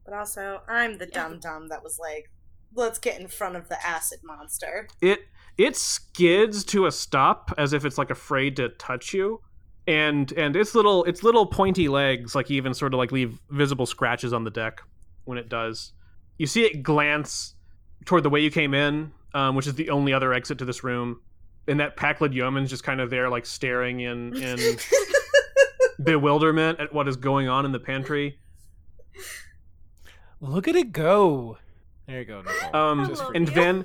But 0.05 0.14
also, 0.14 0.62
I'm 0.68 0.99
the 0.99 1.07
dum 1.07 1.38
dumb 1.38 1.68
that 1.68 1.84
was 1.84 1.97
like, 1.97 2.28
let's 2.74 2.99
get 2.99 3.20
in 3.20 3.28
front 3.28 3.55
of 3.55 3.68
the 3.68 3.78
acid 3.86 4.18
monster. 4.24 4.88
it 5.01 5.20
it 5.59 5.76
skids 5.76 6.64
to 6.64 6.86
a 6.86 6.93
stop 6.93 7.53
as 7.59 7.72
if 7.72 7.84
it's 7.84 7.99
like 7.99 8.11
afraid 8.11 8.57
to 8.57 8.70
touch 8.70 9.12
you 9.12 9.40
and 9.86 10.32
and 10.32 10.57
its 10.57 10.74
little 10.74 11.05
its 11.05 11.22
little 11.22 11.47
pointy 11.47 11.88
legs 11.88 12.34
like 12.34 12.51
even 12.51 12.72
sort 12.72 12.95
of 12.95 12.99
like 12.99 13.12
leave 13.12 13.38
visible 13.51 13.86
scratches 13.86 14.32
on 14.32 14.45
the 14.45 14.51
deck 14.51 14.80
when 15.24 15.38
it 15.38 15.49
does 15.49 15.93
you 16.38 16.47
see 16.47 16.62
it 16.62 16.82
glance 16.82 17.55
toward 18.05 18.22
the 18.22 18.30
way 18.30 18.40
you 18.40 18.50
came 18.50 18.74
in 18.74 19.12
um, 19.34 19.55
which 19.55 19.66
is 19.66 19.74
the 19.74 19.90
only 19.90 20.12
other 20.12 20.32
exit 20.32 20.59
to 20.59 20.64
this 20.64 20.84
room 20.84 21.20
and 21.68 21.80
that 21.80 21.96
Pakled 21.96 22.34
yeoman's 22.34 22.70
just 22.70 22.84
kind 22.84 23.00
of 23.00 23.11
there 23.11 23.28
like 23.28 23.46
staring 23.46 24.00
in 24.00 24.36
in 24.36 24.59
bewilderment 26.03 26.80
at 26.80 26.92
what 26.92 27.09
is 27.09 27.16
going 27.16 27.48
on 27.48 27.64
in 27.64 27.72
the 27.72 27.80
pantry 27.80 28.38
Look 30.42 30.66
at 30.66 30.74
it 30.74 30.90
go. 30.90 31.59
There 32.09 32.18
you 32.18 32.24
go, 32.24 32.42
Nicole. 32.42 32.76
Um, 32.76 33.16
and 33.32 33.48
you. 33.48 33.55
then 33.55 33.84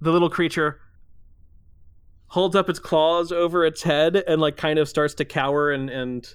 the 0.00 0.10
little 0.10 0.30
creature 0.30 0.80
holds 2.28 2.56
up 2.56 2.70
its 2.70 2.78
claws 2.78 3.30
over 3.30 3.66
its 3.66 3.82
head 3.82 4.16
and 4.16 4.40
like 4.40 4.56
kind 4.56 4.78
of 4.78 4.88
starts 4.88 5.12
to 5.14 5.26
cower 5.26 5.70
and 5.70 5.90
and 5.90 6.34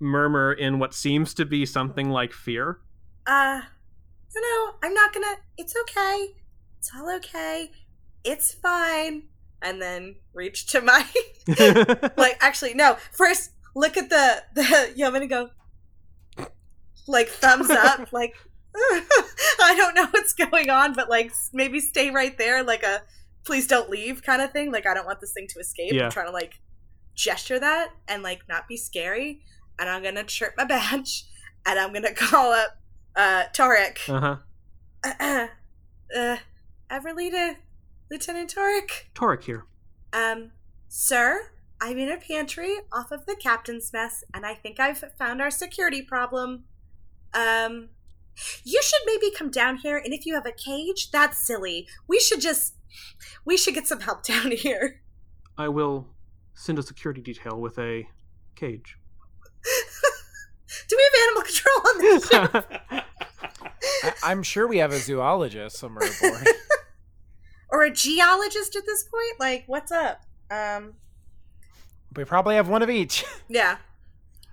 murmur 0.00 0.52
in 0.52 0.78
what 0.78 0.92
seems 0.92 1.32
to 1.34 1.46
be 1.46 1.64
something 1.64 2.10
like 2.10 2.32
fear. 2.32 2.78
uh, 3.26 3.62
no, 4.34 4.40
no, 4.40 4.72
I'm 4.82 4.94
not 4.94 5.12
gonna. 5.12 5.36
It's 5.56 5.74
okay. 5.82 6.34
It's 6.78 6.90
all 6.96 7.14
okay. 7.16 7.70
It's 8.24 8.52
fine. 8.52 9.24
And 9.60 9.80
then 9.80 10.16
reach 10.34 10.66
to 10.68 10.80
my 10.80 11.06
like. 12.16 12.36
Actually, 12.40 12.74
no. 12.74 12.96
First, 13.12 13.50
look 13.74 13.96
at 13.96 14.10
the 14.10 14.42
the 14.54 14.92
yeoman 14.96 15.22
and 15.22 15.30
go 15.30 15.50
like 17.06 17.28
thumbs 17.28 17.70
up. 17.70 18.08
like 18.12 18.34
I 18.74 19.74
don't 19.76 19.94
know 19.94 20.06
what's 20.10 20.32
going 20.32 20.70
on, 20.70 20.94
but 20.94 21.10
like 21.10 21.32
maybe 21.52 21.80
stay 21.80 22.10
right 22.10 22.36
there, 22.38 22.62
like 22.62 22.82
a 22.82 23.02
please 23.44 23.66
don't 23.66 23.90
leave 23.90 24.22
kind 24.22 24.40
of 24.40 24.52
thing. 24.52 24.72
Like 24.72 24.86
I 24.86 24.94
don't 24.94 25.06
want 25.06 25.20
this 25.20 25.32
thing 25.32 25.46
to 25.48 25.60
escape. 25.60 25.92
Yeah. 25.92 26.06
I'm 26.06 26.10
trying 26.10 26.26
to 26.26 26.32
like 26.32 26.54
gesture 27.14 27.58
that 27.58 27.90
and 28.08 28.22
like 28.22 28.40
not 28.48 28.68
be 28.68 28.76
scary. 28.76 29.42
And 29.78 29.88
I'm 29.88 30.02
gonna 30.02 30.24
chirp 30.24 30.54
my 30.56 30.64
badge, 30.64 31.24
and 31.66 31.78
I'm 31.78 31.92
gonna 31.92 32.14
call 32.14 32.52
up 32.52 32.78
uh 33.16 33.44
Tarek. 33.54 33.98
uh 34.08 34.36
huh. 35.04 35.48
uh, 36.16 36.36
Everly 36.90 37.30
to 37.30 37.56
Lieutenant 38.10 38.54
Tarek. 38.54 39.06
Tarek 39.14 39.44
here. 39.44 39.64
Um, 40.12 40.50
sir, 40.88 41.50
I'm 41.80 41.98
in 41.98 42.10
a 42.10 42.18
pantry 42.18 42.76
off 42.92 43.10
of 43.10 43.26
the 43.26 43.34
captain's 43.34 43.92
mess, 43.92 44.22
and 44.32 44.44
I 44.44 44.54
think 44.54 44.78
I've 44.78 45.02
found 45.18 45.40
our 45.40 45.50
security 45.50 46.02
problem. 46.02 46.64
Um, 47.34 47.88
you 48.64 48.80
should 48.82 49.00
maybe 49.06 49.30
come 49.34 49.50
down 49.50 49.78
here, 49.78 49.96
and 49.96 50.12
if 50.12 50.26
you 50.26 50.34
have 50.34 50.46
a 50.46 50.52
cage, 50.52 51.10
that's 51.10 51.38
silly. 51.38 51.88
We 52.06 52.20
should 52.20 52.40
just, 52.40 52.74
we 53.44 53.56
should 53.56 53.74
get 53.74 53.86
some 53.86 54.00
help 54.00 54.24
down 54.26 54.52
here. 54.52 55.00
I 55.58 55.68
will 55.68 56.06
send 56.54 56.78
a 56.78 56.82
security 56.82 57.20
detail 57.20 57.60
with 57.60 57.78
a 57.78 58.06
cage. 58.54 58.98
Do 60.88 60.96
we 60.96 61.10
have 61.12 61.28
animal 61.28 61.42
control 61.42 61.78
on 61.88 61.98
this 61.98 62.28
ship? 62.28 62.82
I- 64.02 64.14
I'm 64.24 64.42
sure 64.42 64.66
we 64.66 64.78
have 64.78 64.92
a 64.92 64.98
zoologist 64.98 65.76
somewhere 65.78 66.08
aboard. 66.18 66.46
or 67.70 67.82
a 67.84 67.90
geologist 67.90 68.76
at 68.76 68.84
this 68.86 69.04
point? 69.04 69.40
Like, 69.40 69.64
what's 69.66 69.92
up? 69.92 70.22
Um, 70.50 70.94
we 72.16 72.24
probably 72.24 72.56
have 72.56 72.68
one 72.68 72.82
of 72.82 72.90
each. 72.90 73.24
yeah. 73.48 73.78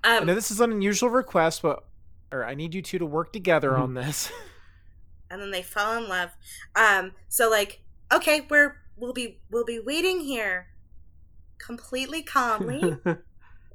I 0.03 0.17
Um, 0.17 0.27
know 0.27 0.35
this 0.35 0.49
is 0.51 0.61
an 0.61 0.71
unusual 0.71 1.09
request, 1.09 1.61
but 1.61 1.83
or 2.31 2.45
I 2.45 2.53
need 2.53 2.73
you 2.75 2.81
two 2.81 2.99
to 2.99 3.05
work 3.05 3.33
together 3.33 3.71
Mhm. 3.71 3.79
on 3.79 3.93
this. 3.95 4.31
and 5.29 5.41
then 5.41 5.51
they 5.51 5.61
fall 5.63 5.97
in 5.97 6.07
love. 6.07 6.29
Um, 6.75 7.13
so 7.27 7.49
like, 7.49 7.81
okay, 8.13 8.45
we're 8.49 8.77
we'll 8.95 9.13
be 9.13 9.41
we'll 9.49 9.65
be 9.65 9.79
waiting 9.79 10.21
here, 10.21 10.67
completely 11.57 12.21
calmly. 12.23 12.97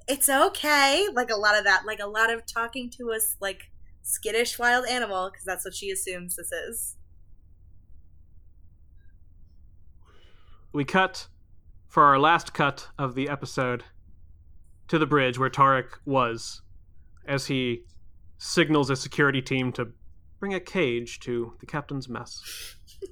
it's 0.08 0.28
okay. 0.28 1.06
Like 1.12 1.30
a 1.30 1.36
lot 1.36 1.58
of 1.58 1.64
that, 1.64 1.82
like 1.86 2.00
a 2.00 2.06
lot 2.06 2.30
of 2.32 2.46
talking 2.46 2.88
to 2.90 3.12
us, 3.12 3.36
like 3.40 3.70
skittish 4.04 4.58
wild 4.58 4.86
animal, 4.86 5.30
because 5.30 5.44
that's 5.44 5.64
what 5.64 5.74
she 5.74 5.90
assumes 5.90 6.36
this 6.36 6.52
is. 6.52 6.94
we 10.74 10.84
cut 10.84 11.28
for 11.86 12.02
our 12.02 12.18
last 12.18 12.52
cut 12.52 12.88
of 12.98 13.14
the 13.14 13.28
episode 13.28 13.84
to 14.88 14.98
the 14.98 15.06
bridge 15.06 15.38
where 15.38 15.48
Tarek 15.48 15.86
was 16.04 16.60
as 17.26 17.46
he 17.46 17.84
signals 18.38 18.90
a 18.90 18.96
security 18.96 19.40
team 19.40 19.72
to 19.72 19.92
bring 20.40 20.52
a 20.52 20.60
cage 20.60 21.20
to 21.20 21.54
the 21.60 21.66
captain's 21.66 22.08
mess 22.08 22.42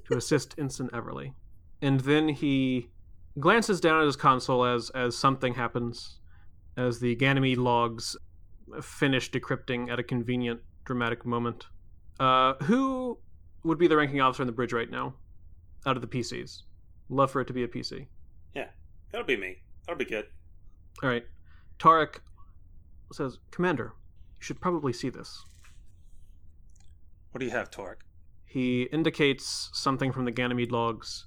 to 0.05 0.17
assist 0.17 0.53
Ensign 0.59 0.89
Everly. 0.89 1.33
And 1.81 2.01
then 2.01 2.27
he 2.27 2.89
glances 3.39 3.79
down 3.79 4.01
at 4.01 4.05
his 4.05 4.17
console 4.17 4.65
as 4.65 4.89
as 4.91 5.17
something 5.17 5.55
happens 5.55 6.19
as 6.75 6.99
the 6.99 7.15
Ganymede 7.15 7.57
logs 7.57 8.17
finish 8.81 9.31
decrypting 9.31 9.89
at 9.89 9.99
a 9.99 10.03
convenient 10.03 10.59
dramatic 10.85 11.25
moment. 11.25 11.67
Uh, 12.19 12.53
who 12.63 13.17
would 13.63 13.77
be 13.77 13.87
the 13.87 13.97
ranking 13.97 14.21
officer 14.21 14.43
on 14.43 14.47
the 14.47 14.53
bridge 14.53 14.73
right 14.73 14.89
now 14.89 15.15
out 15.85 15.95
of 15.95 16.01
the 16.01 16.07
PCs? 16.07 16.63
Love 17.09 17.31
for 17.31 17.41
it 17.41 17.45
to 17.45 17.53
be 17.53 17.63
a 17.63 17.67
PC. 17.67 18.07
Yeah, 18.55 18.67
that'll 19.11 19.27
be 19.27 19.37
me. 19.37 19.57
That'll 19.85 19.97
be 19.97 20.05
good. 20.05 20.25
All 21.01 21.09
right. 21.09 21.25
Tarek 21.79 22.19
says, 23.11 23.39
Commander, 23.51 23.83
you 23.83 23.89
You 24.39 24.43
should 24.43 24.61
probably 24.61 24.93
see 24.93 25.09
this. 25.09 25.43
What 27.31 27.39
do 27.39 27.45
you 27.45 27.51
have, 27.51 27.71
Tarek? 27.71 27.97
He 28.45 28.83
indicates 28.83 29.69
something 29.73 30.11
from 30.11 30.25
the 30.25 30.31
Ganymede 30.31 30.71
logs. 30.71 31.25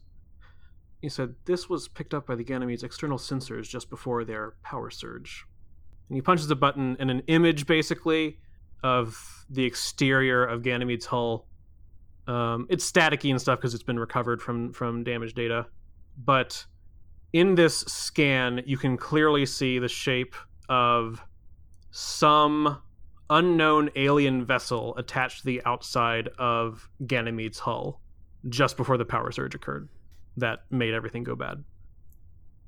He 1.02 1.08
said, 1.08 1.34
This 1.44 1.68
was 1.68 1.88
picked 1.88 2.14
up 2.14 2.26
by 2.26 2.36
the 2.36 2.44
Ganymede's 2.44 2.84
external 2.84 3.18
sensors 3.18 3.68
just 3.68 3.90
before 3.90 4.24
their 4.24 4.54
power 4.62 4.90
surge. 4.90 5.44
And 6.08 6.16
he 6.16 6.22
punches 6.22 6.50
a 6.50 6.56
button, 6.56 6.96
and 7.00 7.10
an 7.10 7.22
image, 7.26 7.66
basically, 7.66 8.38
of 8.86 9.44
the 9.50 9.64
exterior 9.64 10.44
of 10.44 10.62
Ganymede's 10.62 11.06
hull. 11.06 11.48
Um, 12.28 12.68
it's 12.70 12.88
staticky 12.90 13.30
and 13.30 13.40
stuff 13.40 13.58
because 13.58 13.74
it's 13.74 13.82
been 13.82 13.98
recovered 13.98 14.40
from, 14.40 14.72
from 14.72 15.02
damaged 15.02 15.34
data. 15.34 15.66
But 16.16 16.64
in 17.32 17.56
this 17.56 17.78
scan, 17.78 18.62
you 18.64 18.76
can 18.76 18.96
clearly 18.96 19.44
see 19.44 19.80
the 19.80 19.88
shape 19.88 20.36
of 20.68 21.20
some 21.90 22.80
unknown 23.28 23.90
alien 23.96 24.44
vessel 24.44 24.96
attached 24.96 25.40
to 25.40 25.46
the 25.46 25.62
outside 25.64 26.28
of 26.38 26.88
Ganymede's 27.04 27.58
hull 27.58 28.00
just 28.48 28.76
before 28.76 28.98
the 28.98 29.04
power 29.04 29.32
surge 29.32 29.56
occurred 29.56 29.88
that 30.36 30.60
made 30.70 30.94
everything 30.94 31.24
go 31.24 31.34
bad. 31.34 31.64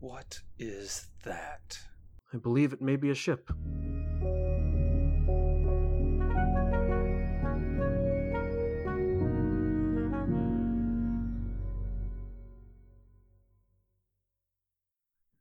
What 0.01 0.41
is 0.59 1.07
that? 1.25 1.79
I 2.33 2.39
believe 2.39 2.73
it 2.73 2.83
may 2.83 2.97
be 2.97 3.11
a 3.11 3.15
ship. 3.15 3.51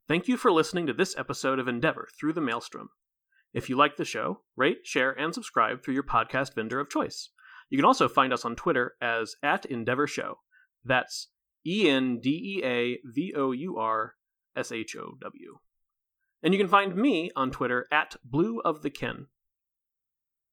Thank 0.08 0.30
you 0.30 0.38
for 0.38 0.53
listening 0.53 0.88
to 0.88 0.93
this 0.93 1.18
episode 1.18 1.60
of 1.60 1.68
Endeavour 1.68 2.08
Through 2.18 2.32
the 2.32 2.39
Maelstrom. 2.39 2.91
If 3.53 3.70
you 3.70 3.76
like 3.76 3.97
the 3.97 4.05
show, 4.05 4.39
rate, 4.55 4.86
share, 4.86 5.12
and 5.12 5.34
subscribe 5.34 5.84
through 5.84 5.95
your 5.95 6.03
podcast 6.03 6.55
vendor 6.55 6.80
of 6.80 6.89
choice. 6.89 7.30
You 7.70 7.78
can 7.78 7.84
also 7.84 8.08
find 8.08 8.32
us 8.32 8.45
on 8.45 8.55
Twitter 8.55 8.93
as 9.01 9.36
at 9.43 9.66
Endeavour 9.66 10.08
Show. 10.08 10.36
That's 10.86 11.28
E 11.66 11.89
N 11.89 12.22
D 12.22 12.30
E 12.30 12.66
A 12.66 12.99
V 13.03 13.34
O 13.36 13.51
U 13.51 13.78
R 13.78 14.14
S 14.55 14.72
H 14.72 14.95
O 14.95 15.18
W. 15.20 15.58
And 16.41 16.53
you 16.53 16.58
can 16.58 16.70
find 16.70 16.95
me 16.95 17.30
on 17.36 17.51
Twitter 17.51 17.86
at 17.91 18.16
Blue 18.24 18.62
of 18.62 18.84
the 18.84 18.89
Kin. 18.89 19.26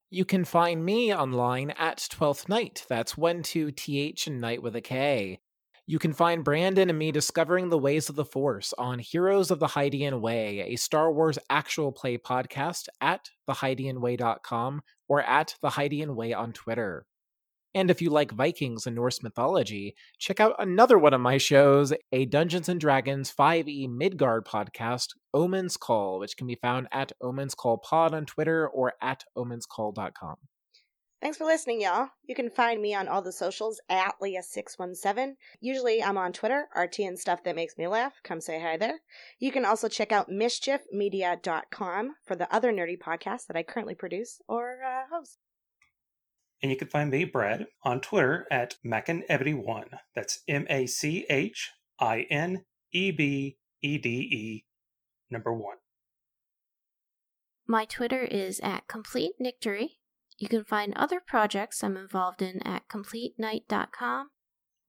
You 0.09 0.25
can 0.25 0.43
find 0.43 0.83
me 0.83 1.15
online 1.15 1.71
at 1.71 1.99
12th 1.99 2.49
Night. 2.49 2.85
That's 2.89 3.15
1 3.15 3.43
two 3.43 3.71
T 3.71 4.01
H 4.01 4.27
and 4.27 4.41
Night 4.41 4.61
with 4.61 4.75
a 4.75 4.81
K. 4.81 5.39
You 5.87 5.99
can 5.99 6.13
find 6.13 6.43
Brandon 6.43 6.89
and 6.89 6.97
me 6.97 7.11
discovering 7.11 7.69
the 7.69 7.77
ways 7.77 8.09
of 8.09 8.15
the 8.15 8.25
Force 8.25 8.73
on 8.75 8.97
Heroes 8.97 9.51
of 9.51 9.59
the 9.59 9.67
Hydian 9.67 10.19
Way, 10.19 10.61
a 10.61 10.77
Star 10.77 11.11
Wars 11.11 11.37
actual 11.47 11.91
play 11.91 12.17
podcast 12.17 12.87
at 13.01 13.29
thehydianway.com 13.47 14.81
or 15.07 15.21
at 15.21 15.55
the 15.61 16.33
on 16.35 16.53
Twitter. 16.53 17.05
And 17.75 17.91
if 17.91 18.01
you 18.01 18.09
like 18.09 18.31
Vikings 18.31 18.87
and 18.87 18.95
Norse 18.95 19.21
mythology, 19.21 19.93
check 20.17 20.39
out 20.39 20.55
another 20.57 20.97
one 20.97 21.13
of 21.13 21.21
my 21.21 21.37
shows, 21.37 21.93
a 22.11 22.25
Dungeons 22.25 22.67
and 22.67 22.79
Dragons 22.79 23.31
5e 23.31 23.87
Midgard 23.87 24.45
podcast, 24.45 25.09
Omen's 25.35 25.77
Call, 25.77 26.17
which 26.17 26.35
can 26.35 26.47
be 26.47 26.55
found 26.55 26.87
at 26.91 27.11
Omen's 27.21 27.53
Call 27.53 27.77
Pod 27.77 28.15
on 28.15 28.25
Twitter 28.25 28.67
or 28.67 28.93
at 29.03 29.25
omenscall.com. 29.37 30.37
Thanks 31.25 31.39
for 31.39 31.45
listening, 31.45 31.81
y'all. 31.81 32.09
You 32.27 32.35
can 32.35 32.51
find 32.51 32.79
me 32.79 32.93
on 32.93 33.07
all 33.07 33.23
the 33.23 33.31
socials 33.31 33.81
at 33.89 34.13
Leah617. 34.21 35.33
Usually 35.59 36.03
I'm 36.03 36.19
on 36.19 36.31
Twitter, 36.31 36.67
RT 36.77 36.99
and 36.99 37.17
stuff 37.17 37.43
that 37.45 37.55
makes 37.55 37.79
me 37.79 37.87
laugh. 37.87 38.13
Come 38.23 38.39
say 38.39 38.61
hi 38.61 38.77
there. 38.77 38.99
You 39.39 39.51
can 39.51 39.65
also 39.65 39.87
check 39.87 40.11
out 40.11 40.29
mischiefmedia.com 40.29 42.11
for 42.23 42.35
the 42.35 42.53
other 42.53 42.71
nerdy 42.71 42.99
podcasts 42.99 43.47
that 43.47 43.57
I 43.57 43.63
currently 43.63 43.95
produce 43.95 44.39
or 44.47 44.83
uh, 44.85 45.05
host. 45.11 45.39
And 46.61 46.71
you 46.71 46.77
can 46.77 46.89
find 46.89 47.09
me, 47.09 47.23
Brad, 47.23 47.65
on 47.81 48.01
Twitter 48.01 48.45
at 48.51 48.75
MachineBede1. 48.85 49.97
That's 50.13 50.43
M 50.47 50.67
A 50.69 50.85
C 50.85 51.25
H 51.27 51.71
I 51.99 52.27
N 52.29 52.65
E 52.91 53.09
B 53.09 53.57
E 53.81 53.97
D 53.97 54.09
E, 54.09 54.65
number 55.31 55.51
one. 55.51 55.77
My 57.65 57.85
Twitter 57.85 58.21
is 58.21 58.59
at 58.59 58.87
Complete 58.87 59.31
Nictory. 59.41 59.93
You 60.37 60.47
can 60.47 60.63
find 60.63 60.93
other 60.95 61.21
projects 61.25 61.83
I'm 61.83 61.97
involved 61.97 62.41
in 62.41 62.61
at 62.65 62.87
CompleteKnight.com. 62.89 64.29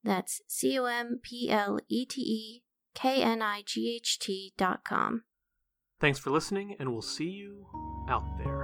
That's 0.03 0.41
C 0.47 0.77
O 0.79 0.85
M 0.85 1.19
P 1.21 1.49
L 1.49 1.79
E 1.87 2.05
T 2.05 2.21
E 2.21 2.63
K 2.93 3.21
N 3.21 3.41
I 3.41 3.61
G 3.65 3.95
H 3.95 4.19
T.com. 4.19 5.23
Thanks 5.99 6.19
for 6.19 6.29
listening, 6.29 6.75
and 6.79 6.91
we'll 6.91 7.01
see 7.01 7.29
you 7.29 7.65
out 8.09 8.23
there. 8.37 8.56